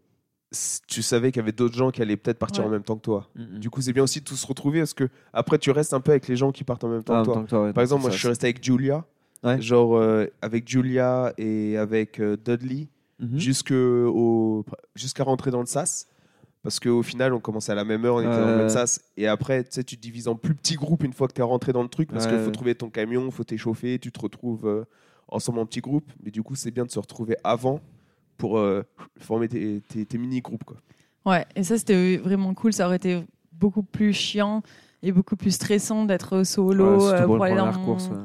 [0.88, 2.68] tu savais qu'il y avait d'autres gens qui allaient peut-être partir Ouais.
[2.70, 3.30] en même temps que toi.
[3.36, 3.60] Mhm.
[3.60, 6.02] Du coup, c'est bien aussi de tous se retrouver parce que après, tu restes un
[6.02, 7.34] peu avec les gens qui partent en même temps Ah, que toi.
[7.36, 9.06] tant que toi, ouais, Par exemple, moi, ça, je suis resté avec Julia,
[9.44, 9.62] Ouais.
[9.62, 12.88] genre euh, avec Julia et avec euh, Dudley
[13.20, 13.38] Mhm.
[13.40, 14.66] jusque au-
[14.96, 16.08] jusqu'à rentrer dans le SAS.
[16.64, 19.02] Parce qu'au final, on commençait à la même heure, on était dans le même SAS.
[19.18, 21.42] Et après, tu sais, tu te divises en plus petits groupes une fois que tu
[21.42, 22.12] es rentré dans le truc.
[22.12, 24.86] Parce Ouais, qu'il faut trouver ton camion, il faut t'échauffer, tu te retrouves euh,
[25.28, 26.12] ensemble en petits groupes.
[26.24, 27.80] Mais du coup, c'est bien de se retrouver avant
[28.38, 28.84] pour euh,
[29.20, 30.64] former tes, tes- tes mini-groupes.
[30.64, 30.78] quoi.
[31.26, 32.74] Ouais, et ça c'était vraiment cool.
[32.74, 34.62] Ça aurait été beaucoup plus chiant
[35.02, 38.08] et beaucoup plus stressant d'être solo Ouais, euh, pour aller dans première mon, course.
[38.10, 38.18] ouais.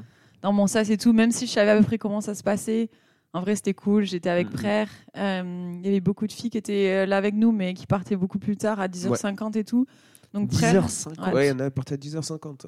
[0.43, 1.15] dans mon sas et tout.
[1.15, 2.91] Même si je savais à peu près comment ça se passait,
[3.33, 4.05] En vrai, c'était cool.
[4.05, 4.57] J'étais avec Mhm.
[4.59, 4.89] Frère.
[5.17, 7.87] Euh, Il y avait beaucoup de filles qui étaient euh, là avec nous, mais qui
[7.87, 9.87] partaient beaucoup plus tard, à 10h50 et tout.
[10.33, 11.27] Donc, Frère- 10h50.
[11.29, 11.33] Ouais.
[11.35, 12.67] Ouais, il y en a partait à 10h50.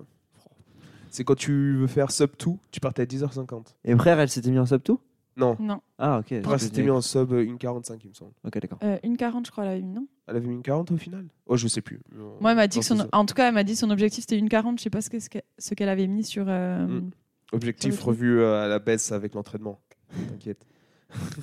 [1.10, 3.74] C'est quand tu veux faire sub tout, tu partais à 10h50.
[3.84, 5.00] Et frère, elle s'était mis en sub tout?
[5.38, 6.26] Non, Non, Ah, ok.
[6.44, 8.32] Je c'était mis en sub euh, 1,45 il me semble.
[8.44, 8.78] Ok, d'accord.
[8.82, 10.06] euh, une 40, je crois, elle avait mis, non?
[10.26, 11.26] Elle avait mis une 40 au final?
[11.46, 12.00] Oh, je sais plus.
[12.40, 13.06] Moi, elle m'a dit que son...
[13.12, 14.78] En tout cas, elle m'a dit son objectif, c'était une 40.
[14.78, 15.16] Je sais pas ce que-
[15.58, 16.46] ce qu'elle avait mis sur...
[16.48, 17.10] euh, Mm.
[17.52, 19.80] Objectif Sur revu euh, à la baisse avec l'entraînement.
[20.30, 20.64] T'inquiète.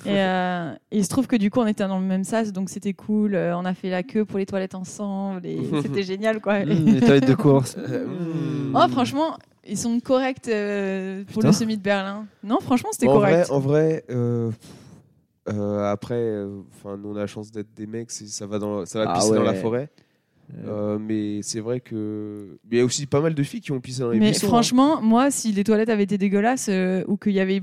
[0.04, 2.52] Et, euh, et il se trouve que du coup, on était dans le même sas,
[2.52, 3.34] donc c'était cool.
[3.34, 6.60] Euh, on a fait la queue pour les toilettes ensemble et c'était génial, quoi.
[6.64, 7.76] Mmh, les toilettes de course.
[7.88, 8.74] Euh, Mmh.
[8.76, 9.36] Oh, franchement,
[9.66, 11.48] ils sont corrects euh, pour Putain.
[11.48, 12.26] le semi de Berlin.
[12.44, 13.46] Non, franchement, c'était correct.
[13.48, 14.50] vrai, en vrai euh,
[15.48, 18.84] euh, après, euh, enfin, nous on a la chance d'être des mecs, ça va dans,
[18.86, 19.88] ça va Ah pisser dans la forêt.
[20.64, 23.80] Euh, mais c'est vrai que il y a aussi pas mal de filles qui ont
[23.80, 24.46] pissé dans les Mais buissons.
[24.46, 24.50] hein.
[24.50, 27.62] franchement, moi, si les toilettes avaient été dégueulasses euh, ou qu'il y avait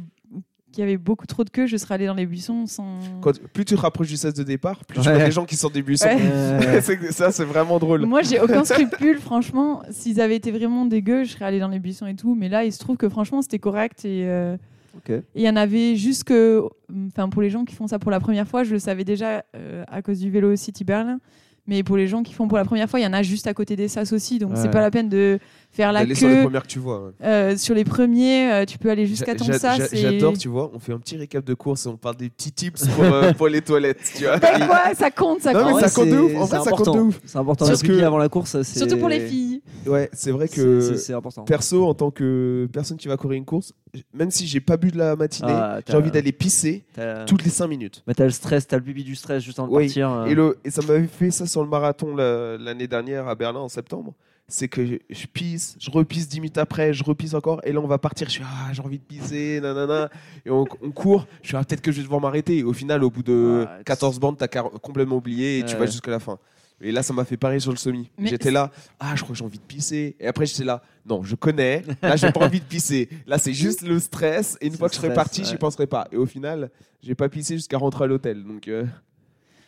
[0.73, 2.99] qu'il y avait beaucoup trop de queue, je serais allée dans les buissons sans.
[3.21, 5.15] Quand- plus tu te rapproches du 16 de départ, plus tu Ouais.
[5.15, 6.07] vois des gens qui sortent des buissons.
[6.07, 6.17] Ouais.
[6.21, 8.05] Euh, C'est que ça, c'est vraiment drôle.
[8.05, 9.81] Moi, j'ai aucun scrupule, franchement.
[9.91, 12.35] S'ils avaient été vraiment dégueux, je serais allée dans les buissons et tout.
[12.35, 14.25] Mais là, il se trouve que franchement, c'était correct et.
[14.27, 14.57] euh,
[14.97, 15.09] ok.
[15.11, 16.63] Et il y en avait juste que,
[17.07, 19.43] enfin pour les gens qui font ça pour la première fois, je le savais déjà
[19.55, 21.19] euh, à cause du vélo City Berlin.
[21.65, 23.47] Mais pour les gens qui font pour la première fois, il y en a juste
[23.47, 24.69] à côté des sas aussi, donc c'est Ouais.
[24.69, 25.39] pas la peine de
[25.71, 26.41] faire la D'aller sur les queue.
[26.43, 27.05] premières que tu vois.
[27.05, 27.11] ouais.
[27.23, 29.79] Euh, sur les premiers, euh, tu peux aller jusqu'à ton sas.
[29.93, 32.51] J'adore, tu vois, on fait un petit récap de course et on parle des petits
[32.51, 33.99] tips pour, euh, pour les toilettes.
[34.17, 34.37] Tu vois.
[34.39, 35.81] Ben quoi, ça compte, ça Non, mais compte.
[35.81, 36.35] ça compte de c'est- ouf.
[36.35, 36.99] En c'est vrai, ça compte de important.
[37.07, 37.19] ouf.
[37.25, 37.65] C'est important.
[37.67, 38.79] Parce que- avant la course, c'est.
[38.79, 39.52] Surtout pour les filles.
[39.85, 41.43] Ouais, c'est vrai que c'est- C'est important.
[41.43, 43.73] perso, en tant que personne qui va courir une course,
[44.13, 46.83] même si j'ai pas bu de la matinée, Ah, j'ai envie d'aller pisser
[47.27, 48.03] toutes les 5 minutes.
[48.07, 49.85] bah, t'as le stress, t'as le bibi du stress juste de Oui.
[49.85, 50.09] partir.
[50.11, 50.25] euh.
[50.25, 53.59] Et, le, et ça m'avait fait ça sur le marathon la- l'année dernière à Berlin
[53.61, 54.13] en septembre.
[54.49, 57.79] C'est que je, je pisse, je repisse 10 minutes après, je repisse encore, et là
[57.79, 58.27] on va partir.
[58.27, 60.09] Je suis ah, j'ai envie de pisser, nanana.
[60.45, 62.57] Et on, on court, je suis ah, peut-être que je vais devoir m'arrêter.
[62.57, 65.79] Et au final, au bout de Ouais, 14 bandes, t'as complètement oublié et tu Ouais.
[65.79, 66.37] vas jusqu'à la fin.
[66.83, 68.09] Et là, ça m'a fait pareil sur le semi.
[68.19, 68.69] J'étais là,
[68.99, 70.15] ah, je crois que j'ai envie de pisser.
[70.19, 73.07] Et après, j'étais là, non, je connais, là, j'ai pas envie de pisser.
[73.25, 74.57] Là, c'est juste le stress.
[74.61, 75.57] Et une fois que je serai parti, j'y ouais.
[75.57, 76.07] penserai pas.
[76.11, 76.69] Et au final,
[77.01, 78.43] j'ai pas pissé jusqu'à rentrer à l'hôtel.
[78.43, 78.85] Donc, euh,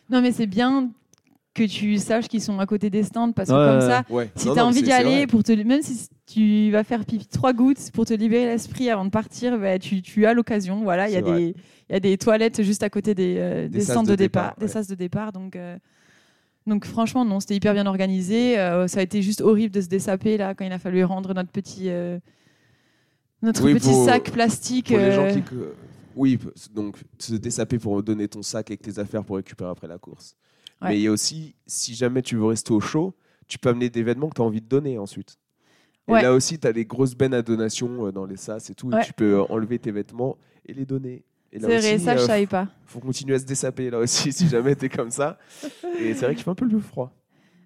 [0.09, 0.91] Non, mais c'est bien
[1.53, 4.29] que tu saches qu'ils sont à côté des stands parce que Ouais, comme ça, ouais.
[4.35, 5.27] si tu as non, envie d'y aller, vrai.
[5.27, 9.05] pour te, même si tu vas faire pipi trois gouttes pour te libérer l'esprit avant
[9.05, 10.83] de partir, bah, tu, tu as l'occasion.
[10.83, 11.55] Voilà, il y, a des-
[11.89, 14.09] il y a des toilettes juste à côté des, euh, Des des, sas stands de
[14.09, 15.31] de départ, départ, des sas de départ.
[15.31, 15.77] Donc, euh,
[16.67, 18.57] donc franchement, non, c'était hyper bien organisé.
[18.59, 21.33] Euh, ça a été juste horrible de se dessaper là quand il a fallu rendre
[21.33, 22.19] notre petit, euh,
[23.41, 24.87] notre Oui, petit pour- sac plastique.
[24.87, 25.43] Pour les gens euh, qui.
[26.15, 26.39] Oui,
[26.73, 30.35] donc se dessaper pour donner ton sac avec tes affaires pour récupérer après la course.
[30.81, 30.89] Ouais.
[30.89, 33.13] Mais il y a aussi, si jamais tu veux rester au chaud,
[33.47, 35.37] tu peux amener des vêtements que tu as envie de donner ensuite.
[36.07, 36.21] Et Ouais.
[36.21, 38.91] là aussi, tu as des grosses bennes à donation dans les sas et tout.
[38.95, 41.23] et tu peux enlever tes vêtements et les donner.
[41.55, 42.67] Et là C'est vrai, aussi, ça je euh, savais pas.
[42.85, 45.37] faut continuer à se dessaper là aussi si jamais tu es comme ça.
[46.01, 47.13] Et c'est vrai qu'il fait un peu le froid.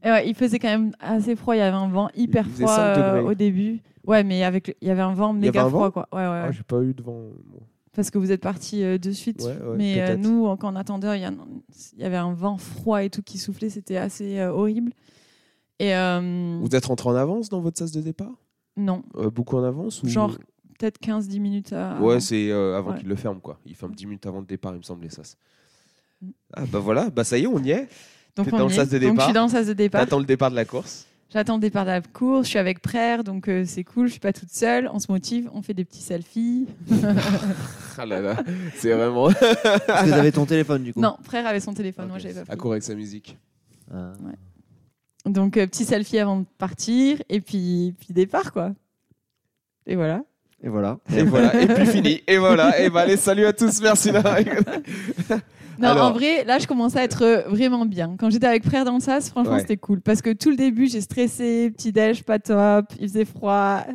[0.03, 1.55] Et ouais, il faisait quand même assez froid.
[1.55, 3.79] Il y avait un vent hyper Il faisait froid 5 euh, au début.
[4.05, 6.07] Ouais, mais avec le- il y avait un vent méga un froid vent quoi.
[6.13, 6.41] Ouais, ouais, ouais.
[6.47, 7.19] Ah, j'ai pas eu de vent.
[7.45, 7.59] bon.
[7.95, 9.41] Parce que vous êtes partis euh, de suite.
[9.41, 10.19] Ouais, ouais, mais euh, peut-être.
[10.21, 13.69] nous, quand on attendait, il y, il avait un vent froid et tout qui soufflait.
[13.69, 14.93] C'était assez euh, horrible.
[15.79, 18.31] Et euh, Vous êtes rentré en avance dans votre sas de départ?
[18.77, 20.07] Non, Euh, Beaucoup en avance ou...
[20.07, 20.37] genre
[20.79, 22.97] peut-être 15-10 minutes à- Ouais, c'est euh, avant Ouais.
[22.99, 23.59] qu'il le ferme, quoi.
[23.67, 25.37] Il ferme 10 minutes avant le départ, il me semble, les sas.
[26.21, 26.29] Mm.
[26.53, 27.87] Ah bah voilà, bah ça y est, on y est.
[28.35, 28.99] Donc, on dans le y sas est.
[28.99, 29.25] de Donc, je départ.
[29.25, 30.01] suis dans le sas de départ.
[30.01, 31.05] T'attends le départ de la course.
[31.31, 32.45] J'attends le départ de la course.
[32.45, 34.07] Je suis avec Prère, donc euh, c'est cool.
[34.07, 34.89] Je suis pas toute seule.
[34.91, 35.47] On se motive.
[35.53, 36.65] On fait des petits selfies.
[38.01, 38.37] Ah là là,
[38.77, 42.07] c'est vraiment Est-ce que t'avais ton téléphone du coup Non, Prère avait son téléphone.
[42.07, 42.57] Moi, j'avais pas à pris.
[42.57, 43.37] courir avec sa musique.
[43.93, 44.13] Ah.
[45.25, 47.21] Donc, euh, petit selfie avant de partir.
[47.27, 48.71] Et puis, puis départ, quoi.
[49.85, 50.23] Et voilà.
[50.63, 50.97] Et voilà.
[51.15, 52.21] Et voilà, et puis fini.
[52.27, 54.11] Et voilà, et bah allez, salut à tous, merci.
[54.11, 54.37] Lara.
[55.81, 56.07] Non, Alors.
[56.07, 58.17] en vrai, là, je commençais à être euh, vraiment bien.
[58.19, 59.59] Quand j'étais avec Frère dans le sas, franchement, Ouais.
[59.61, 60.01] c'était cool.
[60.01, 63.85] Parce que tout le début, j'ai stressé, petit déj, pas top, il faisait froid.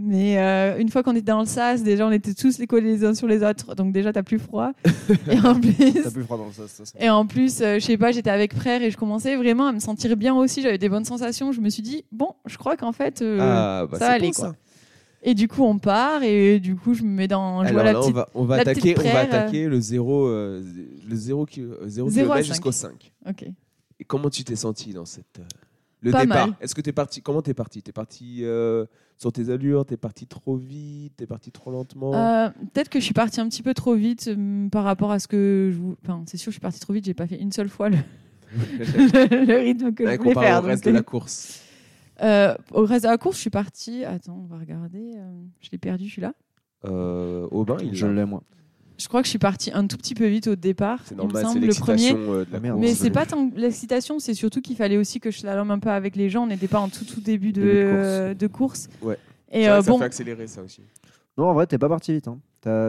[0.00, 2.94] Mais euh, une fois qu'on était dans le sas, déjà, on était tous les collés
[2.96, 3.76] les uns sur les autres.
[3.76, 4.72] Donc, déjà, t'as plus froid.
[5.30, 6.82] et en plus, T'as plus froid dans le sas.
[6.84, 9.68] ça, et en plus euh, je sais pas, j'étais avec Frère et je commençais vraiment
[9.68, 10.60] à me sentir bien aussi.
[10.60, 11.52] J'avais des bonnes sensations.
[11.52, 14.32] Je me suis dit, bon, je crois qu'en fait, euh, Ah, bah ça allait, bon,
[14.32, 14.48] quoi.
[14.48, 14.54] ça.
[15.22, 17.62] Et du coup, on part et du coup, je me mets dans.
[17.62, 18.10] Je Alors vois la petite.
[18.10, 20.62] on va, on va attaquer, on va attaquer le 0 euh,
[21.08, 22.42] le 0 ki- euh, cinq.
[22.42, 23.12] jusqu'au 5.
[23.28, 23.44] Ok.
[24.00, 25.44] Et comment tu t'es senti dans cette euh,
[26.00, 26.48] le Pas départ.
[26.60, 27.82] Est-ce que t'es parti Comment t'es parti?
[27.82, 28.84] T'es parti euh,
[29.16, 29.86] sur tes allures?
[29.86, 31.12] T'es parti trop vite?
[31.18, 32.10] T'es parti trop lentement?
[32.74, 34.28] Peut-être que je suis partie un petit peu trop vite
[34.72, 35.78] par rapport à ce que je.
[36.04, 37.04] Enfin, c'est sûr, je suis partie trop vite.
[37.04, 37.98] J'ai pas fait une seule fois le,
[38.56, 40.62] le rythme que je voulais faire.
[40.62, 41.60] au reste donc, de la course.
[42.22, 44.04] Euh, au reste de la course, je suis partie.
[44.04, 45.12] Attends, on va regarder.
[45.16, 46.32] euh, je l'ai perdu, je suis là.
[46.84, 48.12] Euh, Aubin, il Je l'a.
[48.12, 48.42] l'ai moi.
[48.98, 51.00] Je crois que je suis partie un tout petit peu vite au départ.
[51.04, 51.96] C'est normal, c'est le premier.
[52.12, 52.76] l'excitation euh, de la Ah, merde.
[52.78, 52.88] course.
[52.90, 55.90] Mais c'est pas tant l'excitation, c'est surtout qu'il fallait aussi que je slalome un peu
[55.90, 56.44] avec les gens.
[56.44, 57.98] On n'était pas en tout tout début de, Début de course.
[58.06, 58.88] euh, de course.
[59.02, 59.18] Ouais.
[59.50, 60.82] Et euh, ça bon, fait accélérer ça aussi.
[61.36, 62.28] Non, en vrai, t'es pas parti vite.
[62.28, 62.38] Hein.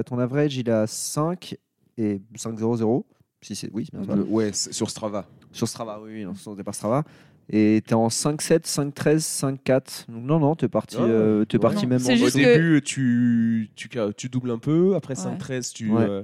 [0.06, 1.56] Ton average, il est à 5
[1.98, 3.04] et 5-0-0.
[3.42, 4.16] Si c'est oui, c'est bien ça.
[4.16, 5.26] Le- ouais, sur Strava.
[5.52, 7.04] Sur Strava, oui, oui, non, sur départ Strava.
[7.50, 10.06] Et t'es en 5-7, 5-13, 5-4.
[10.10, 11.62] Donc non, non, t'es parti, Ah, euh, t'es ouais.
[11.62, 12.38] parti Non, même en juste Au dessous.
[12.39, 14.96] que- début, tu, tu, tu doubles un peu.
[14.96, 15.32] Après Ouais.
[15.32, 15.89] 5-13, tu.
[15.91, 16.02] Ouais.
[16.04, 16.24] euh,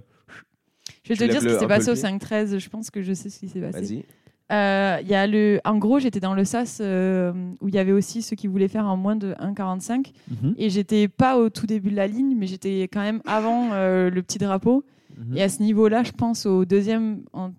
[1.04, 2.02] je vais tu te dire ce qui s'est passé au pied.
[2.04, 2.58] 5-13.
[2.60, 3.80] Je pense que je sais ce qui s'est passé.
[3.82, 4.06] Vas-y.
[4.52, 7.78] Euh, il y a le, en gros, j'étais dans le SAS euh, où il y
[7.78, 11.50] avait aussi ceux qui voulaient faire en moins de 1,45 Mhm, et j'étais pas au
[11.52, 14.84] tout début de la ligne, mais j'étais quand même avant euh, le petit drapeau.
[15.18, 15.38] mhm.
[15.38, 17.52] Et à ce niveau-là, je pense au deuxième, en-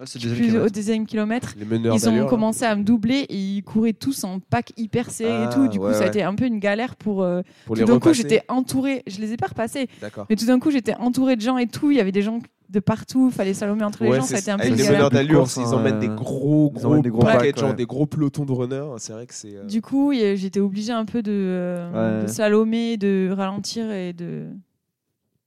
[0.00, 1.54] Ah, deuxième au deuxième kilomètre.
[1.58, 5.50] Ils ont commencé à me doubler et ils couraient tous en pack hyper serré Ah,
[5.50, 5.66] et tout.
[5.68, 6.08] Du coup, ouais, ça a ouais.
[6.08, 7.22] été un peu une galère pour.
[7.22, 9.02] euh, Pour tout d'un coup, j'étais entourée.
[9.08, 9.88] Je les ai pas repassés,
[10.30, 11.90] mais tout d'un coup, j'étais entourée de gens et tout.
[11.90, 12.38] Il y avait des gens
[12.70, 13.30] de partout.
[13.32, 14.22] Fallait salomer entre les Ouais, gens.
[14.22, 14.98] Ça a été un peu avec une les galère.
[14.98, 17.58] meneurs d'allure, Course, ils hein, emmènent euh, des gros, gros, emmènent des gros paquets, packs,
[17.58, 18.86] genre des gros pelotons de runners.
[18.98, 19.56] C'est vrai que c'est.
[19.56, 22.22] euh, Du coup, j'étais obligée un peu de, euh, Ouais.
[22.22, 24.46] de slalomer, de ralentir et de,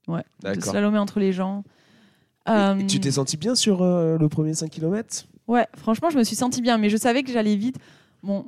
[0.09, 1.63] ouais, de slalomer entre les gens.
[2.47, 6.09] Et- Euh, et tu t'es senti bien sur euh, le premier 5 km Ouais, franchement,
[6.09, 7.77] je me suis sentie bien, mais je savais que j'allais vite.
[8.23, 8.45] Bon,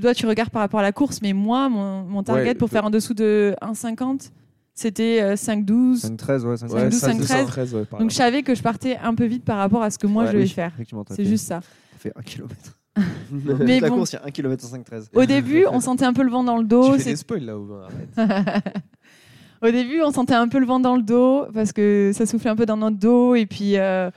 [0.00, 2.70] toi, tu regardes par rapport à la course, mais moi, mon, mon target Ouais, pour
[2.70, 4.30] faire en dessous de 1,50,
[4.74, 6.00] c'était euh, 5,12.
[6.16, 7.46] 5-13, ouais, 5 Ouais, 12, 5, 13.
[7.46, 9.98] 13, ouais, Donc je savais que je partais un peu vite par rapport à ce
[9.98, 10.50] que moi Ouais, je devais oui.
[10.50, 10.72] faire.
[11.10, 11.60] C'est juste ça.
[11.92, 12.54] t'as fait 1 km.
[13.60, 13.96] Mais la bon.
[13.96, 15.08] course, il y a 1 km en 5-13.
[15.14, 16.86] Au début, on sentait un peu le vent dans le dos.
[16.86, 17.82] Tu fais c'est- des spoils là, Aubin,
[18.16, 18.64] arrête.
[19.62, 22.50] Au début, on sentait un peu le vent dans le dos parce que ça soufflait
[22.50, 24.10] un peu dans notre dos et puis euh,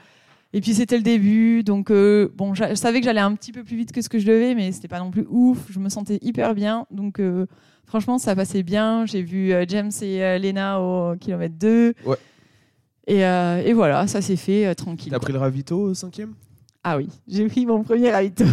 [0.52, 1.62] et puis c'était le début.
[1.62, 4.18] Donc euh, bon, je savais que j'allais un petit peu plus vite que ce que
[4.18, 5.58] je devais, mais c'était pas non plus ouf.
[5.70, 6.86] Je me sentais hyper bien.
[6.90, 7.46] Donc euh,
[7.86, 9.06] franchement, ça passait bien.
[9.06, 11.94] J'ai vu James et Lena au kilomètre 2.
[12.04, 12.16] Ouais.
[13.06, 15.10] Et, et voilà, ça s'est fait tranquille.
[15.10, 16.34] T'as pris le ravito au cinquième?
[16.84, 18.44] Ah oui, j'ai pris mon premier ravito.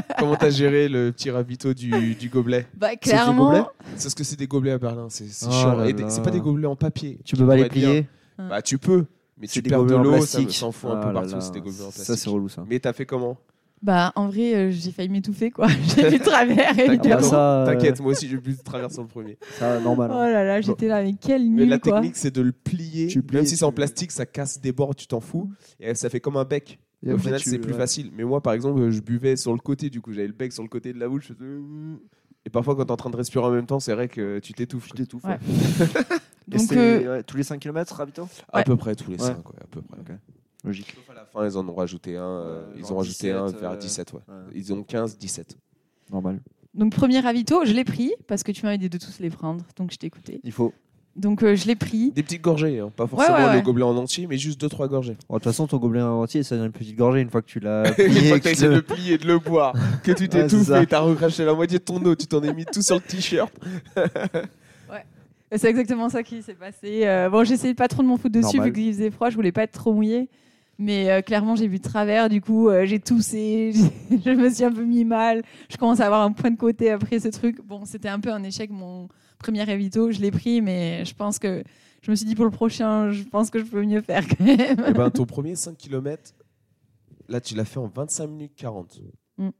[0.18, 2.66] Comment t'as géré le petit ravito du, du gobelet?
[2.74, 3.68] Bah clairement.
[3.96, 5.76] C'est ce que c'est des gobelets à Berlin, c'est c'est Oh chiant.
[5.76, 6.10] là Et des- là.
[6.10, 7.18] c'est pas des gobelets en papier.
[7.24, 8.06] Tu peux pas les plier?
[8.38, 9.04] Bah tu peux,
[9.38, 11.06] mais C'est tu des perds de gobelets en l'eau, ça me s'en fout un Ah
[11.06, 12.04] peu partout, c'est des gobelets en plastique.
[12.04, 12.64] Ça, c'est relou ça.
[12.68, 13.36] Mais t'as fait comment?
[13.82, 15.66] Bah en vrai, euh, j'ai failli m'étouffer quoi.
[15.96, 17.16] j'ai vu de travers T'inquiète, évidemment.
[17.16, 19.38] bah, ça, euh, T'inquiète, moi aussi j'ai plus de travers sur le premier.
[19.58, 20.10] Ça, normal.
[20.14, 20.30] Oh hein.
[20.30, 21.94] là là, j'étais là, mais quel Mais nul la quoi.
[21.94, 24.70] technique c'est de le plier, Tu plies même si c'est en plastique, ça casse des
[24.70, 26.78] bords, tu t'en fous, et ça fait comme un bec.
[27.04, 27.78] Et Au final tu- c'est plus ouais.
[27.78, 28.10] facile.
[28.14, 30.62] Mais moi par exemple, je buvais sur le côté, du coup j'avais le bec sur
[30.62, 31.28] le côté de la bouche.
[31.28, 31.60] faisais-
[32.44, 34.52] Et parfois quand t'es en train de respirer en même temps, c'est vrai que tu
[34.52, 34.88] t'étouffes.
[34.88, 35.24] Tu t'étouffes.
[35.24, 35.38] Ouais.
[36.48, 38.28] Donc euh, ouais, tous les 5 km, Ravito?
[38.52, 39.26] À peu près tous les Ouais.
[39.28, 39.98] 5, à peu près.
[40.64, 40.92] Logique.
[40.94, 42.22] Sauf à la fin, ils en ont rajouté un.
[42.24, 44.18] euh, ils ont rajouté un 17, vers euh, 17, ouais.
[44.28, 44.34] Ouais.
[44.54, 45.56] Ils ont 15, 17.
[46.10, 46.40] Normal.
[46.74, 49.64] donc premier ravito, je l'ai pris parce que tu m'avais dit de tous les prendre,
[49.76, 50.40] donc je t'ai écouté.
[50.44, 50.72] Il faut.
[51.14, 52.10] Donc euh, je l'ai pris.
[52.12, 53.62] Des petites gorgées, hein, pas forcément ouais, le ouais.
[53.62, 55.16] gobelet en entier, mais juste 2-trois gorgées.
[55.28, 57.46] Bon, De toute façon, ton gobelet entier, ça devient une petite gorgée une fois que
[57.48, 58.28] tu l'as Une plié.
[58.28, 60.12] fois et que que essayé tu de le- le plier et de le boire, que
[60.12, 62.64] tu Ouais, t'étouffes et t'as recraché la moitié de ton eau, tu t'en es mis
[62.64, 63.52] tout sur le t-shirt.
[65.54, 67.02] C'est exactement ça qui s'est passé.
[67.04, 68.72] Euh, bon, j'essayais pas trop de m'en foutre dessus Normal.
[68.72, 70.30] vu qu'il faisait froid, je voulais pas être trop mouillée.
[70.78, 73.72] Mais euh, clairement, j'ai vu de travers, du coup, euh, j'ai toussé,
[74.10, 75.42] je me suis un peu mis mal.
[75.68, 77.58] Je commence à avoir un point de côté après ce truc.
[77.66, 79.08] Bon, c'était un peu un échec, mon
[79.42, 80.10] premier ravito.
[80.10, 81.62] Je l'ai pris, mais je pense que
[82.02, 84.44] je me suis dit pour le prochain, je pense que je peux mieux faire quand
[84.44, 84.84] même.
[84.86, 86.34] Et ben ton premier 5 km,
[87.28, 89.00] là tu l'as fait en 25 minutes 40.
[89.38, 89.50] Mm.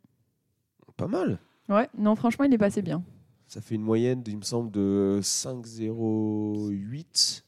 [0.97, 1.39] Pas mal.
[1.69, 3.05] Ouais, non, franchement, il est passé bien.
[3.47, 7.43] Ça fait une moyenne, il me semble, de 5,08.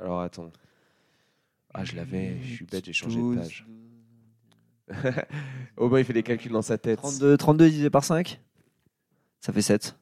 [0.00, 0.50] Alors attends.
[1.74, 3.66] Ah, je l'avais, je suis bête, j'ai changé de 12, page.
[5.76, 6.98] Aubin, il fait des calculs dans sa tête.
[6.98, 8.40] 32, 32 divisé par 5
[9.40, 9.96] Ça fait 7.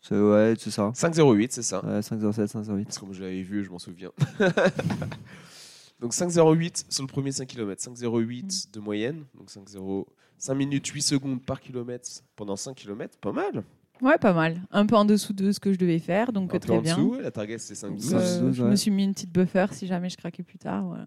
[0.00, 0.90] C'est, ouais, c'est ça.
[0.94, 1.84] 5,08, c'est ça.
[1.84, 2.84] Ouais, 5,07, 5,08.
[2.84, 4.10] Parce que moi je l'avais vu, je m'en souviens.
[6.00, 10.06] donc 5,08 sur le premier 5 km, 5,08 de moyenne, donc 5,0
[10.38, 13.64] 5 minutes 8 secondes par kilomètre pendant 5 km, pas mal.
[14.00, 14.62] Ouais, pas mal.
[14.70, 16.80] Un peu en dessous de ce que je devais faire, donc Un peu très en
[16.80, 16.96] bien.
[16.96, 18.14] dessous, ouais, la target c'est Donc, 5,12.
[18.14, 18.70] euh, 12, je ouais.
[18.70, 20.84] me suis mis une petite buffer si jamais je craquais plus tard.
[20.84, 21.06] voilà.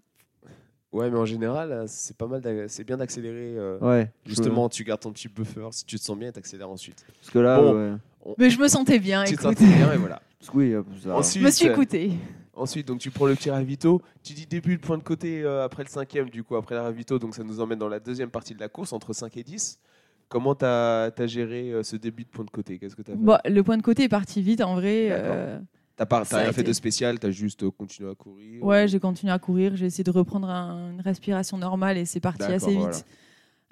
[0.91, 3.55] Ouais, mais en général, euh, c'est pas mal, c'est bien d'accélérer.
[3.57, 4.11] euh, Ouais.
[4.25, 7.05] Justement, tu gardes ton petit buffer, si tu te sens bien, t'accélères ensuite.
[7.21, 7.73] Parce que là, Bon.
[7.73, 7.93] ouais.
[8.37, 9.57] Mais je me sentais bien, tu te écoute.
[9.57, 10.21] sentais bien et voilà.
[10.53, 12.11] Oui, euh, ça- Ensuite, Je me suis euh, écoutée.
[12.53, 14.01] Ensuite, donc tu prends le petit ravito.
[14.23, 16.81] Tu dis début de point de côté euh, après le cinquième, du coup, après le
[16.81, 17.17] ravito.
[17.19, 19.79] Donc ça nous emmène dans la deuxième partie de la course, entre 5 et 10.
[20.27, 22.77] Comment tu as, géré euh, ce début de point de côté?
[22.79, 23.19] Qu'est-ce que tu as fait?
[23.21, 25.07] Bon, le point de côté est parti vite en vrai.
[25.11, 25.59] Euh,
[25.97, 29.31] T'as t'as rien fait de spécial, tu as juste continué à courir ouais, j'ai continué
[29.31, 29.75] à courir.
[29.75, 33.05] J'ai essayé de reprendre un- une respiration normale et c'est parti assez vite.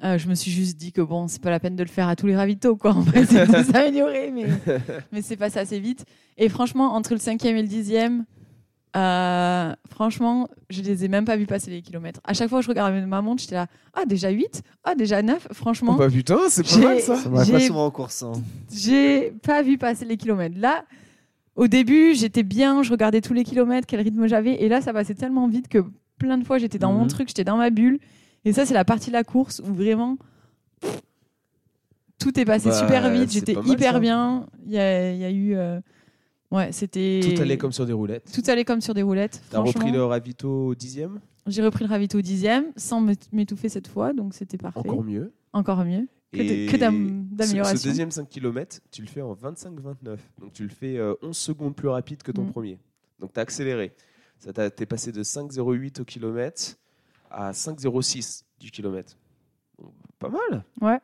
[0.04, 2.08] Euh, je me suis juste dit que bon, c'est pas la peine de le faire
[2.08, 2.94] à tous les ravitaux, quoi.
[2.96, 4.46] On va essayer de s'améliorer, mais,
[5.12, 6.06] mais c'est passé assez vite.
[6.38, 8.26] Et franchement, entre le cinquième et le dixième,
[8.96, 12.22] Euh, franchement, je les ai même pas vus passer les kilomètres.
[12.24, 15.22] À chaque fois que je regardais ma montre, j'étais là, ah déjà 8, ah déjà
[15.22, 17.16] 9, franchement, Oh bah putain, c'est pas J'ai- mal ça.
[17.18, 18.24] Ça pas souvent en course.
[18.24, 18.32] hein.
[18.74, 20.56] j'ai pas vu passer les kilomètres.
[20.60, 20.86] Là,
[21.56, 24.92] au début, j'étais bien, je regardais tous les kilomètres, quel rythme j'avais, et là, ça
[24.92, 25.86] passait tellement vite que
[26.18, 27.10] plein de fois, j'étais dans mon Mhm.
[27.10, 28.00] truc, j'étais dans ma bulle.
[28.46, 30.18] Et ça, c'est la partie de la course où vraiment
[30.82, 31.02] pff,
[32.20, 33.32] tout est passé Bah, super vite.
[33.32, 34.00] J'étais hyper ça.
[34.00, 34.48] bien.
[34.66, 35.80] Il y a, il y a eu, euh,
[36.52, 38.32] ouais, c'était Tout allait comme sur des roulettes.
[38.34, 39.42] tout allait comme sur des roulettes.
[39.50, 43.88] T'as repris le ravito au dixième j'ai repris le ravito au dixième sans m'étouffer cette
[43.88, 44.78] fois, donc c'était parfait.
[44.78, 45.34] Encore mieux.
[45.52, 46.08] Encore mieux.
[46.32, 47.78] Que de- Et que d'am- ce- d'amélioration.
[47.78, 50.20] Ce deuxième 5 km, tu le fais en 25-29.
[50.40, 52.52] Donc tu le fais euh, 11 secondes plus rapide que ton Mm.
[52.52, 52.78] premier.
[53.20, 53.96] Donc tu as accéléré.
[54.38, 56.76] Ça T'es passé de 5,08 au kilomètre
[57.30, 59.18] à 5,06 du kilomètre.
[60.20, 60.64] Pas mal.
[60.82, 61.00] Ouais.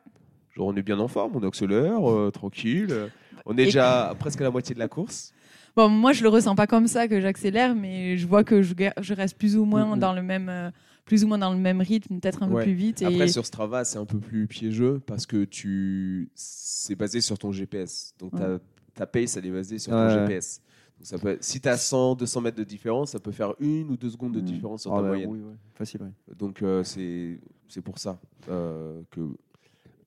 [0.54, 2.88] Genre on est bien en forme, on accélère, euh, tranquille.
[2.90, 3.08] euh,
[3.46, 5.32] On est Et- déjà presque à la moitié de la course.
[5.76, 8.74] Bon, moi, je le ressens pas comme ça que j'accélère, mais je vois que je,
[9.14, 10.70] reste plus ou moins dans le même, euh,
[11.04, 12.60] plus ou moins dans le même rythme, peut-être un Ouais.
[12.60, 13.02] peu plus vite.
[13.02, 17.38] Et Après sur Strava, c'est un peu plus piégeux parce que tu c'est basé sur
[17.38, 18.14] ton GPS.
[18.18, 18.40] Donc Ouais.
[18.40, 18.58] ta,
[18.94, 20.26] ta pace, elle est basée sur Ouais, ton.
[20.26, 20.60] GPS.
[20.98, 23.90] Donc ça peut, si tu as 100, 200 mètres de différence, ça peut faire une
[23.90, 24.44] ou deux secondes de Mhm.
[24.46, 25.30] différence sur Ah ta ouais, moyenne.
[25.30, 25.54] oui, ouais.
[25.74, 26.34] Facile, ouais.
[26.38, 27.38] Donc euh, c'est
[27.68, 28.18] c'est pour ça
[28.48, 29.20] euh, que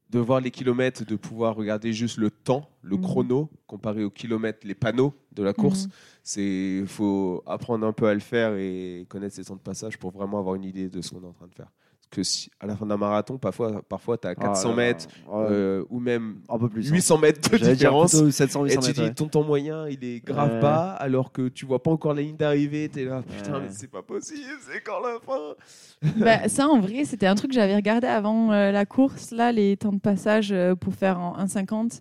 [0.10, 3.02] de voir les kilomètres, de pouvoir regarder juste le temps, le Mhm.
[3.04, 5.92] chrono, comparé aux kilomètres, les panneaux de la course, Mhm.
[6.24, 10.10] c'est faut apprendre un peu à le faire et connaître ses temps de passage pour
[10.10, 11.72] vraiment avoir une idée de ce qu'on est en train de faire.
[12.12, 15.46] Que si, à la fin d'un marathon, parfois, parfois tu as 400 Ah, mètres ouais.
[15.52, 16.90] euh, ou même un peu plus.
[16.90, 16.96] hein.
[16.96, 18.12] 800 mètres de différence.
[18.16, 19.00] plutôt 700, Et 800 tu mètres.
[19.02, 19.14] dis ouais.
[19.14, 20.60] ton temps moyen il est grave Ouais.
[20.60, 23.60] bas alors que tu vois pas encore la ligne d'arrivée, tu es là putain Ouais.
[23.66, 25.56] mais c'est pas possible, c'est quand la fin.
[26.20, 29.52] Bah, ça, en vrai, c'était un truc que j'avais regardé avant euh, la course, là,
[29.52, 32.00] les temps de passage euh, pour faire en 1,50.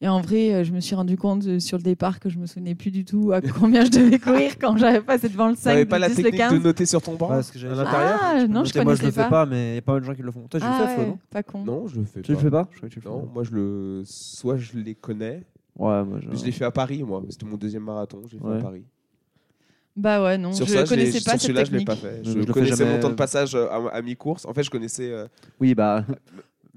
[0.00, 2.38] Et en vrai, euh, je me suis rendu compte euh, sur le départ que je
[2.38, 5.56] me souvenais plus du tout à combien je devais courir quand j'avais passé devant le
[5.56, 6.52] 5, T'avais le pas la 10, le technique 15.
[6.52, 7.74] de noter sur ton banc Ouais, ce que à dire.
[7.74, 9.28] l'intérieur Ah, non, je Notez, moi, je connaissais le fais pas.
[9.28, 10.46] pas, mais il y a pas mal de gens qui le font.
[10.48, 11.64] Toi, tu Ah le fais, Flo, ouais, non pas con.
[11.64, 12.42] Non, je le fais Tu le pas.
[12.44, 13.08] fais pas Je croyais que tu le fais.
[13.10, 15.42] Non, moi je le soit je les connais,
[15.76, 16.36] Ouais, moi, je...
[16.38, 18.58] je l'ai fait à Paris moi, c'était mon deuxième marathon, je l'ai fait Ouais.
[18.58, 18.84] à Paris.
[19.96, 21.86] Bah ouais, non, sur je je l'ai- connaissais pas sur cette celui-là, je l'ai technique.
[21.88, 22.20] pas fait.
[22.22, 22.92] Je Je, fais connaissais jamais.
[22.94, 24.44] mon temps de passage à, à mi-course.
[24.46, 25.26] En fait, je connaissais euh,
[25.58, 26.04] Oui, bah,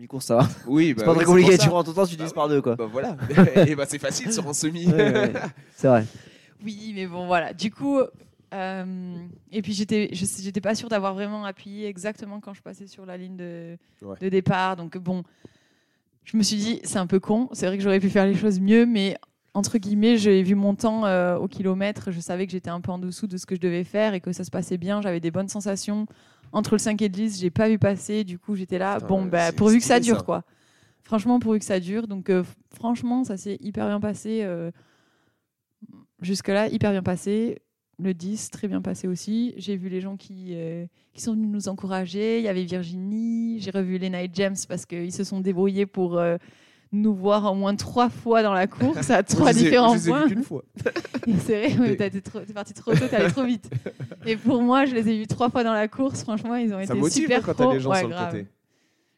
[0.02, 0.50] mi-course, ça va.
[0.68, 2.62] oui, bah, C'est pas oui, très compliqué, tu rentres ton temps, tu divises par deux,
[2.62, 2.76] quoi.
[2.76, 3.16] Bah voilà.
[3.68, 4.88] et bah c'est facile sur un semi.
[4.88, 5.34] Ouais, ouais, ouais.
[5.76, 6.06] C'est vrai.
[6.64, 7.54] Oui, mais bon, voilà.
[7.54, 8.00] Du coup,
[8.54, 9.16] euh,
[9.52, 13.18] et puis j'étais, j'étais pas sûre d'avoir vraiment appuyé exactement quand je passais sur la
[13.18, 14.18] ligne de, Ouais.
[14.20, 14.76] de départ.
[14.76, 15.24] Donc bon,
[16.26, 17.50] je me suis dit, c'est un peu con.
[17.54, 19.18] C'est vrai que j'aurais pu faire les choses mieux, mais
[19.54, 22.12] entre guillemets, j'ai vu mon temps euh, au kilomètre.
[22.12, 24.22] Je savais que j'étais un peu en dessous de ce que je devais faire et
[24.22, 25.02] que ça se passait bien.
[25.02, 26.06] J'avais des bonnes sensations.
[26.54, 28.24] Entre le 5 et le 10, j'ai pas vu passer.
[28.24, 28.96] Du coup, j'étais là.
[28.96, 30.24] Putain, bon, bah, pourvu que ça dure, ça.
[30.24, 30.44] quoi.
[31.04, 32.08] Franchement, pourvu que ça dure.
[32.08, 32.44] Donc, euh,
[32.74, 34.42] franchement, ça s'est hyper bien passé.
[34.44, 34.72] euh,
[36.22, 37.60] Jusque-là, hyper bien passé.
[38.00, 39.54] Le 10, très bien passé aussi.
[39.58, 42.40] J'ai vu les gens qui, euh, qui sont venus nous encourager.
[42.40, 43.60] Il y avait Virginie.
[43.60, 46.20] J'ai revu Lena et James parce qu'ils se sont débrouillés pour
[46.94, 50.10] nous voir au moins trois fois dans la course à trois Je différents je les
[50.10, 50.28] ai vus points.
[50.28, 50.64] qu'une fois.
[51.46, 53.70] C'est vrai, trop- t'es parti trop tôt, t'es allé trop vite.
[54.26, 56.24] Et pour moi, je les ai vus trois fois dans la course.
[56.24, 57.66] Franchement, ils ont Ça été motive super hein, quand pros.
[57.68, 58.32] t'as les gens Ouais, sur le grave.
[58.32, 58.48] côté.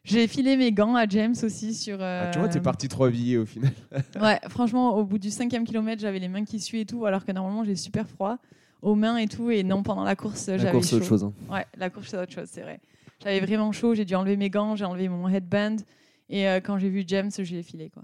[0.04, 1.96] J'ai filé mes gants à James aussi sur.
[2.00, 3.72] Ah, tu vois, euh, t'es parti trop habillé au final.
[4.20, 7.24] Ouais, franchement, au bout du cinquième kilomètre, j'avais les mains qui suaient et tout, alors
[7.24, 8.36] que normalement j'ai super froid
[8.82, 9.50] aux mains et tout.
[9.50, 11.24] Et non, pendant la course, La j'avais course, c'est autre chose.
[11.24, 11.32] hein.
[11.50, 12.80] Ouais, la course, c'est autre chose, c'est vrai.
[13.22, 15.76] J'avais vraiment chaud, j'ai dû enlever mes gants, j'ai enlevé mon headband.
[16.28, 17.90] Et euh, quand j'ai vu James, je l'ai filé.
[17.90, 18.02] Quoi.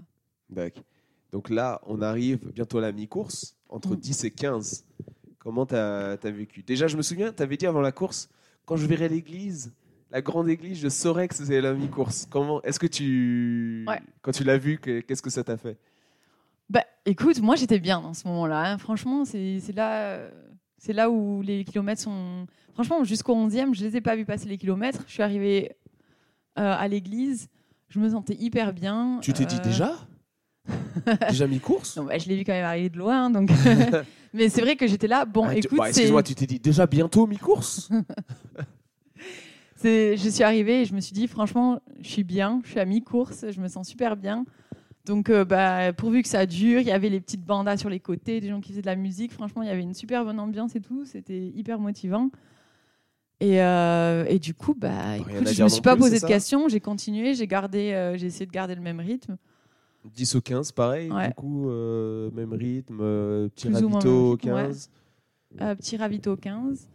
[0.49, 0.83] D'accord.
[1.31, 3.99] Donc là, on arrive bientôt à la mi-course, entre Mm.
[3.99, 4.85] 10 et 15.
[5.39, 6.61] Comment t'as as vécu?
[6.63, 8.29] Déjà, je me souviens, t'avais dit avant la course,
[8.65, 9.73] quand je verrai l'église,
[10.11, 12.27] la grande église, je saurais que c'était la mi-course.
[12.29, 13.99] Comment Est-ce que tu, Ouais.
[14.21, 15.77] quand tu l'as vu, que- qu'est-ce que ça t'a fait?
[16.69, 18.73] Bah écoute, moi j'étais bien dans ce moment-là.
[18.73, 18.77] hein.
[18.77, 20.19] Franchement, c'est c'est là,
[20.77, 22.45] c'est là où les kilomètres sont.
[22.73, 25.03] Franchement, jusqu'au 11e, je les ai pas vus passer les kilomètres.
[25.07, 25.71] Je suis arrivée
[26.59, 27.49] euh, à l'église,
[27.91, 29.19] je me sentais hyper bien.
[29.21, 29.93] Tu t'es dit Euh, déjà
[31.29, 33.29] Déjà mi-course non, bah, Je l'ai vu quand même arriver de loin.
[33.29, 33.51] Donc...
[34.33, 35.25] Mais c'est vrai que j'étais là.
[35.25, 37.89] Bon, Ah, tu- écoute, bah, Excuse-moi, tu t'es dit déjà bientôt mi-course
[39.83, 42.85] je suis arrivée et je me suis dit, franchement, je suis bien, je suis à
[42.85, 44.45] mi-course, je me sens super bien.
[45.05, 47.99] Donc, euh, bah, pourvu que ça dure, il y avait les petites bandas sur les
[47.99, 49.31] côtés, des gens qui faisaient de la musique.
[49.33, 51.03] Franchement, il y avait une super bonne ambiance et tout.
[51.05, 52.29] C'était hyper motivant.
[53.41, 56.25] Et, euh, et du coup, bah, écoute, je dire me suis pas plus, posé de
[56.25, 56.69] questions.
[56.69, 59.35] J'ai continué, j'ai gardé, euh, j'ai essayé de garder le même rythme.
[60.05, 61.27] 10 au 15, pareil, Ouais.
[61.29, 64.63] du coup, euh, même rythme, euh, petit Plus ou moins ravito au même rythme, ouais.
[64.63, 64.89] 15.
[65.61, 66.87] Euh, petit ravito 15.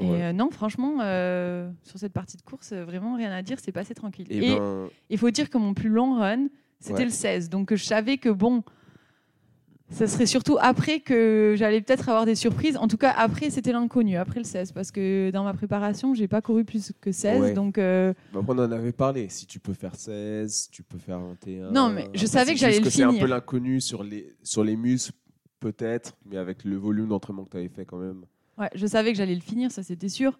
[0.00, 0.22] Et Ouais.
[0.22, 3.72] euh, non, franchement, euh, sur cette partie de course, euh, vraiment rien à dire, c'est
[3.72, 4.26] passé tranquille.
[4.30, 6.46] Et, Et ben, il faut dire que mon plus long run,
[6.80, 7.04] c'était Ouais.
[7.04, 7.50] le 16.
[7.50, 8.62] Donc je savais que bon,
[9.92, 12.76] ça serait surtout après que j'allais peut-être avoir des surprises.
[12.76, 14.72] En tout cas, après, c'était l'inconnu, après le 16.
[14.72, 17.40] Parce que dans ma préparation, j'ai pas couru plus que 16.
[17.40, 17.54] Ouais.
[17.54, 19.28] Donc, euh, Bah, on en avait parlé.
[19.28, 21.70] Si tu peux faire 16, tu peux faire 21.
[21.70, 23.22] Non, mais je Après, savais que j'allais le C'est un finir.
[23.24, 25.12] peu l'inconnu sur les, sur les muscles,
[25.60, 28.24] peut-être, mais avec le volume d'entraînement que tu avais fait quand même.
[28.58, 30.38] ouais, je savais que j'allais le finir, ça c'était sûr.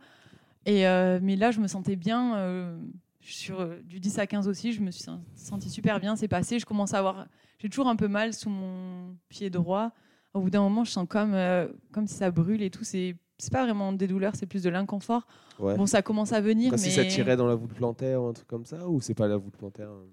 [0.66, 2.36] Et, euh, mais là, je me sentais bien.
[2.36, 2.76] euh,
[3.24, 6.16] sur du 10 à 15 aussi, je me suis sen- sentie super bien.
[6.16, 6.59] C'est passé.
[6.59, 7.26] Je commence à avoir.
[7.62, 9.92] J'ai toujours un peu mal sous mon pied droit.
[10.34, 12.82] Au bout d'un moment, je sens comme, euh, comme si ça brûle et tout.
[12.84, 15.26] C'est c'est pas vraiment des douleurs, c'est plus de l'inconfort.
[15.58, 15.76] Ouais.
[15.76, 18.26] Bon, ça commence à venir, Comme mais si ça tirait dans la voûte plantaire ou
[18.26, 20.04] un truc comme ça, ou c'est pas la voûte plantaire hein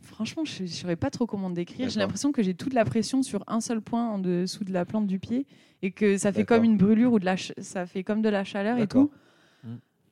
[0.00, 1.88] franchement, je ne saurais pas trop comment décrire.
[1.90, 4.84] J'ai l'impression que j'ai toute la pression sur un seul point en dessous de la
[4.84, 5.46] plante du pied
[5.82, 8.28] et que ça fait comme une brûlure ou de la ch- ça fait comme de
[8.28, 9.10] la chaleur et tout.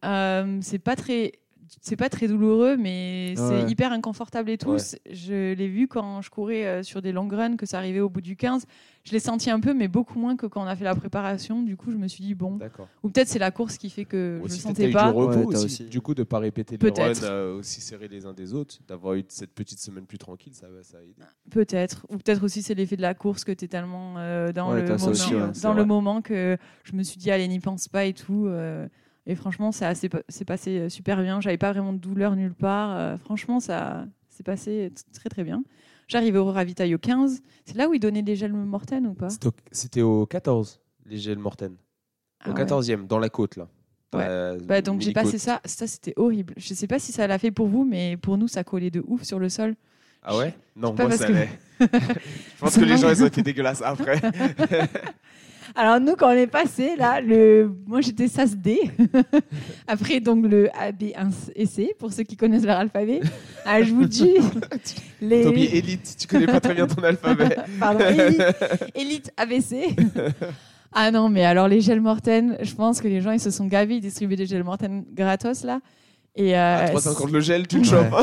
[0.04, 1.32] Euh, c'est pas très
[1.80, 3.62] c'est pas très douloureux, mais Ouais.
[3.64, 4.72] c'est hyper inconfortable et tout.
[4.72, 4.78] Ouais.
[5.10, 8.08] Je l'ai vu quand je courais euh, sur des long runs, que ça arrivait au
[8.08, 8.66] bout du 15.
[9.04, 11.62] Je l'ai senti un peu, mais beaucoup moins que quand on a fait la préparation.
[11.62, 12.58] Du coup, je me suis dit, bon.
[13.02, 15.12] Ou peut-être c'est la course qui fait que je Aussi, le peut-être sentais pas.
[15.12, 15.64] du repos Ouais, aussi.
[15.66, 15.84] aussi.
[15.84, 19.14] Du coup, de pas répéter les runs euh, aussi serrés les uns des autres, d'avoir
[19.14, 21.14] eu cette petite semaine plus tranquille, ça, va- ça a aidé.
[21.50, 22.06] Peut-être.
[22.10, 24.82] Ou peut-être aussi c'est l'effet de la course que tu es tellement euh, dans, Ouais,
[24.82, 27.60] le, moment, aussi, ouais, c'est dans le moment que je me suis dit, allez, n'y
[27.60, 28.46] pense pas et tout.
[28.46, 28.86] euh,
[29.26, 31.40] et franchement, ça c'est passé euh, super bien.
[31.40, 32.96] J'avais pas vraiment de douleur nulle part.
[32.96, 35.62] euh, franchement, ça s'est passé très très bien.
[36.08, 37.40] J'arrive au ravitail au 15.
[37.64, 39.30] C'est là où ils donnaient des gels mortaines ou pas?
[39.30, 41.76] C'était au- C'était au 14, les gels mortaines.
[42.40, 42.58] Ah Au ouais.
[42.64, 43.68] 14e, dans la côte, là.
[44.14, 44.58] Ouais.
[44.64, 45.60] Bah, Donc j'ai passé ça.
[45.64, 46.54] Ça, c'était horrible.
[46.58, 49.02] Je sais pas si ça l'a fait pour vous, mais pour nous, ça collait de
[49.06, 49.74] ouf sur le sol.
[50.22, 50.54] Ah ouais?
[50.76, 51.48] Non, moi ça que- allait.
[51.80, 54.20] Je pense que les gens, ils ont été dégueulasses après.
[55.76, 57.68] Alors nous, quand on est passé, là, le...
[57.86, 58.78] moi j'étais SAS D.
[59.88, 63.20] Après, donc le A, B, 1 et C, pour ceux qui connaissent leur alphabet.
[63.64, 64.34] Ah, je vous dis,
[65.20, 65.42] les...
[65.42, 67.56] Toby Elite, tu connais pas très bien ton alphabet.
[67.80, 68.42] Pardon, élite,
[68.94, 69.96] élite ABC.
[70.92, 73.66] ah non, mais alors les gels mortaines, je pense que les gens ils se sont
[73.66, 75.80] gavés, ils distribuaient des gels mortaines gratos là.
[76.36, 78.06] Et euh, À 3,50 le gel, tu le chopes.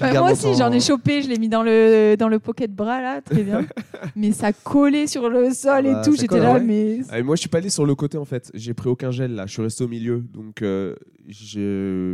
[0.00, 2.74] Ouais, regardes moi aussi, j'en ai chopé, je l'ai mis dans le, dans le pocket
[2.74, 3.64] bras là, très bien.
[4.16, 6.60] mais ça collait sur le sol Bah, et tout, ça j'étais colle, là, ouais.
[6.60, 6.98] mais.
[7.10, 8.50] Ah, et moi, je suis pas allé sur le côté en fait.
[8.54, 9.46] J'ai pris aucun gel là.
[9.46, 10.18] Je suis resté au milieu.
[10.32, 10.96] Donc, euh,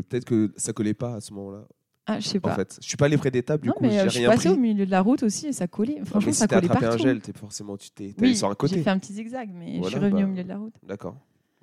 [0.09, 1.65] peut-être que ça collait pas à ce moment-là.
[2.07, 2.55] Ah, je sais En pas.
[2.55, 3.63] fait, je suis pas allé près des tables.
[3.63, 4.49] Du non, coup, mais j'ai euh, je suis rien pris.
[4.51, 5.97] au milieu de la route aussi et ça collait.
[6.01, 7.03] Ah, Franchement, mais ça si t'as collait attrapé partout.
[7.03, 8.83] un gel, t'es forcément, tu t'es Oui, sur un j'ai côté.
[8.83, 10.75] fait un petit zigzag, mais je suis revenue bah, au milieu de la route.
[10.87, 11.17] D'accord.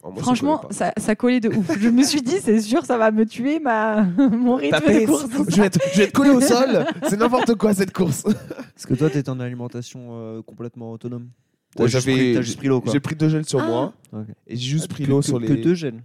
[0.04, 1.78] Moi, Franchement, ça, ça collait de ouf.
[1.80, 4.04] Je me suis dit, c'est sûr, ça va me tuer ma...
[4.32, 5.26] mon rythme Tapez, de course.
[5.50, 6.86] je vais, être, je vais être collé au sol.
[7.10, 8.24] C'est n'importe quoi cette course.
[8.26, 11.28] Est-ce que toi, t'es en alimentation euh, complètement autonome?
[11.76, 12.94] T'as Ouais, juste j'avais- pris- pris l'eau, quoi.
[12.94, 13.68] J'ai pris deux gels sur Ah.
[13.68, 14.28] moi Ok.
[14.48, 15.48] et j'ai juste pris Que- l'eau sur les.
[15.48, 16.02] Que deux gels.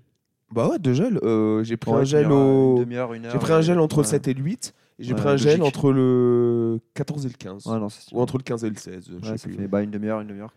[0.50, 1.18] Bah ouais, deux gels.
[1.22, 2.84] Euh, j'ai pris Ouais, un gel au.
[2.84, 4.08] J'ai pris un gel entre le ouais.
[4.10, 7.34] 7 et le 8 et j'ai Ouais, pris un gel entre le 14 et le
[7.38, 7.66] 15.
[7.66, 9.04] Ouais, non, c'est Ou entre le 15 et le 16.
[9.22, 9.56] je sais plus.
[9.56, 10.52] fait bah, une demi-heure, une demi-heure.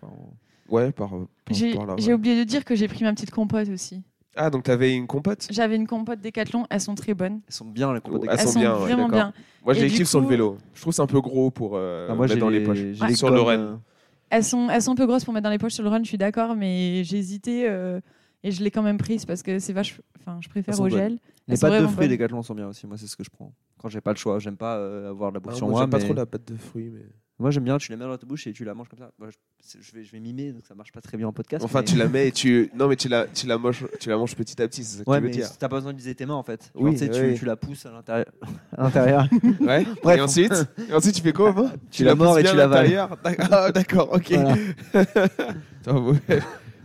[0.70, 1.20] Ouais, par, par,
[1.52, 1.96] J'ai par là.
[1.98, 2.14] j'ai ouais.
[2.14, 4.02] oublié de dire que j'ai pris ma petite compote aussi.
[4.36, 5.48] Ah, donc t'avais une compote?
[5.50, 7.40] J'avais une compote Décathlon, elles sont très bonnes.
[7.48, 9.32] Elles sont bien, les compotes de Elles elles sont bien, ouais, vraiment d'accord.
[9.32, 9.34] bien.
[9.64, 10.58] Moi, je Et les du kiffe sur le vélo.
[10.74, 12.60] Je trouve que c'est un peu gros pour euh, Ah, moi, mettre j'ai dans les
[12.60, 12.78] les- poches.
[12.94, 13.58] j'ai les Sur le run.
[13.60, 13.76] euh,
[14.30, 16.04] Elles sont, elles sont un peu grosses pour mettre dans les poches sur le run,
[16.04, 18.02] je suis d'accord, mais j'ai hésité euh,
[18.44, 20.02] et je l'ai quand même prise parce que c'est vache.
[20.20, 21.20] Enfin, je préfère au gel.
[21.48, 22.18] Les pâtes de fruits bonnes.
[22.18, 22.88] Decathlon sont bien aussi.
[22.88, 23.54] Moi, c'est ce que je prends.
[23.78, 25.74] Quand j'ai pas le choix, j'aime pas euh, avoir de la bouffe Ah, sur moi,
[25.74, 25.82] moi.
[25.82, 26.90] j'aime pas trop la pâte de fruits.
[26.90, 27.06] Mais...
[27.38, 27.78] Moi, j'aime bien.
[27.78, 29.12] Tu la mets dans ta bouche et tu la manges comme ça.
[29.20, 31.66] Moi, je, vais, je vais mimer, donc ça marche pas très bien en podcast.
[31.66, 32.72] Enfin, mais- tu la mets et tu.
[32.74, 35.04] Non, mais tu la, tu la, manges, tu la manges petit à petit, c'est ça
[35.04, 35.50] que Ouais, tu veux mais dire.
[35.58, 36.72] t'as pas besoin d'utiliser tes mains en fait.
[36.74, 37.36] Genre, Oui, tu sais, tu- oui.
[37.38, 38.26] tu, la pousses à l'intérieur.
[38.78, 39.28] à l'intérieur.
[39.60, 39.86] Ouais.
[40.02, 40.54] Bref, et ensuite,
[40.90, 43.10] et ensuite, tu fais quoi Omar Tu la mords et tu à l'avales.
[43.52, 44.32] Ah, d'accord, ok.
[45.86, 46.16] Voilà.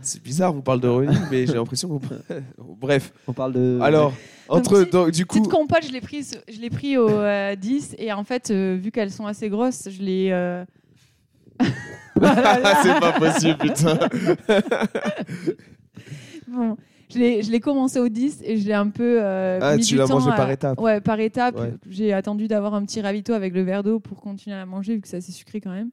[0.01, 2.01] C'est bizarre, on parle de running, mais j'ai l'impression qu'on.
[2.79, 3.79] Bref, On parle de.
[3.81, 4.13] alors,
[4.49, 4.83] entre.
[4.83, 5.37] donc, du coup.
[5.39, 8.77] Petite compote, je l'ai prise, je l'ai pris au euh, 10 et en fait, euh,
[8.81, 10.29] vu qu'elles sont assez grosses, je l'ai.
[10.31, 10.63] euh,
[11.61, 13.97] c'est pas possible, putain.
[16.47, 16.75] Bon,
[17.13, 19.19] je l'ai, je l'ai commencé au 10 et je l'ai un peu.
[19.21, 20.79] euh, Ah, mis tu l'as mangé à- par étapes.
[20.81, 21.57] Ouais, par étapes.
[21.59, 21.73] Ouais.
[21.89, 24.95] J'ai attendu d'avoir un petit ravito avec le verre d'eau pour continuer à la manger,
[24.95, 25.89] vu que c'est assez sucré quand même.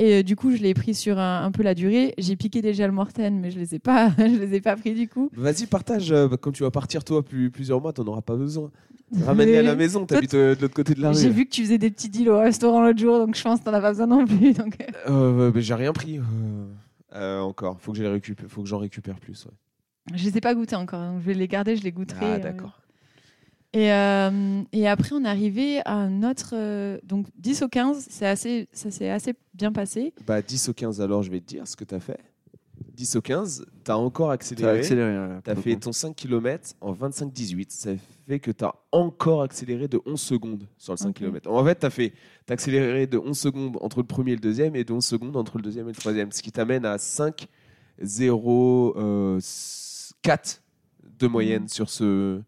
[0.00, 2.14] Et euh, du coup, je l'ai pris sur un, un peu la durée.
[2.18, 4.94] J'ai piqué des gels mortaines, mais je les ai pas, je les ai pas pris
[4.94, 5.28] du coup.
[5.36, 6.12] Vas-y, partage.
[6.12, 8.70] euh, Comme tu vas partir, toi, plus, plusieurs mois, t'en auras pas besoin.
[9.24, 11.34] Ramène-les à la maison, t'habites euh, de l'autre côté de la J'ai rue.
[11.34, 13.64] vu que tu faisais des petits deals au restaurant l'autre jour, donc je pense que
[13.64, 14.52] t'en as pas besoin non plus.
[14.52, 14.76] Donc...
[15.08, 16.18] euh, Euh, j'ai rien pris.
[16.18, 16.22] euh,
[17.14, 19.46] euh, encore, faut que je les récupère, faut que j'en récupère plus.
[19.46, 20.16] ouais.
[20.16, 22.18] Je les ai pas goûtés encore, donc je vais les garder, je les goûterai.
[22.20, 22.38] Ah euh.
[22.38, 22.78] d'accord.
[23.78, 26.50] Et, euh, et après, on est arrivé à un autre.
[26.54, 30.12] euh, donc 10 au 15, c'est assez, ça s'est assez bien passé.
[30.26, 32.18] Bah 10 au 15 alors, je vais te dire ce que t'as fait.
[32.94, 34.78] 10 au 15, tu as encore accéléré.
[34.80, 35.12] accéléré.
[35.44, 35.80] Tu as pour fait le coup.
[35.82, 37.66] ton 5 km en 25-18.
[37.70, 37.90] Ça
[38.26, 41.14] fait que tu as encore accéléré de 11 secondes sur le 5 Ok.
[41.14, 41.48] km.
[41.48, 42.12] En fait, tu as, fait,
[42.46, 45.36] t'as accéléré de 11 secondes entre le premier et le deuxième et de 11 secondes
[45.36, 46.32] entre le deuxième et le troisième.
[46.32, 47.46] Ce qui t'amène à 5,
[48.02, 49.40] 0, euh,
[50.22, 50.62] 4
[51.20, 51.68] de moyenne Mhm.
[51.68, 52.40] sur, ce,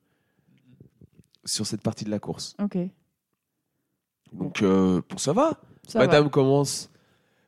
[1.50, 2.56] sur cette partie de la course.
[2.62, 2.78] Ok.
[4.32, 5.60] Donc, euh, bon, ça va.
[5.86, 6.90] Ça Madame commence,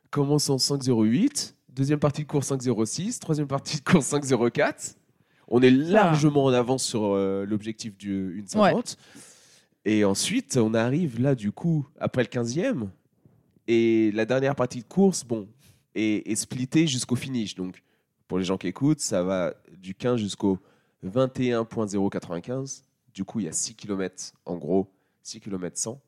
[0.09, 1.53] commence en 5,08.
[1.69, 3.19] Deuxième partie de course 5,06.
[3.19, 4.95] Troisième partie de course 5,04.
[5.47, 8.97] On est largement en avance sur euh, l'objectif du 1,50.
[9.85, 12.87] Et ensuite, on arrive là, du coup, après le 15e.
[13.67, 15.47] Et la dernière partie de course, bon,
[15.95, 17.55] est, est splittée jusqu'au finish.
[17.55, 17.81] Donc,
[18.27, 20.59] pour les gens qui écoutent, ça va du 15 jusqu'au
[21.05, 22.83] 21.095.
[23.13, 24.91] Du coup, il y a 6 km, en gros,
[25.21, 26.01] 6 km 100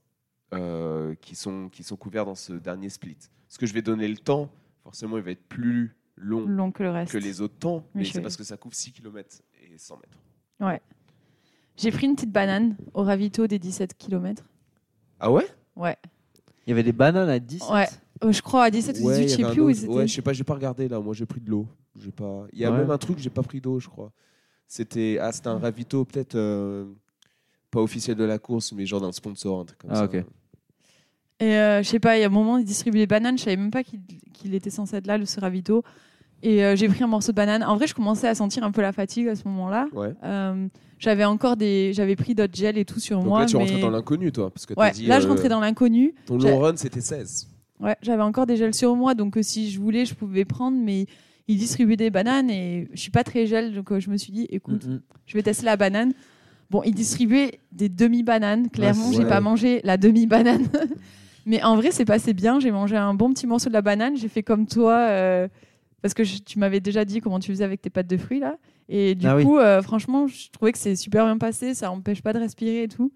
[0.53, 3.17] euh, qui, sont, qui sont couverts dans ce dernier split.
[3.47, 4.49] Ce que je vais donner le temps,
[4.83, 6.45] forcément, il va être plus long.
[6.45, 7.11] Long que le reste.
[7.11, 9.97] que les autres temps, mais Oui, c'est parce que ça couvre 6 km et 100
[9.97, 10.17] mètres.
[11.77, 14.43] J'ai pris une petite banane au ravito des 17 km.
[15.19, 15.45] Ah ouais?
[15.75, 15.97] Ouais.
[16.65, 17.63] Il y avait des bananes à 10.
[17.69, 17.87] Ouais.
[18.23, 19.83] Euh, je crois à 17 ou Ouais, 18, il y je sais plus où ils
[19.83, 19.93] étaient.
[19.93, 20.99] Ouais, je sais pas, j'ai pas regardé là.
[21.01, 21.67] Moi, j'ai pris de l'eau.
[21.99, 22.45] J'ai pas.
[22.53, 22.77] Il y a Ouais.
[22.77, 24.11] même un truc, j'ai pas pris d'eau, je crois.
[24.67, 26.85] C'était ah, un ravito peut-être euh,
[27.71, 30.05] pas officiel de la course, mais genre d'un sponsor, un truc comme Ah, ça.
[30.05, 30.23] ok.
[31.41, 33.37] Et euh, je sais pas, il y a un moment, ils distribuaient les bananes.
[33.37, 35.83] Je savais même pas qu'il était censé être là, le ce ravito.
[36.43, 37.63] Et euh, j'ai pris un morceau de banane.
[37.63, 39.87] En vrai, je commençais à sentir un peu la fatigue à ce moment-là.
[39.93, 40.13] Ouais.
[40.23, 40.67] Euh,
[40.99, 43.39] j'avais encore des, j'avais pris d'autres gels et tout sur Donc moi.
[43.41, 43.63] là, tu mais...
[43.63, 46.13] rentrais dans l'inconnu, toi, parce que Ouais, dit, là, je rentrais dans l'inconnu.
[46.25, 47.47] ton long run, c'était 16.
[47.81, 50.77] Ouais, j'avais encore des gels sur moi, donc euh, si je voulais, je pouvais prendre,
[50.81, 51.07] mais
[51.47, 54.31] ils distribuaient des bananes et je suis pas très gel, donc euh, je me suis
[54.31, 55.01] dit, écoute, Mhm.
[55.25, 56.13] je vais tester la banane.
[56.71, 58.69] Bon, ils distribuaient des demi-bananes.
[58.71, 60.65] Clairement, Ouais, j'ai pas mangé la demi-banane.
[61.45, 62.59] Mais en vrai, c'est passé bien.
[62.59, 64.17] J'ai mangé un bon petit morceau de la banane.
[64.17, 65.47] J'ai fait comme toi, euh,
[66.01, 68.39] parce que je- tu m'avais déjà dit comment tu faisais avec tes pâtes de fruits,
[68.39, 68.57] là.
[68.89, 69.43] Et du Ah oui.
[69.43, 71.75] coup, euh, franchement, je trouvais que c'est super bien passé.
[71.75, 73.11] Ça empêche pas de respirer et tout.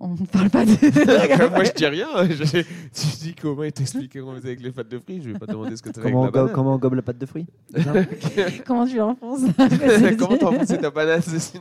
[0.00, 0.70] On ne parle pas de.
[1.50, 2.06] Moi, je dis rien.
[2.30, 5.20] Je, tu dis comment il t'expliquait comment faisait avec les pâtes de fruits.
[5.20, 6.52] Je vais pas demander ce que tu Comment, banane.
[6.52, 7.46] comment on gobe la pâte de fruits
[8.66, 9.40] comment tu l'enfonces
[10.18, 11.60] Comment t'as enfoncé ta banane c'est-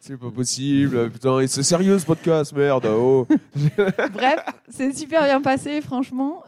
[0.00, 1.10] C'est pas possible.
[1.10, 2.86] Putain, c'est sérieux ce podcast, merde.
[2.90, 3.26] Oh.
[3.76, 4.38] Bref,
[4.68, 6.44] c'est super bien passé, franchement.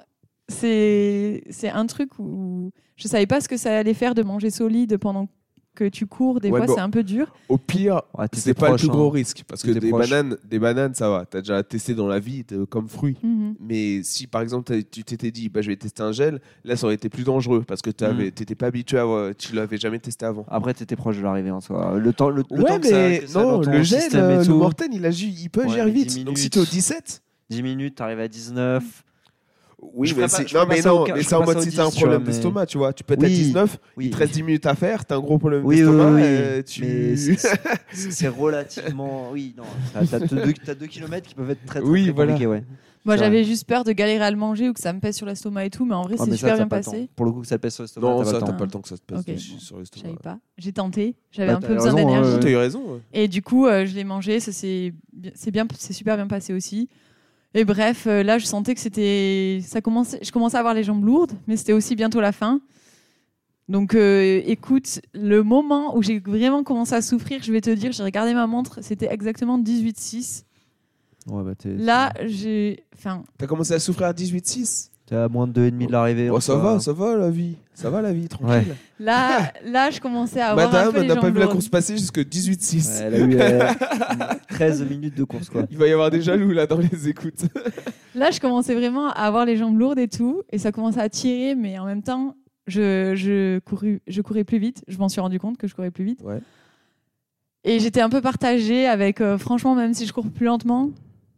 [0.49, 4.51] C'est c'est un truc où je savais pas ce que ça allait faire de manger
[4.51, 5.29] solide pendant
[5.75, 6.41] que tu cours.
[6.41, 6.75] Des Ouais, fois, bon.
[6.75, 7.33] c'est un peu dur.
[7.49, 8.93] Au pire, Ouais, c'est pas le plus hein.
[8.93, 9.45] gros risque.
[9.47, 10.11] Parce que des proche.
[10.11, 11.25] bananes, des bananes, ça va.
[11.25, 13.17] T'as déjà testé dans la vie comme fruit.
[13.23, 13.55] Mhm.
[13.61, 16.87] Mais si par exemple tu t'étais dit bah, je vais tester un gel, là ça
[16.87, 18.31] aurait été plus dangereux parce que Mm.
[18.31, 19.07] t'étais pas habitué à
[19.37, 20.45] tu l'avais jamais testé avant.
[20.49, 21.99] Après, t'étais proche de l'arrivée en soi.
[21.99, 24.39] Le temps, le, le ouais, temps que ça- mais que ça non, le gel, euh,
[24.39, 24.55] le tout.
[24.57, 26.09] Morten, il, agit, il peut Ouais, agir vite.
[26.09, 26.53] 10 Donc si minutes.
[26.55, 28.83] t'es au 17, 10 minutes, t'arrives à 19.
[29.83, 31.95] Oui, Je mais c'est- non, mais non, mais c'est en mode si t'as un 10,
[31.95, 33.33] tu problème d'estomac, tu vois, tu peux être à Oui.
[33.33, 34.05] 19, Oui.
[34.07, 36.23] il te reste 10 minutes à faire, t'as un gros problème Oui, d'estomac, oui, oui,
[36.25, 36.83] euh, tu...
[36.83, 37.17] mais
[37.93, 39.31] c'est- relativement.
[39.33, 39.65] Oui, non.
[39.93, 42.33] T'as t'as deux, t'as deux kilomètres qui peuvent être très, très, Oui, très voilà.
[42.33, 42.63] compliqués, ouais.
[43.07, 45.25] Moi, j'avais juste peur de galérer à le manger ou que ça me pèse sur
[45.25, 47.09] l'estomac et tout, mais en vrai, Ah, c'est ça, super bien passé.
[47.17, 48.57] Pour le coup, que ça pèse sur l'estomac, Non, t'as pas ça, le t'as temps.
[48.59, 49.35] pas le temps que ça te passe Ok.
[49.35, 50.05] dessus sur l'estomac.
[50.05, 50.39] savais pas.
[50.59, 51.17] J'ai tenté.
[51.31, 52.31] J'avais Bah, un peu besoin raison, d'énergie.
[52.31, 52.81] euh, T'as eu raison.
[52.93, 53.01] ouais.
[53.15, 54.39] Et du coup, euh, je l'ai mangé.
[54.41, 54.93] Ça c'est
[55.51, 56.91] bien, c'est super bien passé aussi.
[57.55, 60.85] Et bref, euh, là, je sentais que c'était, ça commençait, je commençais à avoir les
[60.85, 62.61] jambes lourdes, mais c'était aussi bientôt la fin.
[63.69, 67.93] Donc, euh, écoute, le moment où j'ai vraiment commencé à souffrir, je vais te dire,
[67.93, 70.45] j'ai regardé ma montre, c'était exactement 18,6.
[71.27, 75.71] Ouais, bah, Là, j'ai, enfin, T'as commencé à souffrir à 18,6 t'es à moins de
[75.71, 76.31] 2,5 de l'arrivée.
[76.31, 77.57] Oh, ça va, ça va la vie.
[77.75, 78.77] Ça va la vie, tranquille.
[79.01, 81.97] là, là, je commençais à avoir un Madame les n'a pas vu la course passer
[81.97, 82.77] jusque 18,6.
[82.77, 85.65] Ouais, elle a eu euh, 13 minutes de course, quoi.
[85.69, 87.43] Il va y avoir des jaloux là dans les écoutes.
[88.15, 91.09] Là, je commençais vraiment à avoir les jambes lourdes et tout, et ça commençait à
[91.09, 92.35] tirer, mais en même temps,
[92.67, 94.85] je, je, courus, je courais plus vite.
[94.89, 96.21] Je m'en suis rendu compte que je courais plus vite.
[96.23, 96.41] Ouais.
[97.63, 100.91] Et j'étais un peu partagée avec, euh, franchement, même si je cours plus lentement,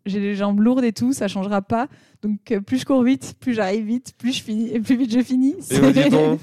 [0.06, 1.88] j'ai les jambes lourdes et tout, ça changera pas.
[2.22, 5.12] Donc, euh, plus je cours vite, plus j'arrive vite, plus je finis, et plus vite
[5.12, 5.54] je finis.
[5.70, 6.36] Et bah,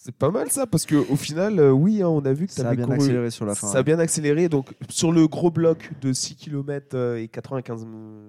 [0.00, 2.66] c'est pas mal ça, parce qu'au final, euh, oui, hein, on a vu que Ça
[2.70, 2.96] a bien couru.
[2.96, 3.66] accéléré sur la fin.
[3.66, 4.48] Ça a bien accéléré.
[4.48, 7.84] Donc, sur le gros bloc de 6 km et 95.
[7.84, 7.88] mm,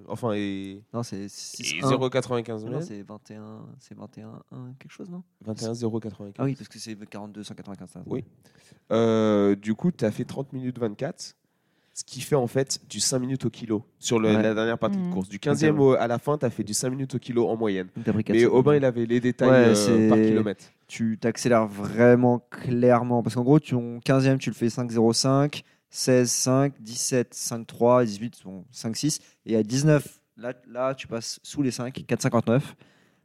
[0.10, 2.84] Enfin, et, Non, c'est et 6 0,95 Non, mètres.
[2.86, 5.24] c'est 21, c'est 21, 1, quelque chose, non?
[5.46, 6.34] 21, 0,95.
[6.40, 7.88] Ah oui, parce que c'est 42, 195.
[7.94, 8.02] ça.
[8.08, 8.26] Oui.
[8.92, 11.36] Euh, du coup, tu as fait 30 minutes 24.
[12.00, 14.42] Ce qui fait en fait du 5 minutes au kilo sur le- Ouais.
[14.42, 15.12] la dernière partie de Mhm.
[15.14, 15.28] course.
[15.28, 17.58] Du 15e au- à la fin, tu as fait du 5 minutes au kilo en
[17.58, 17.88] moyenne.
[18.30, 18.46] Mais.
[18.46, 20.64] Aubin, il avait les détails Ouais, euh, par kilomètre.
[20.88, 23.22] tu t'accélères vraiment clairement.
[23.22, 28.64] Parce qu'en gros, ton 15e, tu le fais 5,05, 16, 5, 17, 5,3, 18, sont
[28.72, 29.20] 5, 6.
[29.46, 32.76] Et à 19, là, là, tu passes sous les 5, 4,59.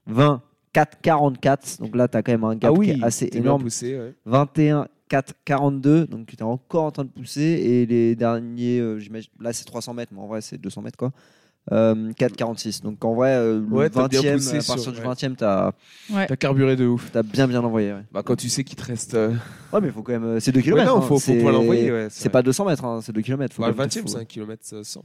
[0.09, 1.79] 20, 4,44.
[1.81, 3.63] Donc là, tu as quand même un gap ah oui, qui est assez énorme.
[3.63, 4.15] poussé, ouais.
[4.27, 6.07] 21, 4, 42.
[6.07, 7.41] Donc tu es encore en train de pousser.
[7.43, 10.97] Et les derniers, euh, j'imagine, là c'est 300 mètres, mais en vrai c'est 200 mètres
[10.99, 11.13] quoi.
[11.73, 12.83] Euh, 4, 46.
[12.83, 15.05] Donc en vrai, euh, Ouais, le t'as bien 20e, poussé à partir sur- du ouais.
[15.07, 15.73] 20e, tu as,
[16.27, 17.11] T'as carburé de ouf.
[17.33, 17.93] bien bien envoyé.
[17.93, 19.15] Ouais, Bah, quand tu sais qu'il te reste.
[19.15, 19.31] euh,
[19.73, 20.25] Ouais, mais il faut quand même.
[20.25, 20.85] euh, C'est 2 Ouais, km.
[20.95, 21.91] non, faut, faut pouvoir l'envoyer.
[21.93, 23.59] Ouais, C'est pas 200 mètres, hein, c'est 2 km.
[23.61, 25.05] Bah, le 20 e c'est un kilomètre 100.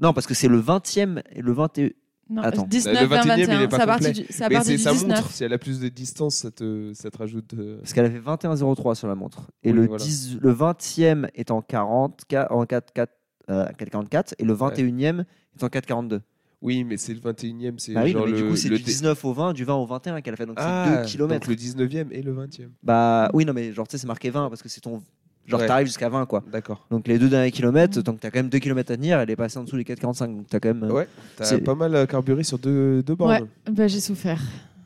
[0.00, 1.90] Non, parce que c'est le 20e et le 21.
[2.28, 2.66] Non, Attends.
[2.66, 3.68] 19, Le 20, 21e, il est 21.
[3.68, 4.12] pas partir complet.
[4.24, 5.08] du, c'est à Mais partir c'est du sa 19.
[5.20, 5.30] montre.
[5.30, 7.54] Si elle a plus de distance, ça te, ça te rajoute.
[7.54, 9.50] euh, Parce qu'elle a fait 21,03 sur la montre.
[9.62, 10.02] Et Oui, le, voilà.
[10.02, 13.12] 10 le 20e est en 40, ca- en 4, 4,
[13.50, 15.20] euh, 4,44 et le 21e
[15.56, 16.20] est en 4,42.
[16.62, 18.38] Oui, mais c'est le 21 e c'est Bah oui, genre mais le.
[18.38, 20.36] du coup, c'est le du dé- 19 au 20, du 20 au 21 qu'elle a
[20.36, 20.46] fait.
[20.46, 21.48] Donc Ah, c'est 2 donc km.
[21.50, 22.70] le 19e et le 20e.
[22.82, 25.02] Bah oui, non, mais genre, tu sais, c'est marqué 20 parce que c'est ton.
[25.46, 25.66] Genre, Ouais.
[25.66, 26.42] t'arrives jusqu'à 20, quoi.
[26.50, 26.84] D'accord.
[26.90, 29.36] Donc les deux derniers kilomètres, donc t'as quand même 2 km à tenir, elle est
[29.36, 30.26] passée en dessous des 4,45.
[30.36, 30.84] Donc t'as quand même.
[30.84, 33.30] euh, Ouais, t'as c'est- pas mal euh, carburé sur deux, deux bornes.
[33.30, 34.40] Ouais, bah, j'ai souffert.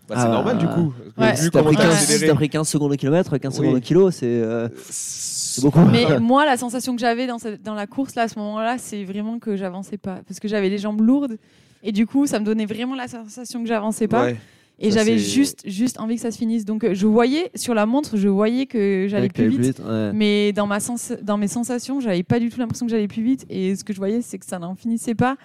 [0.08, 0.28] Bah, c'est Ah.
[0.28, 0.92] normal du coup.
[1.16, 1.36] Ouais.
[1.36, 3.64] Si t'as pris, t'as 15 si pris 15 secondes au kilomètre, 15 Oui.
[3.66, 5.80] secondes au kilo, c'est euh, C'est beaucoup.
[5.80, 9.04] Mais moi, la sensation que j'avais dans, dans la course, là, à ce moment-là, c'est
[9.04, 10.18] vraiment que j'avançais pas.
[10.26, 11.36] Parce que j'avais les jambes lourdes.
[11.82, 14.24] Et du coup, ça me donnait vraiment la sensation que j'avançais pas.
[14.24, 14.36] Ouais.
[14.80, 16.64] Et j'avais juste, juste envie que ça se finisse.
[16.64, 19.78] Donc, euh, je voyais sur la montre, je voyais que j'allais plus vite.
[19.78, 20.12] ouais.
[20.14, 23.22] Mais dans, ma sens dans mes sensations, j'avais pas du tout l'impression que j'allais plus
[23.22, 23.44] vite.
[23.50, 25.36] Et ce que je voyais, c'est que ça n'en finissait pas.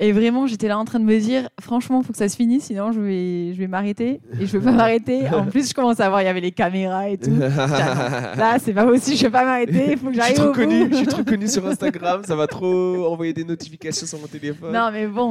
[0.00, 2.34] Et vraiment, j'étais là en train de me dire, franchement, il faut que ça se
[2.34, 4.20] finisse, sinon je vais, je vais m'arrêter.
[4.40, 5.28] Et je veux pas m'arrêter.
[5.28, 7.30] En plus, je commence à voir, il y avait les caméras et tout.
[7.38, 10.52] Là, c'est pas possible, je vais pas m'arrêter, il faut que Je suis j'arrive trop
[10.52, 14.26] connu, je suis trop connu sur Instagram, ça va trop envoyer des notifications sur mon
[14.26, 14.72] téléphone.
[14.72, 15.30] Non, mais bon,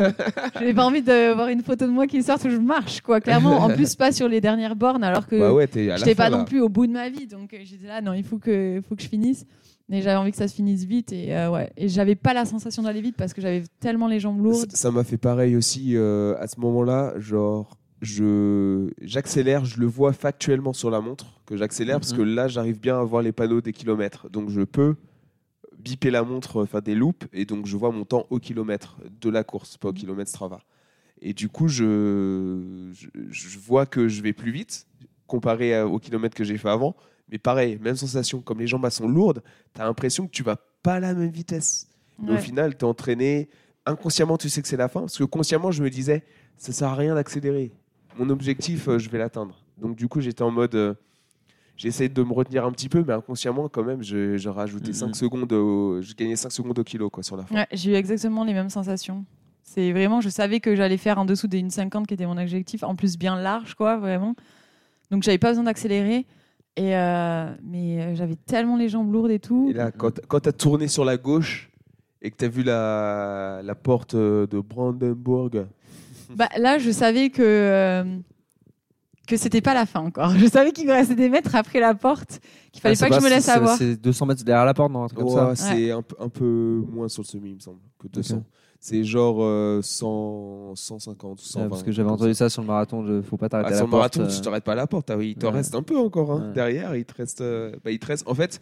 [0.59, 3.19] j'ai pas envie de voir une photo de moi qui sorte où je marche, quoi,
[3.19, 3.57] clairement.
[3.57, 6.37] En plus, pas sur les dernières bornes, alors que Bah ouais, j'étais pas là.
[6.37, 7.27] non plus au bout de ma vie.
[7.27, 9.45] Donc, euh, j'étais là, non, il faut que, faut que je finisse.
[9.91, 11.11] Mais j'avais envie que ça se finisse vite.
[11.11, 11.71] Et, euh, ouais.
[11.77, 14.71] et j'avais pas la sensation d'aller vite parce que j'avais tellement les jambes lourdes.
[14.71, 20.11] Ça m'a fait pareil aussi euh, à ce moment-là, genre je j'accélère, je le vois
[20.13, 22.17] factuellement sur la montre que j'accélère parce Mhm.
[22.17, 24.95] que là j'arrive bien à voir les panneaux des kilomètres, donc je peux
[25.77, 29.29] biper la montre, faire des loops et donc je vois mon temps au kilomètre de
[29.29, 30.61] la course, pas au kilomètre Strava.
[31.21, 34.87] Et du coup je, je, je vois que je vais plus vite
[35.27, 36.95] comparé au kilomètre que j'ai fait avant,
[37.31, 39.41] mais pareil, même sensation, comme les jambes elles sont lourdes,
[39.73, 41.87] tu as l'impression que tu vas pas à la même vitesse.
[42.19, 42.37] Mais Ouais.
[42.37, 43.49] Au final, tu es entraîné.
[43.85, 44.99] Inconsciemment, tu sais que c'est la fin.
[45.01, 46.23] Parce que consciemment, je me disais,
[46.57, 47.71] ça sert à rien d'accélérer.
[48.17, 49.63] Mon objectif, euh, je vais l'atteindre.
[49.79, 50.75] Donc, du coup, j'étais en mode.
[50.75, 50.93] euh,
[51.77, 54.93] J'essaie de me retenir un petit peu, mais inconsciemment, quand même, je- j'ai rajouté Mhm.
[54.93, 55.51] 5 secondes.
[55.53, 55.99] Au...
[56.01, 57.55] J'ai gagné 5 secondes au kilo quoi, sur la fin.
[57.55, 59.25] Ouais, j'ai eu exactement les mêmes sensations.
[59.63, 62.83] C'est vraiment, je savais que j'allais faire en dessous des 1,50 qui était mon objectif,
[62.83, 64.35] en plus bien large, quoi, vraiment.
[65.09, 66.27] Donc j'avais pas besoin d'accélérer.
[66.77, 69.67] Et euh, mais euh, j'avais tellement les jambes lourdes et tout.
[69.69, 71.69] Et là, quand, quand tu as tourné sur la gauche
[72.21, 75.67] et que tu as vu la, la porte euh, de Brandenburg,
[76.35, 78.03] Bah, là, je savais que euh,
[79.27, 80.29] que c'était pas la fin encore.
[80.37, 82.39] Je savais qu'il me restait des mètres après la porte,
[82.71, 83.77] qu'il fallait Ah, pas que je me laisse c'est- avoir.
[83.77, 87.07] C'est 200 mètres derrière la porte, non comme Ouais, c'est un, peu- un peu moins
[87.09, 88.43] sur le semi, il me semble, que 200.
[88.83, 91.63] C'est genre euh, 100, 150 ou 120.
[91.63, 93.77] Ouais, parce que j'avais entendu ça sur le marathon, de faut pas Ah, t'arrêter à
[93.77, 94.17] sur la le porte.
[94.17, 95.09] marathon, tu euh, t'arrêtes pas à la porte.
[95.11, 95.51] Ah oui, il te Ouais.
[95.51, 96.31] reste un peu encore.
[96.31, 96.47] hein.
[96.47, 96.53] Ouais.
[96.55, 97.41] Derrière, il te reste.
[97.41, 98.27] euh, bah, il te reste.
[98.27, 98.59] En fait,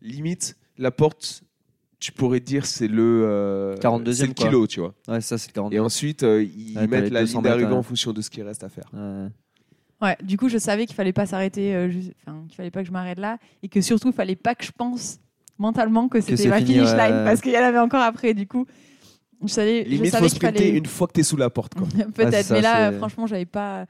[0.00, 1.44] limite, la porte,
[2.00, 3.22] tu pourrais dire, c'est le.
[3.24, 4.46] euh, 42e, c'est le quoi.
[4.46, 4.94] kilo, tu vois.
[5.06, 5.72] Ouais, ça c'est le 40.
[5.72, 7.82] Et ensuite, euh, ils Ouais, mettent la 200 ligne d'arrivée mètres, en ouais.
[7.84, 8.90] fonction de ce qui reste à faire.
[8.92, 9.28] Ouais.
[10.02, 11.88] Ouais, du coup, je savais qu'il fallait pas s'arrêter, euh,
[12.26, 14.64] enfin, qu'il fallait pas que je m'arrête là, et que surtout, il fallait pas que
[14.64, 15.20] je pense
[15.58, 16.96] mentalement que c'était ma fini, finish ouais.
[17.12, 18.34] line, parce qu'il y en avait encore après.
[18.34, 18.66] Du coup,
[19.48, 20.78] je savais, je Limite, savais faut sprinter fallait.
[20.78, 21.74] une fois que tu es sous la porte.
[21.74, 21.86] Quoi.
[22.14, 23.86] Peut-être, c'est mais là, franchement, j'avais pas.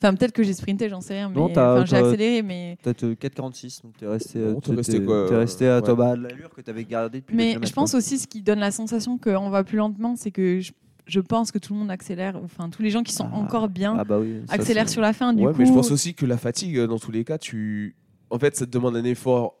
[0.00, 2.42] Enfin, peut-être que j'ai sprinté, j'en sais rien, mais Non, t'as- enfin, j'ai t'as- accéléré,
[2.42, 2.76] mais.
[2.82, 5.82] Peut-être euh, 4,46, donc t'es resté, Bon, t'es resté quoi, t'es euh, resté à ouais.
[5.82, 7.34] toi bah, l'allure que t'avais gardée depuis.
[7.34, 10.60] Mais je pense aussi ce qui donne la sensation qu'on va plus lentement, c'est que
[10.60, 10.70] je,
[11.06, 13.36] je pense que tout le monde accélère, enfin tous les gens qui sont Ah.
[13.38, 14.36] encore bien Ah bah oui.
[14.48, 15.32] accélèrent sur la fin.
[15.32, 17.38] Du ouais, coup, mais je pense aussi que la fatigue, euh, dans tous les cas,
[17.38, 17.96] tu.
[18.30, 19.56] En fait, ça te demande un effort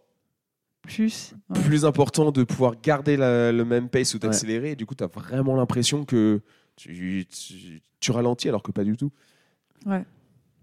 [0.88, 1.34] plus.
[1.50, 1.60] ouais.
[1.62, 4.72] plus important de pouvoir garder la- le même pace ou d'accélérer.
[4.72, 6.40] Et Du coup, tu as vraiment l'impression que
[6.76, 9.10] tu, tu, tu ralentis alors que pas du tout.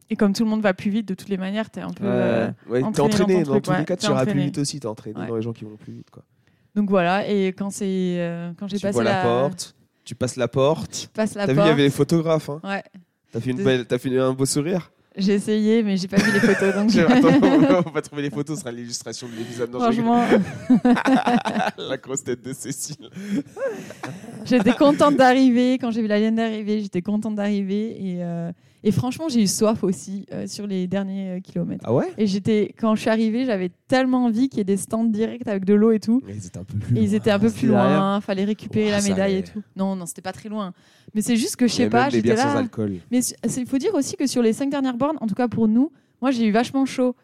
[0.10, 2.04] Et comme tout le monde va plus vite, de toutes les manières, t'es un peu.
[2.06, 2.10] Ouais.
[2.12, 4.46] euh, Ouais, t'es Entraîné entraîné, dans tous ouais, les cas, tu iras plus entraîné.
[4.46, 4.80] vite aussi.
[4.80, 5.28] T'es entraîné Ouais.
[5.28, 6.10] dans les gens qui vont plus vite.
[6.12, 6.24] Quoi.
[6.76, 10.14] Donc voilà, et quand c'est euh, quand j'ai Tu passé vois la la, porte, tu
[10.14, 11.10] passes la porte.
[11.14, 12.50] passe la T'as vu, il y avait les photographes.
[12.50, 12.60] Hein.
[12.64, 12.84] Ouais,
[13.32, 14.92] T'as fait, une Deux- belle, t'as fait un beau sourire.
[15.18, 18.58] J'ai essayé, mais j'ai pas vu les photos, donc Attends, on va trouver les photos,
[18.58, 19.72] ce sera l'illustration de l'épisode.
[19.72, 20.26] Franchement,
[21.78, 23.10] la grosse tête de Cécile.
[24.44, 25.78] j'étais contente d'arriver.
[25.80, 27.98] Quand j'ai vu la ligne d'arrivée, j'étais contente d'arriver.
[28.00, 28.52] Et, euh,
[28.88, 31.84] et franchement, j'ai eu soif aussi euh, sur les derniers euh, kilomètres.
[31.86, 32.08] Ah ouais?
[32.18, 35.46] Et j'étais, quand je suis arrivée, j'avais tellement envie qu'il y ait des stands directs
[35.48, 36.22] avec de l'eau et tout.
[36.26, 37.18] Mais ils étaient un peu plus Et ils loin.
[37.18, 37.98] étaient un peu plus derrière.
[38.00, 39.62] loin, fallait récupérer Ouah, la médaille et tout.
[39.76, 40.72] Non, non, c'était pas très loin.
[41.14, 42.60] Mais c'est juste que je sais pas, même des j'étais bières sans là.
[42.60, 42.94] alcool.
[43.12, 45.68] Mais il faut dire aussi que sur les cinq dernières bornes, en tout cas pour
[45.68, 47.16] nous, moi j'ai eu vachement chaud.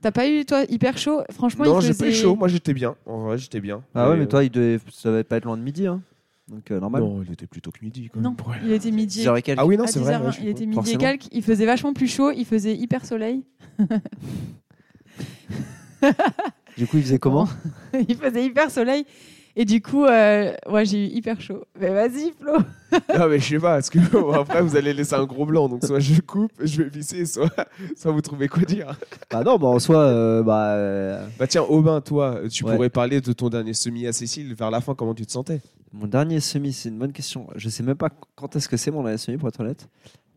[0.00, 1.22] T'as pas eu toi hyper chaud?
[1.30, 2.04] Franchement, Non, il j'ai faisait...
[2.04, 2.36] pas eu chaud.
[2.36, 2.94] Moi, j'étais bien.
[3.06, 3.82] En vrai, j'étais bien.
[3.94, 4.78] Ah ouais, Et, mais euh, toi, il devait...
[4.92, 5.86] ça devait pas être loin de midi.
[5.86, 6.02] Hein.
[6.48, 7.02] Donc, euh, normal.
[7.02, 8.10] Non, il était plutôt que midi.
[8.12, 8.46] Quand Non, même.
[8.48, 8.56] Ouais.
[8.64, 9.20] il était midi.
[9.20, 9.58] 10 heures et quelques.
[9.60, 10.12] Ah oui, non, à c'est vrai.
[10.14, 10.98] 10h20, ouais, je suis il était midi Forcément.
[11.00, 11.28] et quelques.
[11.32, 12.30] Il faisait vachement plus chaud.
[12.32, 13.44] Il faisait hyper soleil.
[16.76, 17.48] Du coup, il faisait comment?
[18.08, 19.06] Il faisait hyper soleil.
[19.56, 21.62] Et du coup, euh, ouais, j'ai eu hyper chaud.
[21.80, 22.54] Mais vas-y, Flo.
[23.18, 23.74] Non, mais je sais pas.
[23.74, 25.68] Parce que bon, après, vous allez laisser un gros blanc.
[25.68, 27.50] Donc, soit je coupe, je vais visser, soit,
[27.96, 28.98] soit vous trouvez quoi dire.
[29.30, 32.72] Bah non, bah en soi, euh, bah, euh, Bah, tiens, Aubin, toi, tu Ouais.
[32.74, 34.54] pourrais parler de ton dernier semi à Cécile.
[34.54, 35.60] Vers la fin, comment tu te sentais?
[35.92, 37.46] Mon dernier semi, c'est une bonne question.
[37.54, 39.88] Je sais même pas quand est-ce que c'est mon dernier semi, pour être honnête.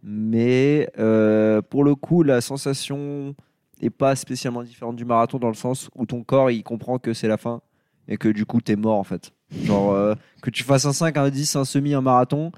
[0.03, 3.36] Mais euh, pour le coup, la sensation
[3.82, 7.13] est pas spécialement différente du marathon dans le sens où ton corps, il comprend que
[7.13, 7.61] c'est la fin
[8.07, 9.31] et que du coup, t'es mort en fait.
[9.63, 12.51] Genre, euh, que tu fasses un 5, un 10, un semi, un marathon,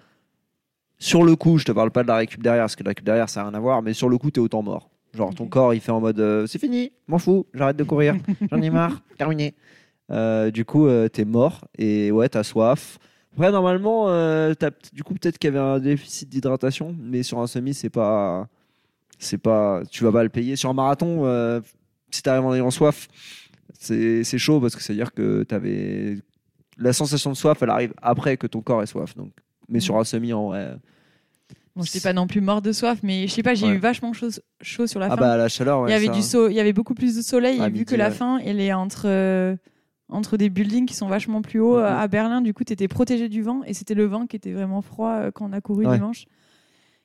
[0.97, 3.05] sur le coup, je te parle pas de la récup derrière, parce que la récup
[3.05, 4.89] derrière, ça n'a rien à voir, mais sur le coup, t'es autant mort.
[5.13, 8.15] Genre, ton corps, il fait en mode euh, c'est fini, m'en fous, j'arrête de courir,
[8.51, 9.55] j'en ai marre, terminé.
[10.11, 12.97] Euh, du coup, t'es mort et ouais, t'as soif.
[13.33, 17.47] Après, normalement, peut- du coup, peut-être qu'il y avait un déficit d'hydratation, mais sur un
[17.47, 18.47] semi, c'est pas.
[19.19, 19.81] C'est pas.
[19.91, 20.55] Tu vas pas le payer.
[20.55, 21.61] Sur un marathon,
[22.09, 23.07] si t'arrives en ayant soif,
[23.77, 26.17] c'est chaud parce que c'est-à-dire que t'avais.
[26.77, 29.15] La sensation de soif, elle arrive après que ton corps ait soif.
[29.17, 29.31] Donc.
[29.67, 30.75] Mais sur un semi, en vrai.
[31.75, 33.75] Bon, j'étais pas non plus mort de soif, mais je sais pas, j'ai Ouais.
[33.75, 34.29] eu vachement chaud,
[34.61, 35.15] chaud sur la Ah fin.
[35.17, 35.89] bah, la chaleur, ouais.
[35.89, 37.69] il y avait ça- du so- il y avait beaucoup plus de soleil À et
[37.69, 38.13] vu que la ouais.
[38.13, 39.55] fin, elle est entre euh,
[40.09, 41.83] entre des buildings qui sont vachement plus hauts Mhm.
[41.83, 42.41] euh, à Berlin.
[42.41, 45.11] Du coup, tu étais protégé du vent et c'était le vent qui était vraiment froid
[45.11, 46.25] euh, quand on a couru dimanche.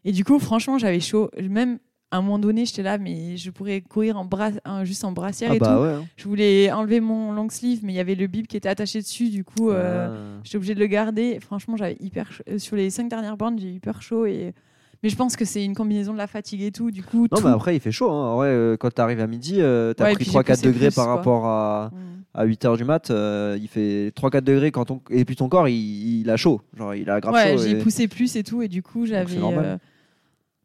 [0.05, 1.31] Et du coup, franchement, j'avais chaud.
[1.39, 1.79] Même
[2.15, 4.51] à un moment donné, j'étais là, mais je pourrais courir en bras,
[4.85, 5.83] juste en brassière Ah et bah tout.
[5.83, 5.89] ouais.
[5.95, 6.05] hein.
[6.17, 9.01] Je voulais enlever mon long sleeve, mais il y avait le bib qui était attaché
[9.01, 9.31] dessus.
[9.31, 10.41] Du coup, euh, Ah.
[10.45, 11.39] j'étais obligée de le garder.
[11.41, 12.31] Franchement, j'avais hyper.
[12.49, 14.55] Euh, sur les cinq dernières bornes, j'ai eu hyper chaud et
[15.03, 16.91] mais je pense que c'est une combinaison de la fatigue et tout.
[16.91, 18.11] Du coup, Non, tout- mais après, il fait chaud.
[18.11, 18.33] Hein.
[18.33, 20.67] En vrai, euh, quand t'arrives à midi, euh, Ouais, et pris puis j'ai 3-4 poussé
[20.69, 21.17] degrés plus, par quoi.
[21.17, 21.99] rapport à, Mm.
[22.41, 23.11] à 8h du mat.
[23.11, 25.01] euh, il fait 3-4 degrés quand on...
[25.11, 26.63] et puis ton corps, il, il a chaud.
[26.79, 27.63] Genre, il a grave Ouais, chaud.
[27.65, 29.37] j'ai et- poussé plus et tout, et du coup, j'avais.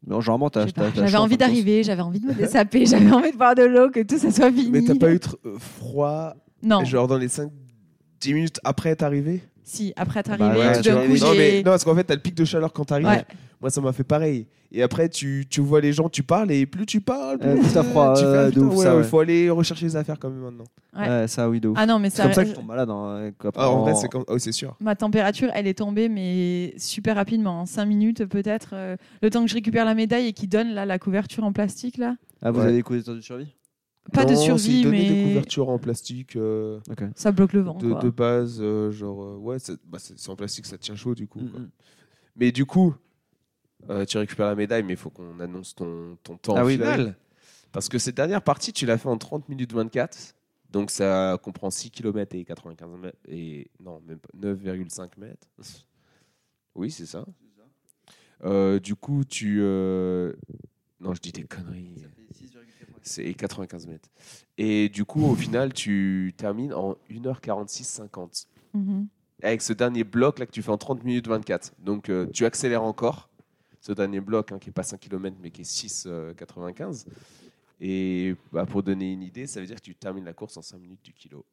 [0.06, 3.54] Non, généralement, t'as, J'avais envie d'arriver, j'avais envie de me dessaper, j'avais envie de boire
[3.54, 4.70] de l'eau, que tout ça soit fini.
[4.70, 7.48] Mais t'as pas eu tr- euh, froid, Non, genre dans les 5-10
[8.34, 9.42] minutes après être arrivé?
[9.62, 10.90] Si, après être Bah arrivé, ouais, tout tu.
[10.90, 13.06] Non, mais non, parce qu'en fait, t'as le pic de chaleur quand t'arrives.
[13.06, 13.24] Ouais.
[13.60, 14.46] Moi, ça m'a fait pareil.
[14.72, 17.56] Et après, tu, tu vois les gens, tu parles, et plus tu parles, plus, Euh,
[17.58, 19.04] plus t'as froid, tu fais, ouais, de putain, ouf, ouais, ça, Il ouais.
[19.04, 20.64] faut aller rechercher les affaires quand même maintenant.
[20.96, 21.28] Ouais.
[21.28, 21.76] Ça, oui, de ouf.
[21.78, 22.88] Ah non, mais c'est comme ça que je tombe malade.
[22.88, 24.24] hein, qu'après, Ah, en vrai, c'est comme...
[24.28, 24.76] oh, c'est sûr.
[24.80, 28.70] Ma température, elle est tombée, mais super rapidement, en 5 minutes peut-être.
[28.72, 31.52] euh, le temps que je récupère la médaille et qui donne là, la couverture en
[31.52, 32.16] plastique, là.
[32.40, 32.66] Ah, vous Ouais.
[32.66, 33.48] avez des coups d'état de survie?
[34.14, 36.78] Pas de Non, survie, donner des mais couvertures en plastique euh,
[37.14, 37.74] ça bloque le vent.
[37.74, 38.00] de, quoi.
[38.00, 41.14] de base, euh, genre, euh, ouais, c'est bah, c'est- c'est en plastique, ça tient chaud
[41.14, 41.40] du coup.
[41.40, 41.60] quoi.
[41.60, 41.70] Mm, mm.
[42.36, 42.94] Mais du coup,
[43.88, 46.76] euh, tu récupères la médaille, mais il faut qu'on annonce ton, ton temps Ah oui,
[46.76, 47.16] bah final.
[47.72, 50.34] Parce que cette dernière partie, tu l'as fait en 30 minutes 24.
[50.70, 53.18] Donc ça comprend 6 km et 95 mètres.
[53.28, 55.48] Et non, même pas 9,5 mètres.
[56.74, 57.24] Oui, c'est ça.
[58.44, 59.58] Euh, du coup, tu.
[59.60, 60.32] euh,
[61.00, 61.94] Non, je dis des conneries.
[63.02, 64.08] C'est 95 mètres.
[64.58, 69.08] Et du coup, au final, tu termines en 1h46,50 Mhm.
[69.42, 71.72] avec ce dernier bloc là que tu fais en 30 minutes 24.
[71.80, 73.29] Donc euh, tu accélères encore
[73.80, 77.06] ce dernier bloc hein, qui est pas 5 km mais qui est 6,95.
[77.80, 80.62] Et bah, pour donner une idée, ça veut dire que tu termines la course en
[80.62, 81.44] 5 minutes du kilo.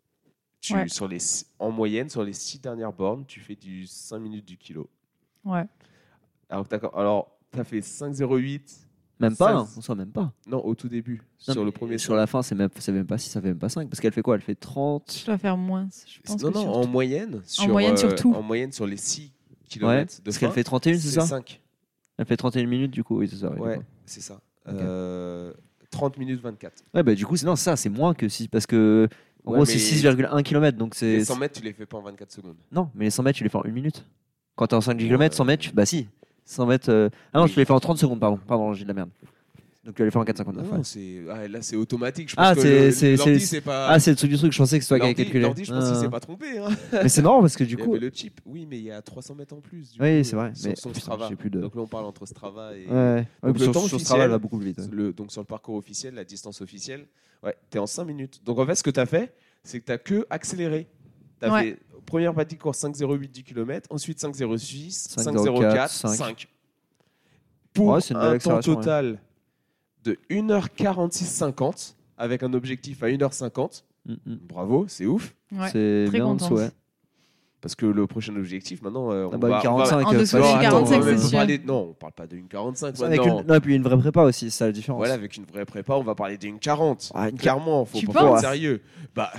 [0.59, 0.87] Tu, Ouais.
[0.89, 4.45] sur les, six- en moyenne, sur les 6 dernières bornes, tu fais du 5 minutes
[4.45, 4.89] du kilo.
[5.45, 5.63] Ouais.
[6.49, 8.61] Alors, tu as fait 5,08
[9.19, 10.33] Même pas, Ça, hein, on sait même pas.
[10.47, 13.07] non, au tout début, Non, sur le premier Sur la fin, c'est même, c'est même
[13.07, 13.89] pas 6, ça fait même pas 5.
[13.89, 14.35] Parce qu'elle fait quoi?
[14.35, 15.19] Elle fait 30.
[15.21, 15.87] Je dois faire moins.
[16.05, 16.89] Je pense Non, que non, en tout.
[16.89, 18.33] moyenne, sur, moyenne sur euh, tout.
[18.33, 19.31] en moyenne sur les 6 Ouais.
[19.69, 21.21] km de Parce fin, qu'elle fait 31, c'est ça?
[21.25, 21.61] 5.
[22.17, 23.17] Elle fait 31 minutes, du coup.
[23.19, 23.49] Oui, c'est ça.
[23.51, 24.39] ouais, Ouais, c'est ça.
[24.67, 24.75] Ok.
[24.79, 25.53] Euh,
[25.91, 26.73] 30 minutes 24.
[26.93, 28.47] Ouais, bah du coup, c'est, non, ça, c'est moins que 6.
[28.49, 29.07] Parce que,
[29.45, 30.77] en Ouais, gros, c'est 6,1 km.
[30.77, 31.17] Donc c'est.
[31.17, 32.55] Les 100 mètres, tu les fais pas en 24 secondes.
[32.71, 34.05] Non, mais les 100 mètres, tu les fais en 1 minute.
[34.55, 36.07] Quand t'es en 5 km, 100 mètres, tu- bah si.
[36.45, 36.89] 100 mètres.
[36.89, 37.51] euh, Ah non, Oui.
[37.51, 38.39] tu les fais en 30 secondes, pardon.
[38.47, 39.09] Pardon, j'ai de la merde.
[39.87, 40.53] Donc tu vas les faire en 4,59.
[40.53, 40.79] Non, ouais.
[40.83, 42.29] c'est ah, là c'est automatique.
[42.29, 43.87] Je Ah, pense que c'est- le- c'est- l'ordi, c'est- c'est pas.
[43.87, 45.39] Ah, c'est le truc du truc, je pensais que c'était toi qui calculé.
[45.39, 46.01] l'ordi, je pense qu'il Ah.
[46.01, 46.57] s'est pas trompé.
[46.57, 46.67] Hein.
[47.03, 47.95] Mais c'est marrant parce que du Il y coup.
[47.95, 48.41] le chip.
[48.45, 49.93] Oui, mais il y a 300 mètres en plus.
[49.93, 51.29] du Oui, coup, c'est vrai, Sur mais son putain, Strava.
[51.37, 52.85] plus de- Donc là, on parle entre Strava et.
[52.85, 53.25] Ouais.
[53.41, 54.79] Donc, puis le sur, temps sur Strava, elle va beaucoup plus vite.
[54.79, 54.87] ouais.
[54.91, 57.07] Le, donc sur le parcours officiel, la distance officielle,
[57.41, 58.41] ouais, tu es en 5 minutes.
[58.43, 59.33] Donc en fait, ce que tu as fait,
[59.63, 60.87] c'est que tu as que accéléré.
[61.39, 61.63] Tu as Ouais.
[61.63, 66.47] fait première partie de course 5,08 10 km, ensuite 5,06, 5,04, 5,04, 5.
[67.73, 69.19] Pour un temps total
[70.07, 73.83] de 1h46,50 avec un objectif à 1h50.
[74.05, 74.35] Mm, mm.
[74.47, 75.33] Bravo, c'est ouf.
[75.51, 75.67] Ouais.
[75.71, 76.51] C'est très bien en contente.
[76.51, 76.69] ouais.
[77.59, 80.13] Parce que le prochain objectif, maintenant, euh, on Ah bah, va, on va- 45, En
[80.13, 81.31] euh, dessous faut- d'une Alors, attends, 45, on va c'est même sûr.
[81.31, 83.43] parler- Non, on parle pas d'une 45 Avec une...
[83.47, 84.99] Non, et puis une vraie prépa aussi, c'est ça la différence.
[84.99, 87.11] Voilà, avec une vraie prépa, on va parler d'une 40.
[87.15, 88.81] Ah, une- Clairement, faut Tu pas penses être sérieux.
[89.15, 89.31] Bah,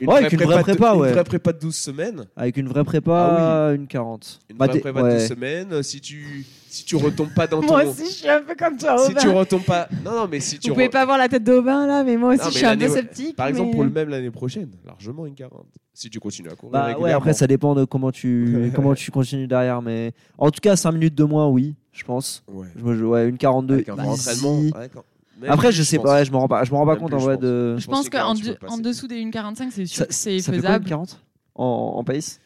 [0.00, 1.08] une Ouais, avec une vraie de- prépa, ouais.
[1.08, 2.26] Une vraie prépa de 12 semaines.
[2.36, 4.40] Avec une vraie prépa, une 40.
[4.50, 5.14] Une Bah, vraie prépa de ouais.
[5.20, 5.82] 12 semaines.
[5.84, 7.66] Si tu, si tu retombes pas dans ton.
[7.66, 9.88] Moi aussi, je suis un peu comme toi, si tu retombes pas.
[10.04, 10.68] Non, non, mais si tu.
[10.68, 12.66] Vous pouvez re- pas voir la tête d'Aubin là, mais moi aussi, Non, je suis
[12.66, 13.36] un peu sceptique.
[13.36, 15.66] Par exemple, pour le même l'année prochaine, largement une 40.
[15.94, 16.72] Si tu continues à courir.
[16.72, 20.60] Bah ouais, après ça dépend de comment tu comment tu continues derrière, mais en tout
[20.60, 22.42] cas 5 minutes de moins, oui, je pense.
[22.48, 22.66] Ouais.
[22.76, 23.74] Je, ouais, une 42.
[23.74, 24.60] Avec un vrai Bah, entraînement.
[24.62, 24.72] si.
[24.74, 25.02] avec un-
[25.40, 27.08] même Après, je sais pas, ouais, je me rends pas, je me rends pas compte
[27.08, 27.42] plus, en je vrai pense.
[27.44, 27.76] de.
[27.78, 28.72] Je pense pense que qu'en 40, tu de- peux passer.
[28.74, 30.84] en dessous des 1,45, c'est sûr c'est fait faisable.
[30.84, 31.20] une 40
[31.56, 31.64] en,
[31.96, 32.40] en pace?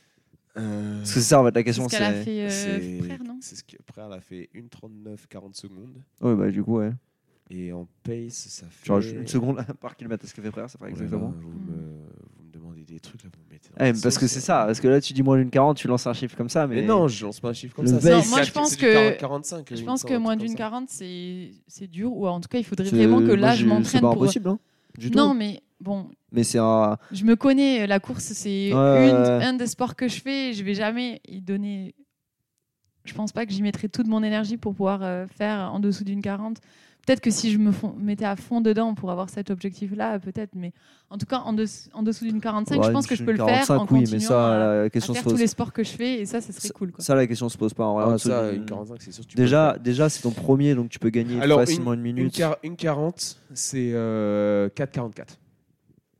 [0.58, 1.88] Euh, Parce que c'est ça en fait la C'est question.
[1.88, 2.24] ce qu'elle a C'est.
[2.24, 5.96] fait euh, c'est- frère, non C'est ce que Frère, a fait 1,39 40 secondes.
[6.22, 6.92] Ouais, bah du coup, ouais.
[7.50, 8.84] Et en pace, ça fait.
[8.86, 11.32] Tu rajoutes une seconde par kilomètre ce que fait frère, ça là exactement.
[11.38, 11.56] vous, me,
[12.38, 14.36] vous me demandez des trucs là, vous me mettez dans mais parce sauce, que c'est
[14.40, 14.44] là.
[14.44, 16.66] ça, parce que là tu dis moins d'une 40, tu lances un chiffre comme ça,
[16.66, 16.76] mais.
[16.76, 17.96] Mais, non, je lance pas un chiffre comme Le ça.
[17.96, 19.74] base- c'est Non, moi, je pense 40, que- 40, 45.
[19.76, 20.62] Je pense me que moins d'une comme ça.
[20.64, 23.64] 40, c'est c'est dur, ou en tout cas, il faudrait c'est- vraiment que là, je
[23.66, 24.22] m'entraîne C'est pas pour.
[24.22, 24.58] impossible, hein,
[24.98, 25.18] du tout.
[25.18, 26.96] Non, mais bon, Mais c'est un.
[27.12, 29.44] je me connais, la course, c'est Ouais, une- ouais.
[29.44, 31.94] un des sports que je fais, je vais jamais y donner.
[33.04, 36.02] Je pense pas que j'y mettrai toute mon énergie pour pouvoir euh, faire en dessous
[36.04, 36.58] d'une 40.
[37.06, 37.70] Peut-être que si je me
[38.00, 40.72] mettais à fond dedans pour avoir cet objectif-là, peut-être, mais
[41.08, 43.30] en tout cas, en, dessous- en dessous d'une 45, je Ouais, pense que je peux
[43.30, 45.30] le faire 45, en oui, continuant mais ça, à, la à question se faire tous
[45.30, 45.38] pose.
[45.40, 46.90] les sports que je fais, et ça, ça serait cool.
[46.90, 47.04] Quoi.
[47.04, 48.04] Ça, la question se pose pas en vrai.
[48.08, 49.22] Ah, en ça, dessous une d'une- 45, c'est sûr.
[49.24, 51.92] que tu peux le Déjà, déjà c'est ton premier, donc tu peux gagner Alors, facilement
[51.92, 52.42] une, Une, minute.
[52.64, 55.38] une 40, c'est euh, 4,44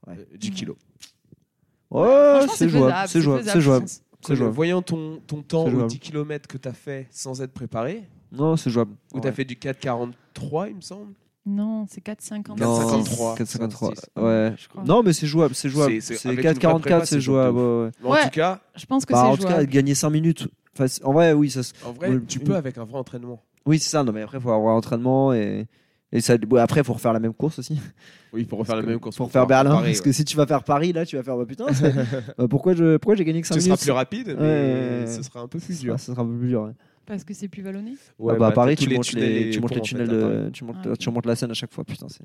[0.07, 0.15] Ouais.
[0.19, 0.77] euh, 10 kilos.
[1.91, 3.21] Ouais, c'est jouable, c'est
[3.61, 4.35] jouable, c'est.
[4.35, 5.89] Voyant ton, ton temps aux jouable.
[5.89, 8.03] 10 km que tu as fait sans être préparé,
[8.33, 8.93] Non, c'est jouable.
[9.15, 11.13] où tu as fait du 4,43, il me semble.
[11.49, 12.59] Non, c'est 4,56.
[12.59, 13.37] Non, 4,53.
[13.37, 13.47] 4,53.
[13.47, 13.89] 56.
[14.17, 14.55] Ouais.
[14.59, 14.83] je crois.
[14.83, 15.93] Non, mais c'est jouable, c'est jouable.
[15.93, 17.57] C'est- c'est- C'est avec une vraie 4,44, prépa, c'est jouable.
[17.59, 18.21] ouais, ouais.
[18.21, 19.67] En tout cas, Je pense que Bah, en c'est tout cas, jouable.
[19.69, 20.49] gagner 5 minutes.
[20.77, 21.63] Enfin, en vrai, oui, ça.
[21.63, 23.41] se- en vrai, tu peux avec un vrai entraînement.
[23.65, 24.03] Oui, c'est ça.
[24.03, 25.67] Non, mais après, il faut avoir entraînement et.
[26.13, 27.81] Et ça, bon, après, il faut refaire la même course aussi.
[28.33, 29.17] Oui, pour refaire la Parce même course.
[29.17, 29.83] Pour faire pouvoir Berlin.
[29.83, 30.05] parce ouais.
[30.05, 31.37] que si tu vas faire Paris, là, tu vas faire.
[31.37, 31.67] Bah, putain,
[32.39, 35.05] bah, pourquoi je- pourquoi j'ai gagné que 5 Ce sera minutes plus rapide, mais Ouais.
[35.07, 35.99] ce sera un peu plus Ah, dur.
[36.01, 36.63] Ça sera un peu plus dur.
[36.63, 36.73] ouais.
[37.07, 37.93] Parce que c'est plus vallonné.
[38.19, 41.21] Ouais, Ah bah, à Paris, tu montes les, tu montes les tunnels, tu montes, Ah,
[41.29, 41.85] la scène à chaque fois.
[41.85, 42.23] Putain, c'est.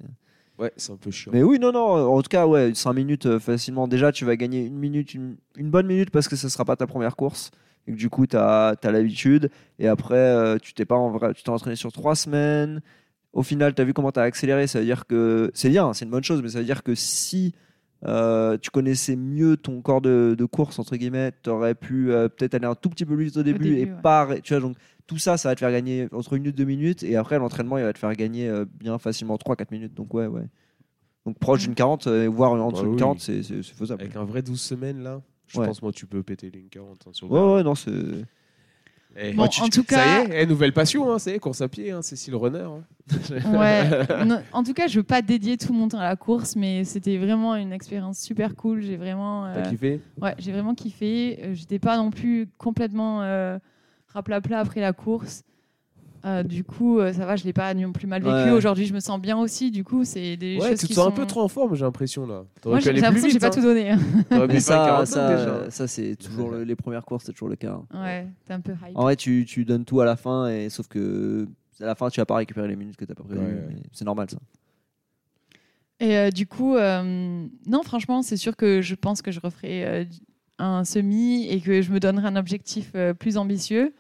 [0.60, 1.32] Ouais, c'est un peu chiant.
[1.34, 2.14] Mais oui, non, non.
[2.16, 3.88] En tout cas, ouais, 5 minutes euh, facilement.
[3.88, 6.76] Déjà, tu vas gagner une minute, une, une bonne minute parce que ce sera pas
[6.76, 7.50] ta première course.
[7.88, 9.50] Et que du coup, tu as, l'habitude.
[9.80, 12.82] Et après, euh, tu t'es pas en vrai, tu t'es entraîné sur 3 semaines.
[13.34, 14.68] Au final, tu as vu comment tu as accéléré.
[14.68, 16.96] Ça veut dire que c'est bien, c'est une bonne chose, mais ça veut dire que
[16.96, 17.54] si
[18.06, 22.28] euh, tu connaissais mieux ton corps de, de course, entre guillemets, tu aurais pu euh,
[22.28, 24.02] peut-être aller un tout petit peu plus vite au début, début, et ouais.
[24.02, 24.28] pas.
[24.44, 24.76] Tu vois, donc
[25.08, 27.04] tout ça, ça va te faire gagner entre une minute, deux minutes.
[27.04, 29.94] Et après, l'entraînement, il va te faire gagner euh, bien facilement 3-4 minutes.
[29.94, 30.48] Donc, ouais, ouais.
[31.26, 33.00] Donc, proche d'une 40, euh, voire en dessous Bah d'une oui.
[33.00, 34.02] 40, c'est faisable.
[34.02, 35.68] Avec un vrai 12 semaines, là, je Ouais.
[35.68, 37.92] pense, moi, tu peux péter les 40 hein, sur le Ouais, ouais, non, c'est.
[39.18, 41.60] Eh, Bon, tu- en tout cas- Ça y est, eh, nouvelle passion, hein, c'est course
[41.62, 42.60] à pied, hein, Cécile Runner.
[42.60, 42.84] hein.
[43.46, 44.26] Ouais.
[44.26, 46.84] Non, en tout cas, je veux pas dédier tout mon temps à la course, mais
[46.86, 48.82] c'était vraiment une expérience super cool.
[48.82, 50.00] J'ai vraiment, euh, T'as kiffé?
[50.22, 51.40] ouais, j'ai vraiment kiffé.
[51.44, 53.60] Euh, J'étais pas non plus complètement euh,
[54.08, 55.44] raplapla après la course.
[56.24, 58.34] Euh, du coup, euh, ça va, je l'ai pas non plus mal vécu.
[58.34, 58.52] Ouais.
[58.52, 59.72] Aujourd'hui, je me sens bien aussi.
[59.72, 61.74] Du coup, c'est des Ouais, choses tu te qui sens un peu trop en forme,
[61.76, 62.44] j'ai l'impression, là.
[62.66, 63.50] Moi, pu j'ai aller j'ai plus l'impression que j'ai pas hein.
[63.50, 63.90] tout donné.
[63.90, 64.00] hein.
[64.48, 67.80] Mais ça, 45 ça, ça c'est toujours le- les premières courses, c'est toujours le cas.
[67.92, 68.04] hein.
[68.04, 68.96] Ouais, t'es un peu hype.
[68.98, 71.48] En vrai, tu, tu donnes tout à la fin, et sauf que
[71.80, 73.40] à la fin, tu vas pas récupérer les minutes que tu pas prévues.
[73.40, 73.66] Ouais, ouais.
[73.70, 74.38] mais C'est normal, ça.
[76.00, 79.86] Et euh, du coup, euh, non, franchement, c'est sûr que je pense que je referai
[79.86, 80.06] euh,
[80.58, 83.94] un semi et que je me donnerai un objectif euh, plus ambitieux.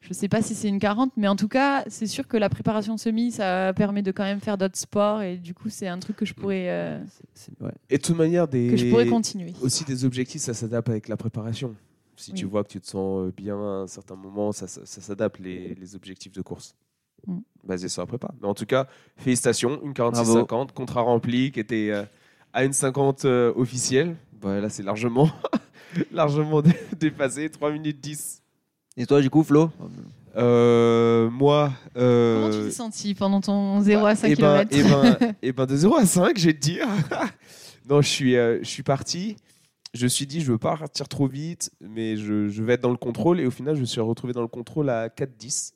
[0.00, 2.48] Je sais pas si c'est une 40, mais en tout cas, c'est sûr que la
[2.48, 5.98] préparation semi, ça permet de quand même faire d'autres sports et du coup, c'est un
[5.98, 6.98] truc que je pourrais, euh,
[7.60, 7.72] ouais.
[7.90, 8.68] Et de toute manière, des...
[8.68, 9.52] que je pourrais continuer.
[9.62, 11.74] aussi des objectifs, ça s'adapte avec la préparation.
[12.18, 14.80] Si tu vois que tu te sens euh, bien à un certain moment, ça, ça,
[14.84, 16.74] ça s'adapte les, les objectifs de course.
[17.26, 17.38] Mm.
[17.64, 18.30] Basé sur la prépa.
[18.40, 18.86] Mais en tout cas,
[19.16, 20.44] félicitations, une Bravo.
[20.44, 22.04] 46-50, contrat rempli qui était euh,
[22.54, 24.16] à une 50 euh, officielle.
[24.40, 25.30] Bah, là, c'est largement,
[26.12, 28.42] largement dé- dépassé, 3 minutes 10.
[28.96, 29.70] Et toi, du coup, Flo
[30.36, 31.72] Euh, moi.
[31.96, 34.82] euh, Comment tu t'es senti pendant ton 0 à 5 eh ben, km eh
[35.22, 36.86] ben, eh ben, de 0 à 5, j'ai te dire.
[37.88, 39.36] non, je suis, euh, je suis parti.
[39.94, 42.82] Je me suis dit, je veux pas partir trop vite, mais je, je vais être
[42.82, 43.40] dans le contrôle.
[43.40, 45.72] Et au final, je me suis retrouvé dans le contrôle à 4-10,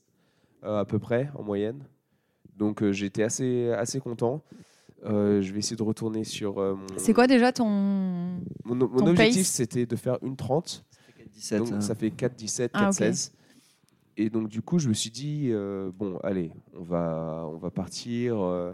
[0.64, 1.84] euh, à peu près, en moyenne.
[2.56, 4.42] Donc, euh, j'étais assez, assez content.
[5.06, 6.86] Euh, je vais essayer de retourner sur euh, mon.
[6.98, 7.66] C'est quoi déjà ton.
[7.66, 10.84] Mon, mon ton objectif, c'était de faire une 30.
[11.41, 11.59] 17.
[11.59, 11.81] Donc, hein.
[11.81, 12.95] ça fait 4, 17, 4, Ah, ok.
[12.95, 13.33] 16.
[14.17, 17.71] Et donc, du coup, je me suis dit, euh, bon, allez, on va, on va
[17.71, 18.39] partir.
[18.41, 18.73] euh,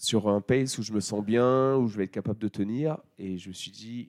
[0.00, 2.98] sur un pace où je me sens bien, où je vais être capable de tenir.
[3.18, 4.08] Et je me suis dit,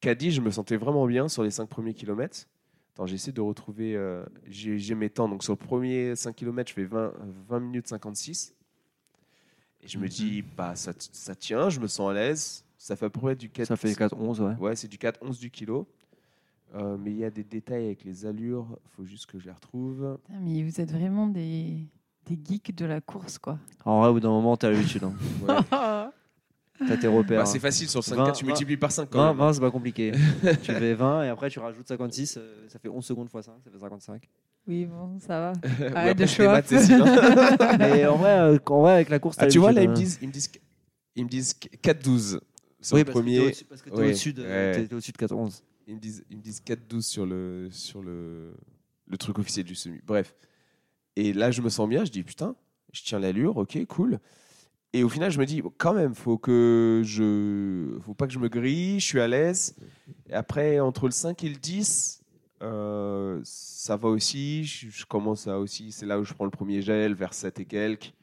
[0.00, 2.46] Caddy, je me sentais vraiment bien sur les 5 premiers kilomètres.
[2.94, 3.94] Attends, j'essaie de retrouver.
[3.94, 5.28] euh, j'ai j'ai mes temps.
[5.28, 7.12] Donc sur le premier 5 km, je fais 20,
[7.48, 8.54] 20 minutes 56.
[9.82, 10.08] Et je me Mhm.
[10.08, 12.64] dis, bah, ça, ça tient, je me sens à l'aise.
[12.78, 14.54] Ça fait à peu près du 4 Ça fait 4-11, ouais.
[14.56, 15.86] Ouais, c'est du 4-11 du kilo.
[16.74, 18.66] Euh, mais il y a des détails avec les allures.
[18.96, 20.18] faut juste que je les retrouve.
[20.26, 21.78] Putain, mais vous êtes vraiment des,
[22.26, 23.58] des geeks de la course, quoi.
[23.84, 25.02] En vrai, au bout d'un moment, t'as l'habitude.
[25.04, 25.12] Hein.
[25.48, 25.54] Ouais.
[26.88, 27.40] T'as tes repères.
[27.40, 29.36] Bah, c'est facile sur 5 20, tu multiplies par 5 quand 20, même.
[29.36, 30.12] 20 c'est pas compliqué.
[30.62, 33.52] tu fais 20 et après tu rajoutes 56, euh, ça fait 11 secondes x 5,
[33.62, 34.22] ça fait 55.
[34.66, 35.52] Oui, bon, ça va.
[35.94, 37.76] Arrête de show maths, Cécile, hein.
[37.78, 39.94] Mais en vrai, euh, en vrai, avec la course, Ah, tu vois, là, ils me
[39.94, 40.50] l'habitude, disent, ils me disent,
[41.16, 42.40] ils me disent 4-12
[42.80, 43.40] sur Oui, le parce que t'es premier.
[43.40, 44.72] au-dessus- parce que t'es Ouais, au-dessus de, ouais.
[44.72, 45.62] t'es- t'es au-dessus de 4-11.
[45.90, 48.54] Ils me disent, ils me disent 4-12 sur le, sur le,
[49.08, 49.98] le truc officiel du semi.
[50.06, 50.36] Bref.
[51.16, 52.04] Et là, je me sens bien.
[52.04, 52.54] Je dis, putain,
[52.92, 54.20] je tiens l'allure, ok, cool.
[54.92, 58.38] Et au final, je me dis, quand même, faut que je, faut pas que je
[58.38, 59.74] me grille, je suis à l'aise.
[60.28, 62.22] Et après, entre le 5 et le 10,
[62.62, 64.64] euh, ça va aussi.
[64.64, 67.58] Je, je commence à aussi, c'est là où je prends le premier gel, vers 7
[67.58, 68.14] et quelques,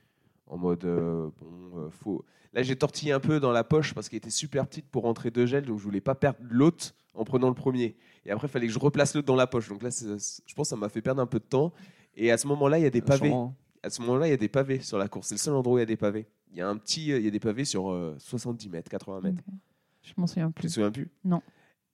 [0.45, 2.23] en mode, euh, bon, euh, faut.
[2.53, 5.31] Là, j'ai tortillé un peu dans la poche parce qu'elle était super petite pour rentrer
[5.31, 7.97] deux gels, donc je voulais pas perdre l'autre en prenant le premier.
[8.25, 9.67] Et après, il fallait que je replace l'autre dans la poche.
[9.69, 11.73] Donc là, je pense que ça m'a fait perdre un peu de temps.
[12.15, 13.27] Et à ce moment-là, il y a des pavés.
[13.27, 13.55] Sûrement.
[13.83, 15.27] À ce moment-là, il y a des pavés sur la course.
[15.27, 16.25] C'est le seul endroit où il y a des pavés.
[16.51, 19.21] Il y a un petit, il y a des pavés sur euh, 70 mètres, 80
[19.21, 19.43] mètres.
[19.47, 19.53] Ok.
[20.03, 20.69] Je m'en souviens Tu te plus.
[20.69, 21.09] souviens plus?
[21.25, 21.41] Non.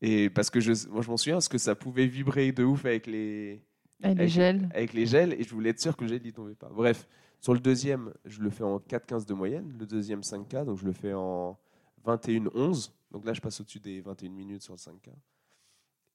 [0.01, 2.85] Et parce que je, moi, je m'en souviens parce que ça pouvait vibrer de ouf
[2.85, 3.63] avec les,
[4.03, 4.69] Ah, les avec, gels.
[4.73, 6.69] avec les gels et je voulais être sûr que le gel n'y tombait pas.
[6.73, 7.07] Bref,
[7.39, 9.73] sur le deuxième, je le fais en 4,15 de moyenne.
[9.79, 11.57] Le deuxième 5K, donc je le fais en
[12.05, 12.91] 21,11.
[13.13, 15.11] Donc là, je passe au-dessus des 21 minutes sur le 5K.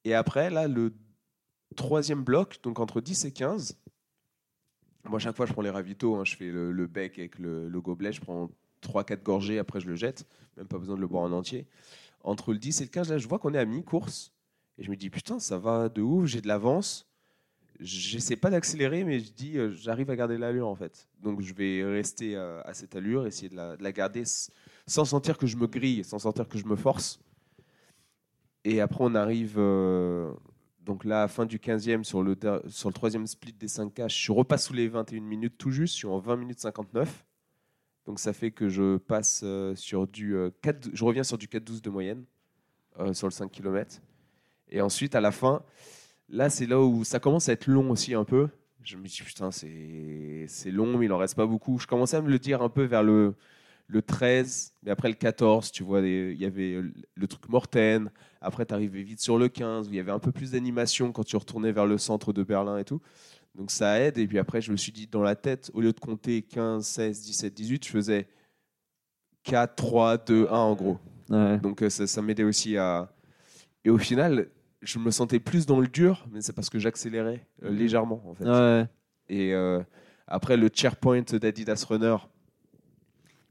[0.05, 0.93] Et après, là, le
[1.77, 3.79] troisième bloc, donc entre 10 et 15.
[5.05, 6.17] Moi, à chaque fois, je prends les ravitaux.
[6.17, 6.25] hein.
[6.25, 8.13] je fais le, bec avec le, le gobelet.
[8.13, 8.51] Je prends
[8.83, 9.59] 3-4 gorgées.
[9.59, 10.27] Après, je le jette.
[10.57, 11.67] Même pas besoin de le boire en entier.
[12.25, 14.33] Entre le 10 et le 15, là, je vois qu'on est à mi-course.
[14.77, 16.27] Et je me dis, putain, ça va de ouf.
[16.27, 17.07] J'ai de l'avance.
[17.81, 21.09] J'essaie pas d'accélérer, mais je dis, euh, j'arrive à garder l'allure en fait.
[21.23, 24.25] Donc je vais rester à cette allure, essayer de la, de la garder
[24.89, 27.21] sans sentir que je me grille, sans sentir que je me force.
[28.65, 30.33] Et après, on arrive euh,
[30.81, 32.37] donc là, fin du 15e, sur le,
[32.69, 34.09] sur le troisième split des 5K.
[34.09, 37.25] Je repasse sous les 21 minutes tout juste, je suis en 20 minutes 59.
[38.07, 41.47] Donc ça fait que je passe euh, sur du euh, 4, je reviens sur du
[41.47, 42.25] 4-12 de moyenne
[42.99, 44.01] euh, sur le 5 km.
[44.71, 45.63] Et ensuite, à la fin,
[46.31, 48.49] Là, c'est là où ça commence à être long aussi un peu.
[48.83, 51.79] Je me dis, putain, c'est c'est long, mais il en reste pas beaucoup.
[51.79, 53.35] Je commençais à me le dire un peu vers le,
[53.89, 56.81] le 13, mais après le 14, tu vois, il y avait
[57.15, 58.11] le truc Morten.
[58.41, 61.11] Après, tu arrivais vite sur le 15, où il y avait un peu plus d'animation
[61.11, 63.01] quand tu retournais vers le centre de Berlin et tout.
[63.55, 64.19] Donc ça aide.
[64.19, 66.87] Et puis après, je me suis dit, dans la tête, au lieu de compter 15,
[66.87, 68.29] 16, 17, 18, je faisais
[69.45, 70.99] 4, 3, 2, 1 en gros.
[71.31, 71.59] Ouais.
[71.59, 73.11] Donc euh, ça, ça m'aidait aussi à.
[73.85, 74.49] Et au final,
[74.83, 78.35] je me sentais plus dans le dur, mais c'est parce que j'accélérais euh, légèrement en
[78.35, 78.45] fait.
[78.45, 78.87] Ouais.
[79.29, 79.83] Et euh,
[80.27, 82.17] après le chairpoint d'Adidas Runner,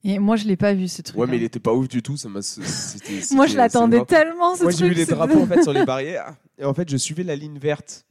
[0.10, 1.18] Et moi, je l'ai pas vu ce truc.
[1.18, 2.16] ouais, mais il était pas ouf du tout.
[2.16, 2.40] Ça m'a.
[3.34, 4.86] Moi, je l'attendais tellement ce Moi, truc.
[4.86, 7.36] j'ai vu les drapeaux en fait sur les barrières, et en fait, je suivais la
[7.36, 8.06] ligne verte.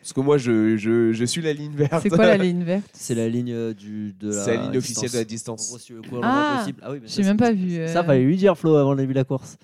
[0.00, 2.00] Parce que moi, je, je, je suis la ligne verte.
[2.02, 2.90] C'est quoi la ligne verte?
[2.92, 4.44] C'est la ligne euh, du, de la.
[4.44, 5.68] C'est la ligne officielle de la distance.
[5.68, 5.92] En gros, si
[6.24, 6.80] Ah, possible.
[6.82, 7.76] Ah oui, mais J'ai même pas vu.
[7.76, 7.86] euh.
[7.86, 9.58] Ça, fallait lui dire, Flo, avant le début de la course.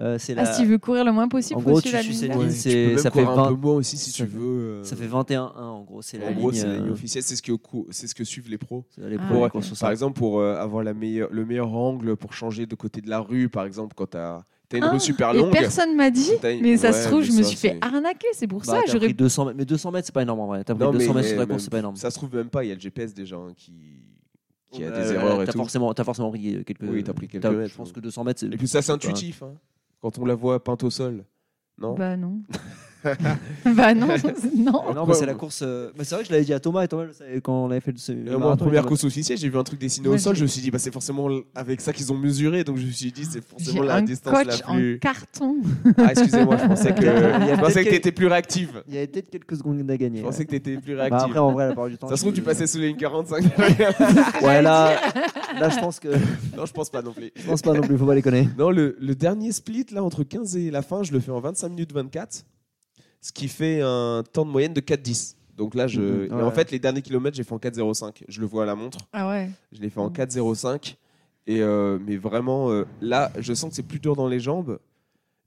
[0.00, 0.52] Euh, c'est Ah, la...
[0.52, 2.32] si tu veux courir le moins possible, En faut gros, suivre tu la suis ligne
[2.32, 4.16] ligne, Ouais, tu peux même ça fait courir un 20 peu moins aussi si ça
[4.24, 4.40] tu veux.
[4.40, 6.02] euh, Ça fait 21-1 en gros.
[6.02, 6.38] C'est la En ligne.
[6.38, 7.52] gros, c'est la ligne euh, officielle, c'est ce, que,
[7.90, 8.84] c'est ce que suivent les pros.
[8.96, 9.76] les Ah, pros, les ouais.
[9.80, 13.10] Par exemple, pour euh, avoir la meilleure, le meilleur angle pour changer de côté de
[13.10, 15.50] la rue, par exemple, quand tu as, une Ah, rue super Et longue.
[15.50, 18.28] personne m'a dit, T'as une- mais ça ouais, se trouve, je me suis fait arnaquer.
[18.34, 20.38] C'est pour Bah, ça, t'as j'aurais pris 200 mètres, mais 200 mètres, c'est pas énorme
[20.40, 20.62] en vrai.
[20.62, 21.96] T'as pris Non, 200 mais- mètres sur la course, c'est pas énorme.
[21.96, 23.72] Ça se trouve même pas, il y a le GPS déjà hein, qui,
[24.70, 25.58] qui a des erreurs et t'as tout.
[25.58, 26.82] Forcément, t'as forcément pris quelques.
[26.82, 28.46] Oui, t'as pris quelques t'as- mètres, Je pense que 200 mètres, c'est.
[28.46, 29.42] Et puis ça, c'est pas- intuitif.
[30.00, 31.24] Quand on la voit peinte au sol.
[31.78, 31.94] Non?
[31.94, 32.42] Bah non.
[33.76, 34.08] bah non,
[34.56, 34.94] non.
[34.94, 35.60] Non, mais c'est la course.
[35.62, 37.52] euh, Mais c'est vrai que je l'avais dit à Thomas et Thomas le savait quand
[37.64, 38.14] on avait fait le.
[38.14, 40.18] le Euh, moi, en marathon, première course officielle, j'ai vu un truc dessiné Ouais, au
[40.18, 40.34] sol.
[40.36, 42.64] Je me suis dit, bah, c'est forcément avec ça qu'ils ont mesuré.
[42.64, 44.96] Donc je me suis dit, c'est J'ai forcément la un distance coach la plus.
[44.96, 45.56] en carton.
[45.98, 48.82] Ah, excusez-moi, je pensais que, Il y a je pensais que t'étais plus réactive.
[48.88, 50.18] Il y avait peut-être quelques secondes à gagner.
[50.20, 51.26] Je pensais que t'étais plus Bah, réactive.
[51.28, 52.08] après, en vrai, la part du temps.
[52.08, 53.44] ça se trouve, tu passais sous les 45.
[54.42, 55.00] Ouais, là,
[55.58, 56.08] là, je pense que.
[56.56, 57.30] non, je pense pas non plus.
[57.36, 58.50] Je pense pas non plus, faut pas les connaître.
[58.58, 61.40] Non, le, le dernier split, là, entre 15 et la fin, je le fais en
[61.40, 62.44] 25 minutes 24,
[63.20, 65.34] ce qui fait un temps de moyenne de 4,10.
[65.56, 66.00] Donc là, je...
[66.00, 68.22] Mhm, et en fait, les derniers kilomètres, j'ai fait en 4,05.
[68.28, 68.98] Je le vois à la montre.
[69.12, 69.50] Ah ouais.
[69.72, 70.12] Je l'ai fait en Mhm.
[70.16, 70.96] 4,05.
[71.48, 74.78] Et euh, mais vraiment, euh, là, je sens que c'est plus dur dans les jambes.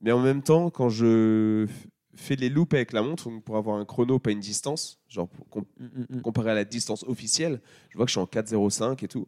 [0.02, 1.68] Mais en même temps, quand je
[2.16, 5.48] fais les loops avec la montre, pour avoir un chrono, pas une distance, genre pour
[5.48, 6.22] com- Mm, mm, mm.
[6.22, 9.28] comparé à la distance officielle, je vois que je suis en 4,05 et tout.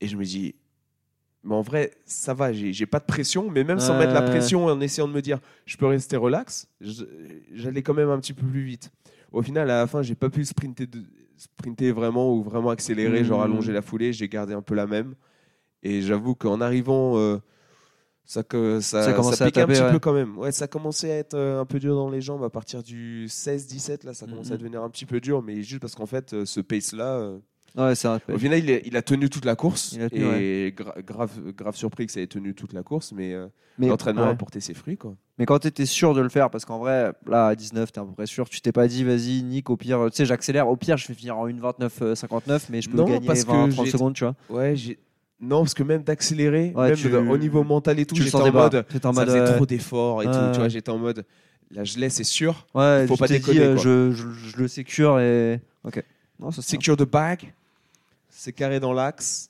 [0.00, 0.54] Et je me dis,
[1.44, 4.68] mais en vrai, ça va, j'ai pas de pression, mais même sans mettre la pression
[4.68, 6.68] et en essayant de me dire, je peux rester relax,
[7.52, 8.90] j'allais quand même un petit peu plus vite.
[9.32, 11.04] Au final, à la fin, j'ai pas pu sprinter, de-
[11.36, 15.14] sprinter vraiment ou vraiment accélérer, genre allonger la foulée, j'ai gardé un peu la même.
[15.82, 17.38] Et j'avoue qu'en arrivant, euh,
[18.24, 19.92] ça, que, ça, Ça ça, commençait à piquait un taper, petit ouais.
[19.92, 20.38] peu quand même.
[20.38, 23.26] Ouais, ça commençait à être euh, un peu dur dans les jambes à partir du
[23.28, 24.58] 16-17, là, ça commençait à Mhm.
[24.60, 27.32] devenir un petit peu dur, mais juste parce qu'en fait, euh, ce pace-là,
[27.76, 28.20] Ouais, vrai.
[28.32, 29.90] au final, il, a tenu toute la course.
[29.98, 30.08] Tenu,
[30.40, 33.48] et gra- grave, grave surpris que ça ait tenu toute la course, mais, euh,
[33.78, 34.28] Mais, l'entraînement ouais.
[34.30, 34.96] a porté ses fruits.
[34.96, 35.16] Quoi.
[35.38, 37.98] Mais quand tu étais sûr de le faire, parce qu'en vrai, là, à 19, tu
[37.98, 40.24] es à peu près sûr, tu t'es pas dit, vas-y, Nick, au pire, tu sais,
[40.26, 43.50] j'accélère, au pire, je vais finir en 1,29,59, mais je peux Non, gagner parce que
[43.50, 44.34] 20, 30 j'ai- secondes, tu vois.
[44.50, 44.98] Ouais, j'ai.
[45.40, 48.36] Non, parce que même d'accélérer, Ouais, même tu- de- au niveau mental et tout, j'étais
[48.36, 48.84] en mode.
[48.86, 49.26] En ça mode.
[49.26, 50.38] faisait euh, trop d'efforts et ouais, tout.
[50.52, 51.24] Tu vois, j'étais en mode.
[51.72, 52.66] Là, je laisse, c'est sûr.
[52.74, 53.82] Ouais, faut pas déconner, dit, euh, quoi.
[53.82, 55.60] je, je, je le sécure et.
[55.82, 56.02] Ok.
[56.38, 56.62] Non, ça.
[56.62, 57.52] Secure the bag,
[58.36, 59.48] c'est carré dans l'axe.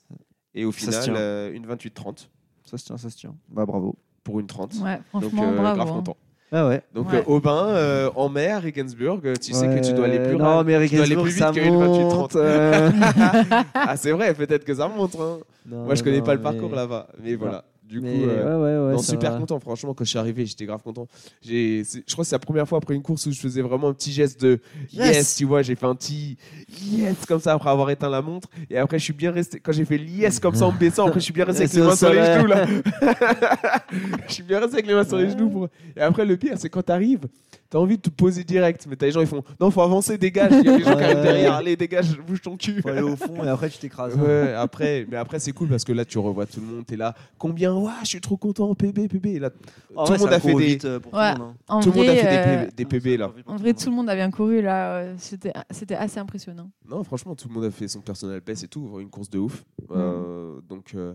[0.53, 1.15] Et au Ça se final, tient.
[1.15, 2.29] euh, une 28-30
[2.63, 3.35] Ça se tient, ça se tient.
[3.49, 3.95] Bah, bravo.
[4.23, 4.73] pour une 30.
[4.81, 5.75] Ouais, Donc, franchement, euh, bravo.
[5.75, 5.93] grave hein.
[5.93, 6.17] content.
[6.51, 6.81] Ah ouais.
[6.93, 7.17] Donc, Ouais.
[7.17, 10.45] euh, Aubin, euh, en mer, Regensburg, euh, tu sais que tu dois aller plus Non,
[10.57, 10.67] rapide.
[10.79, 12.15] mais tu dois aller Regensburg, plus vite ça qu'une 28-30.
[12.15, 12.35] monte.
[12.37, 12.91] euh.
[13.73, 15.19] ah, c'est vrai, peut-être que ça montre.
[15.21, 15.37] hein.
[15.67, 17.07] Non, Moi, je non, connais pas le mais- parcours là-bas.
[17.21, 17.65] Mais voilà.
[17.87, 19.37] Du coup, euh, ouais, non, super va.
[19.37, 19.59] content.
[19.59, 21.07] Franchement, quand je suis arrivé, j'étais grave content.
[21.43, 23.93] Je crois que c'est la première fois après une course où je faisais vraiment un
[23.93, 24.59] petit geste de
[24.91, 25.35] yes, Yes.
[25.35, 25.61] tu vois.
[25.61, 26.37] J'ai fait un petit
[26.81, 28.47] yes comme ça après avoir éteint la montre.
[28.71, 29.59] Et après, je suis bien resté.
[29.59, 31.73] Quand j'ai fait yes comme ça en me baissant, après, je suis bien resté avec
[31.73, 32.65] les mains sur les genoux là.
[34.27, 35.49] je suis bien resté avec les mains sur les genoux.
[35.49, 35.67] Pour...
[35.95, 37.27] Et après, le pire, c'est quand t'arrives,
[37.69, 38.85] t'as envie de te poser direct.
[38.89, 40.51] Mais t'as les gens, ils font non, faut avancer, dégage.
[40.53, 42.81] Il y a des gens qui arrivent derrière, allez, dégage, bouge ton cul.
[42.81, 44.15] Faut aller au fond et après tu t'écrases.
[44.15, 46.95] Ouais, après, mais après c'est cool parce que là tu revois tout le monde, t'es
[46.97, 49.25] là, combien, ouais, je suis trop content, PB, PB.
[49.27, 49.49] Et là,
[49.95, 51.53] En tout le vrai, monde a fait des, tout le monde.
[51.67, 53.31] En tout le monde a fait des PB, là.
[53.45, 54.97] En vrai, tout le monde a bien couru là.
[54.97, 56.69] euh, C'était c'était assez impressionnant.
[56.89, 59.39] Non, franchement, tout le monde a fait son personnel best et tout, une course de
[59.39, 59.63] ouf.
[59.89, 59.93] Mm.
[59.95, 61.13] Euh, donc euh,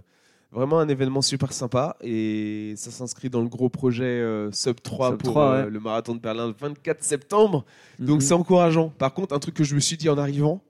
[0.52, 5.10] vraiment un événement super sympa et ça s'inscrit dans le gros projet euh, Sub 3
[5.10, 5.70] Sub pour 3, euh, ouais.
[5.70, 7.64] le marathon de Berlin le 24 septembre.
[7.98, 8.20] Donc Mhm.
[8.20, 8.89] c'est encourageant.
[8.98, 10.60] Par contre, un truc que je me suis dit en arrivant,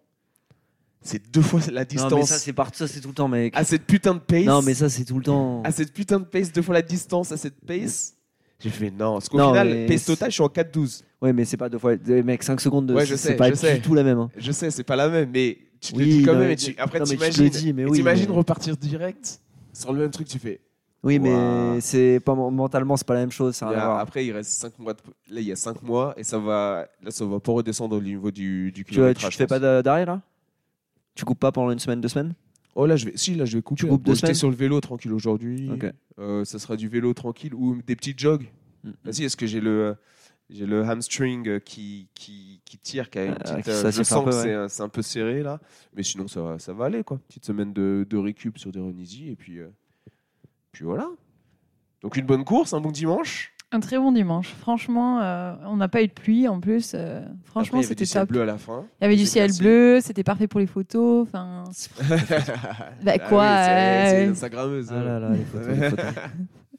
[1.03, 3.29] c'est deux fois la Non, distance mais ça c'est parti, ça c'est tout le temps,
[3.29, 3.55] mec.
[3.57, 4.45] à cette putain de pace.
[4.45, 5.63] Non, mais ça c'est tout le temps.
[5.65, 8.15] à cette putain de pace, deux fois la distance à cette pace.
[8.63, 11.03] J'ai fait non, parce qu'au Non, final, mais pace c'est- totale, je suis en 4-12.
[11.23, 11.97] Ouais, mais c'est pas deux fois.
[11.97, 12.95] deux- Mec, 5 secondes de.
[12.95, 13.77] Ouais, je c'est sais, pas je sais.
[13.77, 14.19] du tout la même.
[14.19, 14.31] hein.
[14.37, 16.49] Je sais, c'est pas la même, mais tu te le Oui, dis quand non, même.
[16.49, 19.41] mais tu- après, non, t'imagines oui, repartir direct?
[19.81, 20.61] Sur le même truc, tu fais.
[21.03, 23.57] Oui, mais c'est pas mentalement, c'est pas la même chose.
[23.57, 24.93] Ça a après, il reste 5 mois.
[24.95, 25.01] de-
[25.35, 26.87] Là, il y a 5 mois et ça va.
[27.03, 30.21] Là, ça va pas redescendre au niveau du, du Tu, tu fais pas d'arrêt là?
[31.15, 32.35] Tu coupes pas pendant une semaine, deux semaines?
[32.75, 33.17] Oh là, je vais.
[33.17, 33.81] Si, là, je vais couper.
[33.81, 34.35] Tu coupes deux semaines?
[34.35, 35.71] sur le vélo tranquille aujourd'hui.
[35.73, 35.87] Ok.
[36.19, 38.47] Euh, ça sera du vélo tranquille ou des petits jogs.
[38.85, 38.91] Mm.
[39.05, 39.97] Vas-y, est-ce que j'ai le,
[40.53, 43.69] j'ai le hamstring euh, qui, qui, qui tire, qui a une Euh, petite.
[43.69, 44.43] euh, je sens peu, que ouais.
[44.43, 45.61] c'est un- c'est un peu serré là,
[45.95, 47.19] mais sinon ça va, ça va aller quoi.
[47.29, 49.69] Petite semaine de, de récup sur des Renisi et puis, euh,
[50.73, 51.09] puis voilà.
[52.03, 53.53] Donc une bonne course, un bon dimanche.
[53.73, 54.49] Un très bon dimanche.
[54.49, 56.93] Franchement, euh, on n'a pas eu de pluie en plus.
[56.95, 58.31] euh, franchement, Après, il y avait du c'était ciel top.
[58.31, 58.85] bleu à la fin.
[59.01, 61.29] Il y avait du ciel bleu, c'était parfait pour les photos.
[61.29, 61.63] Enfin,
[63.05, 64.89] Bah, quoi, oui, c'est- c'est euh, une Instagrammeuse.
[64.91, 66.05] Ah là là, les photos, les photos.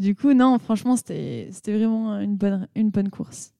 [0.00, 3.52] du coup, non, franchement, c'était vraiment une bonne, une bonne course.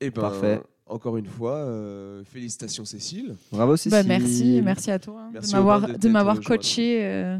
[0.00, 0.60] Et ben, Parfait.
[0.86, 3.36] Encore une fois, euh, félicitations Cécile.
[3.50, 3.90] Bravo, Cécile.
[3.92, 6.44] Bah, merci, merci à toi hein, Merci de m'avoir joint.
[6.44, 7.38] coaché euh,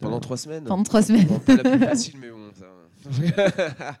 [0.00, 0.64] Pendant trois semaines.
[0.64, 1.26] pendant trois semaines.
[1.26, 2.50] Bon, pas la plus facile, mais bon.
[2.54, 3.98] ça-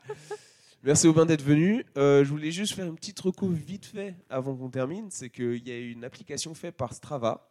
[0.82, 1.84] Merci Aubin d'être venu.
[1.98, 5.06] Euh, je voulais juste faire une petite reco vite fait avant qu'on termine.
[5.10, 7.50] C'est qu'il y a une application faite par Strava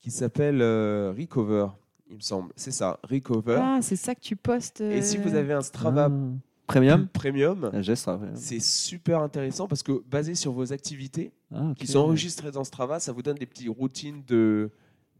[0.00, 1.66] qui s'appelle euh, Recover,
[2.12, 2.52] il me semble.
[2.56, 3.58] C'est ça, Recover.
[3.60, 4.80] Ah, c'est ça que tu postes.
[4.82, 6.38] Et si euh, vous avez un Strava Ah.
[6.66, 7.94] Premium Premium, Ah, J'ai
[8.34, 11.76] c'est super intéressant parce que basé sur vos activités Ah, ok.
[11.78, 14.70] qui sont enregistrées dans Strava, ça vous donne des petites routines de,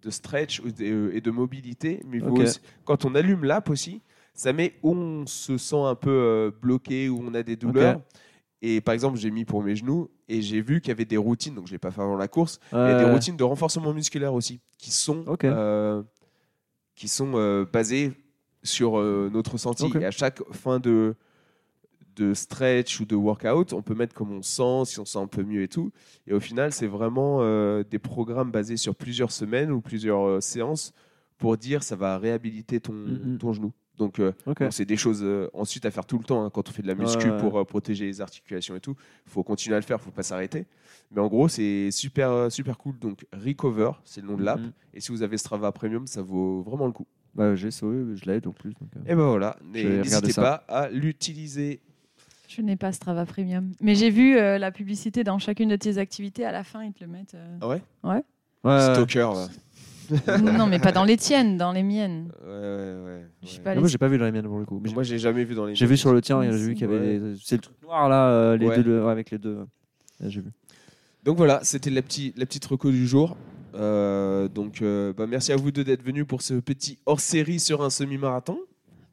[0.02, 2.02] de stretch ou de- euh, et de mobilité.
[2.06, 2.40] Mais vous Ok.
[2.40, 4.01] aussi- quand on allume l'app aussi,
[4.35, 8.01] ça met où on se sent un peu euh, bloqué, où on a des douleurs.
[8.62, 11.16] Et par exemple, j'ai mis pour mes genoux et j'ai vu qu'il y avait des
[11.16, 13.12] routines, donc je ne l'ai pas fait avant la course, il y a des Ouais.
[13.12, 15.44] routines de renforcement musculaire aussi qui sont, Ok.
[15.44, 16.02] euh,
[16.94, 18.12] qui sont euh, basées
[18.62, 19.85] sur euh, notre ressenti.
[19.85, 19.97] Ok.
[19.97, 21.14] Et à chaque fin de,
[22.16, 25.27] de stretch ou de workout, on peut mettre comme on sent, si on sent un
[25.27, 25.90] peu mieux et tout.
[26.27, 30.93] Et au final, c'est vraiment euh, des programmes basés sur plusieurs semaines ou plusieurs séances
[31.39, 32.94] pour dire ça va réhabiliter ton,
[33.40, 33.73] ton genou.
[33.98, 34.32] Donc, euh,
[34.70, 36.89] c'est des choses euh, ensuite à faire tout le temps hein, quand on fait de
[36.89, 37.39] la muscu Ouais, ouais.
[37.39, 38.97] pour euh, protéger les articulations et tout.
[39.27, 40.64] Il faut continuer à le faire, il faut pas s'arrêter.
[41.10, 42.98] Mais en gros, c'est super, super cool.
[42.98, 44.60] Donc, Recover, c'est le nom de l'app.
[44.60, 44.73] Mhm.
[44.94, 47.06] Et si vous avez Strava Premium, ça vaut vraiment le coup.
[47.35, 48.70] Bah, j'ai ça, oui, je l'ai donc plus.
[48.70, 49.01] donc, euh.
[49.12, 51.81] Et ben voilà, n'hésitez pas à l'utiliser.
[52.48, 53.73] Je n'ai pas Strava Premium.
[53.81, 56.44] Mais j'ai vu euh, la publicité dans chacune de tes activités.
[56.44, 57.35] À la fin, ils te le mettent.
[57.35, 57.82] euh, Ah ouais?
[58.05, 58.23] Ouais,
[58.64, 58.81] ouais.
[58.81, 59.31] Stalker.
[60.59, 62.32] non, mais pas dans les tiennes, dans les miennes.
[62.44, 63.26] Ouais, ouais, ouais.
[63.43, 63.62] Je ouais.
[63.62, 64.80] pas, les- Moi, j'ai pas vu dans les miennes pour le coup.
[64.94, 65.74] Moi, j'ai jamais vu dans les.
[65.74, 66.97] J'ai vu sur le tien, j'ai vu qu'il y Ouais.
[66.97, 67.18] avait.
[67.18, 68.76] les- C'est le truc noir là, euh, les Ouais.
[68.76, 69.56] deux, le- avec les deux.
[70.20, 70.51] Là, j'ai vu.
[71.24, 73.36] Donc voilà, c'était la, petite la petite reco du jour.
[73.74, 77.82] Euh, donc euh, bah, merci à vous deux d'être venus pour ce petit hors-série sur
[77.82, 78.59] un semi-marathon.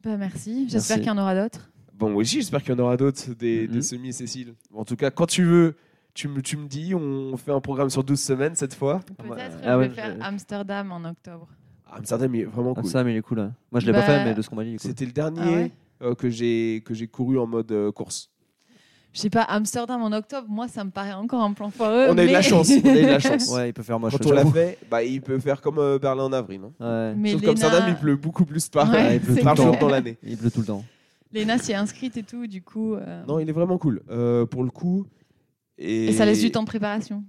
[0.04, 0.66] Bah, merci.
[0.68, 1.70] J'espère qu'il y en aura d'autres.
[1.98, 4.54] Bon, moi aussi, j'espère qu'il y en aura d'autres des, des semis, Cécile.
[4.74, 5.76] En tout cas, quand tu veux,
[6.14, 9.00] tu me, tu me dis, on fait un programme sur 12 semaines cette fois.
[9.18, 11.48] Peut-être Ah ouais, faire Amsterdam en octobre.
[11.92, 12.90] Amsterdam est vraiment Ah, cool.
[12.90, 13.40] ça, mais il est cool.
[13.40, 13.52] hein.
[13.72, 14.88] Moi, je l'ai Bah, pas fait, mais de ce qu'on m'a dit, il est cool.
[14.90, 15.70] C'était le Ah dernier ouais
[16.02, 18.30] euh, que j'ai que j'ai couru en mode euh, course.
[19.12, 22.06] Je sais pas, Amsterdam en octobre, moi ça me paraît encore un plan foireux.
[22.10, 22.70] on a eu de la chance.
[22.70, 23.48] On a eu de la chance.
[23.52, 24.12] Ouais, il peut faire moche.
[24.16, 26.60] Quand on l'a fait, bah, il peut faire comme euh, Berlin en avril.
[26.64, 26.72] hein.
[27.10, 27.14] Ouais.
[27.16, 29.88] Mais Sauf Léna- qu'Amsterdam, il pleut beaucoup plus par, Ouais, il pleut par jour dans
[29.88, 30.16] l'année.
[30.22, 30.84] Il pleut tout le temps.
[31.32, 32.94] Léna s'y est inscrite et tout, du coup.
[32.94, 34.00] euh, Non, il est vraiment cool.
[34.10, 35.06] Euh, pour le coup.
[35.80, 37.24] Et, Et ça laisse du temps de préparation.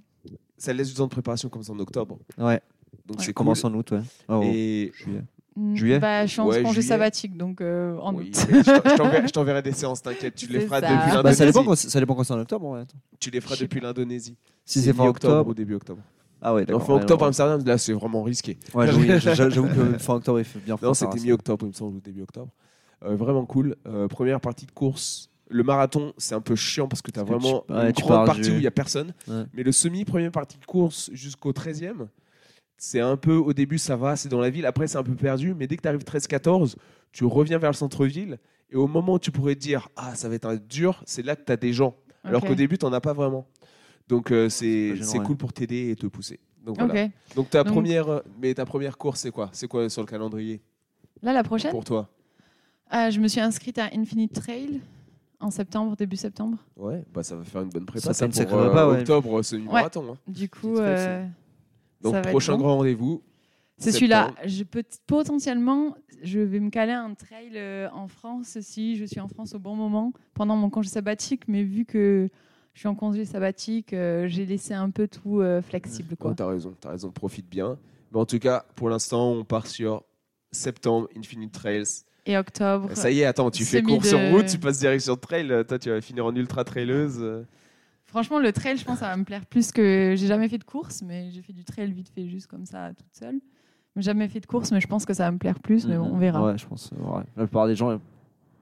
[0.58, 2.20] Ça laisse du temps de préparation comme c'est en octobre.
[2.38, 2.62] Ouais,
[3.08, 3.26] Donc Ouais.
[3.26, 3.72] c'est commence cool.
[3.74, 4.02] en août, ouais.
[4.28, 5.22] Oh, Et juillet.
[5.56, 6.88] Mm, Juillet bah, Je suis en Ouais, congé juillet.
[6.90, 8.46] sabbatique, donc euh, en Oui, août.
[8.50, 8.62] je
[8.96, 10.36] t'en- je t'enverrai- des séances, t'inquiète.
[10.36, 10.88] Tu les feras ça.
[10.88, 11.46] depuis Bah, Bah, ça, l'Indonésie.
[11.48, 12.68] dépend quand, ça dépend quand c'est en octobre.
[12.70, 12.84] Ouais.
[13.20, 14.38] Tu les feras depuis l'Indonésie.
[14.66, 15.50] Si c'est fin octobre.
[15.50, 16.02] ou début octobre.
[16.42, 16.86] Ah ouais, d'accord.
[16.86, 17.28] fin octobre, non.
[17.28, 18.58] Amsterdam, là, c'est vraiment risqué.
[18.74, 18.88] Ouais,
[19.22, 22.22] j'avoue, que fin octobre, il fait bien Non, c'était mi-octobre, il me semble, ou début
[22.24, 22.52] octobre.
[23.04, 23.76] Euh, vraiment cool.
[23.88, 25.30] Euh, première partie de course.
[25.52, 27.94] Le marathon, c'est un peu chiant parce que tu as Parce vraiment tu- ouais, une
[27.94, 29.14] tu grande pars partie du- où il n'y a personne.
[29.28, 29.44] Ouais.
[29.54, 32.08] Mais le semi, première partie de course jusqu'au 13e,
[32.78, 34.66] c'est un peu, au début, ça va, c'est dans la ville.
[34.66, 35.54] Après, c'est un peu perdu.
[35.54, 36.76] Mais dès que tu arrives 13-14,
[37.12, 38.40] tu reviens vers le centre-ville.
[38.72, 41.24] Et au moment où tu pourrais te dire, ah, ça va être un dur, c'est
[41.24, 41.96] là que tu as des gens.
[42.24, 43.46] Alors qu'au début, tu n'en as pas vraiment.
[44.08, 45.20] Donc, euh, c'est ouais.
[45.26, 46.40] cool pour t'aider et te pousser.
[46.64, 47.08] Donc, voilà.
[47.36, 49.50] Donc, ta Donc- première, euh, mais ta première course, c'est quoi?
[49.52, 50.62] C'est quoi sur le calendrier?
[51.22, 52.10] Là, la prochaine, pour toi
[52.90, 54.80] Ah, je me suis inscrite à Infinite Trail
[55.42, 56.58] en septembre, début septembre.
[56.78, 58.14] Ouais, bah ça va faire une bonne prépa.
[58.14, 59.00] Ça fait une pour sacrée euh, prépa, ouais.
[59.00, 60.14] octobre, semi-marathon.
[60.14, 60.18] hein.
[60.28, 61.26] Du coup, euh,
[62.02, 62.60] Donc, prochain bon.
[62.60, 63.22] grand rendez-vous.
[63.78, 64.32] C'est celui-là.
[64.46, 69.20] Je peux potentiellement, je vais me caler un trail euh, en France si je suis
[69.20, 71.48] en France au bon moment pendant mon congé sabbatique.
[71.48, 72.30] Mais vu que
[72.74, 76.30] je suis en congé sabbatique, euh, j'ai laissé un peu tout euh, flexible, quoi.
[76.30, 77.80] Ouais, t'as raison, t'as raison, profite bien.
[78.12, 80.04] Mais en tout cas, pour l'instant, on part sur
[80.52, 82.04] septembre, Infinite Trails.
[82.26, 82.90] Et octobre.
[82.94, 85.48] Ça y est, attends, tu fais course sur de- route, tu passes direction de trail,
[85.68, 87.46] toi tu vas finir en ultra traileuse.
[88.06, 90.64] Franchement, le trail, je pense, ça va me plaire plus que j'ai jamais fait de
[90.66, 93.40] course, mais j'ai fait du trail vite fait, juste comme ça, toute seule.
[93.96, 95.98] J'ai jamais fait de course, mais je pense que ça va me plaire plus, mais
[95.98, 96.44] bon, on verra.
[96.46, 96.92] Ouais, je pense.
[96.92, 97.24] ouais.
[97.38, 97.96] La plupart des gens, il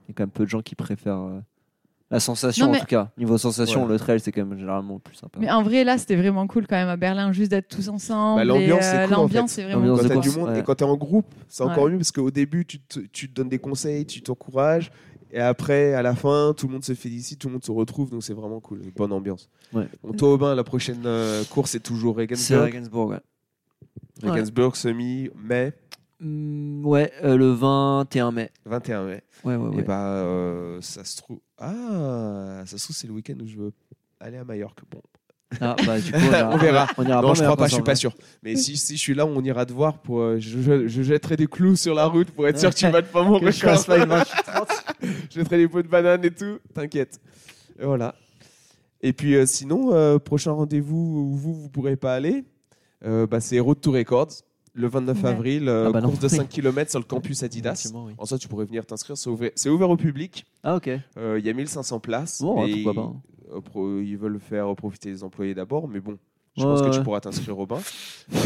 [0.07, 1.39] y a quand même peu de gens qui préfèrent euh,
[2.11, 3.11] la sensation, Non, mais- en tout cas.
[3.17, 3.89] Niveau sensation, Ouais.
[3.93, 5.37] le trail, c'est quand même généralement le plus sympa.
[5.39, 8.39] Mais en vrai, là, c'était vraiment cool quand même à Berlin, juste d'être tous ensemble.
[8.41, 9.61] Bah, l'ambiance, et, c'est euh, cool, en L'ambiance, fait.
[9.61, 10.59] c'est vraiment Quand t'as du monde ouais.
[10.59, 11.91] et quand t'es en groupe, c'est encore Ouais.
[11.91, 14.91] mieux parce qu'au début, tu te, tu te donnes des conseils, tu t'encourages.
[15.31, 18.09] Et après, à la fin, tout le monde se félicite, tout le monde se retrouve,
[18.09, 19.47] donc c'est vraiment cool, une bonne ambiance.
[19.71, 19.87] Ouais.
[20.03, 22.65] Bon, toi, Aubin, la prochaine euh, course, c'est toujours C'est Regensburg.
[22.73, 23.19] Regensburg, ouais.
[24.23, 25.73] Regensburg, semi-mai,
[26.21, 28.51] Mm, ouais, euh, le 21 mai.
[28.65, 29.23] 21 mai.
[29.43, 29.83] Ouais, ouais, Et ouais.
[29.83, 31.39] bah, euh, ça se trouve.
[31.57, 33.71] Ah, ça se trouve, c'est le week-end où je veux
[34.19, 34.79] aller à Majorque.
[34.91, 35.01] Bon,
[35.61, 36.87] Ah, bah, du coup, on, ira- On verra.
[36.97, 38.13] On ira non, je crois pas, je suis pas sûr.
[38.43, 39.99] Mais si, si je suis là, on ira te voir.
[39.99, 42.75] Pour, euh, je, je- je jetterai des clous sur la route pour être sûr que
[42.75, 43.97] tu battes pas mon je record.
[43.97, 44.67] 28-30.
[45.31, 46.59] je jetterai des pots de banane et tout.
[46.73, 47.19] T'inquiète.
[47.79, 48.13] Et voilà.
[49.01, 50.97] Et puis euh, sinon, prochain rendez-vous
[51.31, 52.43] où vous, vous pourrez pas aller,
[53.05, 54.33] bah, c'est Road to Records,
[54.73, 55.29] le 29 Ouais.
[55.29, 56.35] avril, euh, Ah bah course de Oui.
[56.37, 57.91] 5 km sur le campus Adidas.
[57.93, 58.13] Oui.
[58.17, 59.17] En ça, tu pourrais venir t'inscrire.
[59.17, 60.45] C'est ouvert, au public.
[60.63, 60.89] Ah, ok.
[61.17, 62.41] Euh, Il y a 1500 places.
[62.41, 63.01] Bon, pourquoi pas.
[63.09, 63.21] hein.
[63.55, 66.17] euh, pro- ils veulent faire profiter les employés d'abord, mais bon,
[66.59, 67.79] je Ouais, pense que tu pourras t'inscrire Robin.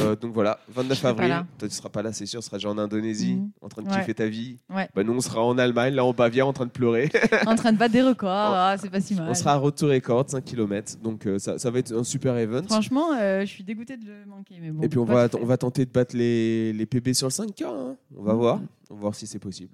[0.01, 1.45] Euh, donc voilà, 29 serai pas avril.
[1.57, 2.39] Toi, tu seras pas là, c'est sûr.
[2.41, 3.49] Tu seras déjà en Indonésie, Mhm.
[3.61, 3.99] en train de Ouais.
[3.99, 4.57] kiffer ta vie.
[4.73, 4.87] Ouais.
[4.95, 7.09] Bah, nous, on sera en Allemagne, là en Bavière, en train de pleurer.
[7.47, 9.27] en train de battre des records, ah, c'est pas si mal.
[9.29, 10.97] on sera à Road to Record, 5 km.
[11.03, 12.63] Donc euh, ça, ça va être un super event.
[12.69, 14.55] Franchement, euh, je suis dégoûtée de le manquer.
[14.61, 17.27] Mais bon, Et puis on va, on va tenter de battre les, les PB sur
[17.27, 17.63] le 5K.
[17.65, 17.95] hein.
[18.15, 18.39] On va Mhm.
[18.39, 18.59] voir.
[18.89, 19.73] On va voir si c'est possible.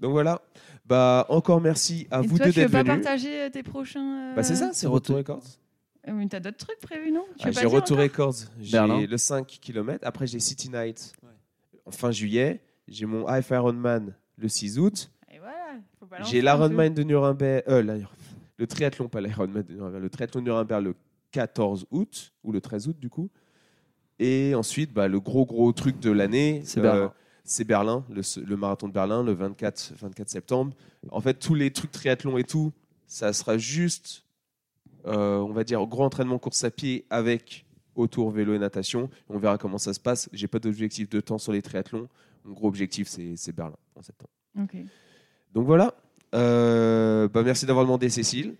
[0.00, 0.40] Donc voilà.
[0.84, 3.04] Bah, encore merci à Et vous toi, deux tu veux d'être pas venus.
[3.04, 4.30] partager tes prochains.
[4.32, 5.44] euh, Bah, c'est ça, c'est Road Road to to- Records.
[6.08, 7.24] Euh, mais T'as d'autres trucs prévus, non?
[7.38, 8.02] Tu Ah, pas j'ai dire Road to encore?
[8.04, 9.98] Records, j'ai le 5 km.
[10.06, 11.12] Après, j'ai City Night
[11.86, 12.60] en fin juillet.
[12.88, 15.10] J'ai mon Half Ironman le 6 août.
[15.32, 15.54] Et voilà,
[15.98, 16.46] faut J'ai un peu.
[16.46, 17.62] l'Ironman de Nuremberg.
[17.68, 17.96] euh, la-
[18.58, 20.02] le triathlon, pas l'Ironman de Nuremberg.
[20.02, 20.94] Le triathlon de Nuremberg le
[21.30, 23.30] 14 août, ou le 13 août du coup.
[24.18, 27.12] Et ensuite, bah, le gros gros truc de l'année, C'est euh, Berlin.
[27.44, 30.74] c'est Berlin, le, le marathon de Berlin, le 24, 24 septembre.
[31.10, 32.72] En fait, tous les trucs triathlon et tout,
[33.06, 34.24] ça sera juste,
[35.06, 37.64] euh, on va dire, gros entraînement course à pied avec
[37.94, 39.10] autour vélo et natation.
[39.28, 40.28] On verra comment ça se passe.
[40.32, 42.08] J'ai pas d'objectif de temps sur les triathlons.
[42.44, 44.30] Mon gros objectif, c'est Berlin en septembre.
[44.60, 44.76] Ok.
[45.54, 45.94] Donc voilà.
[46.34, 48.54] Euh, bah merci d'avoir demandé, Cécile.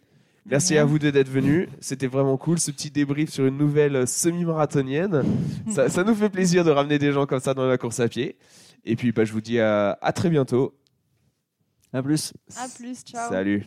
[0.44, 1.68] Merci à vous deux d'être venus.
[1.80, 5.22] C'était vraiment cool ce petit débrief sur une nouvelle euh, semi-marathonienne.
[5.70, 8.08] ça, ça nous fait plaisir de ramener des gens comme ça dans la course à
[8.08, 8.36] pied.
[8.84, 10.74] Et puis bah, je vous dis à, à très bientôt.
[11.92, 12.32] À plus.
[12.56, 13.30] À plus, ciao.
[13.30, 13.66] Salut.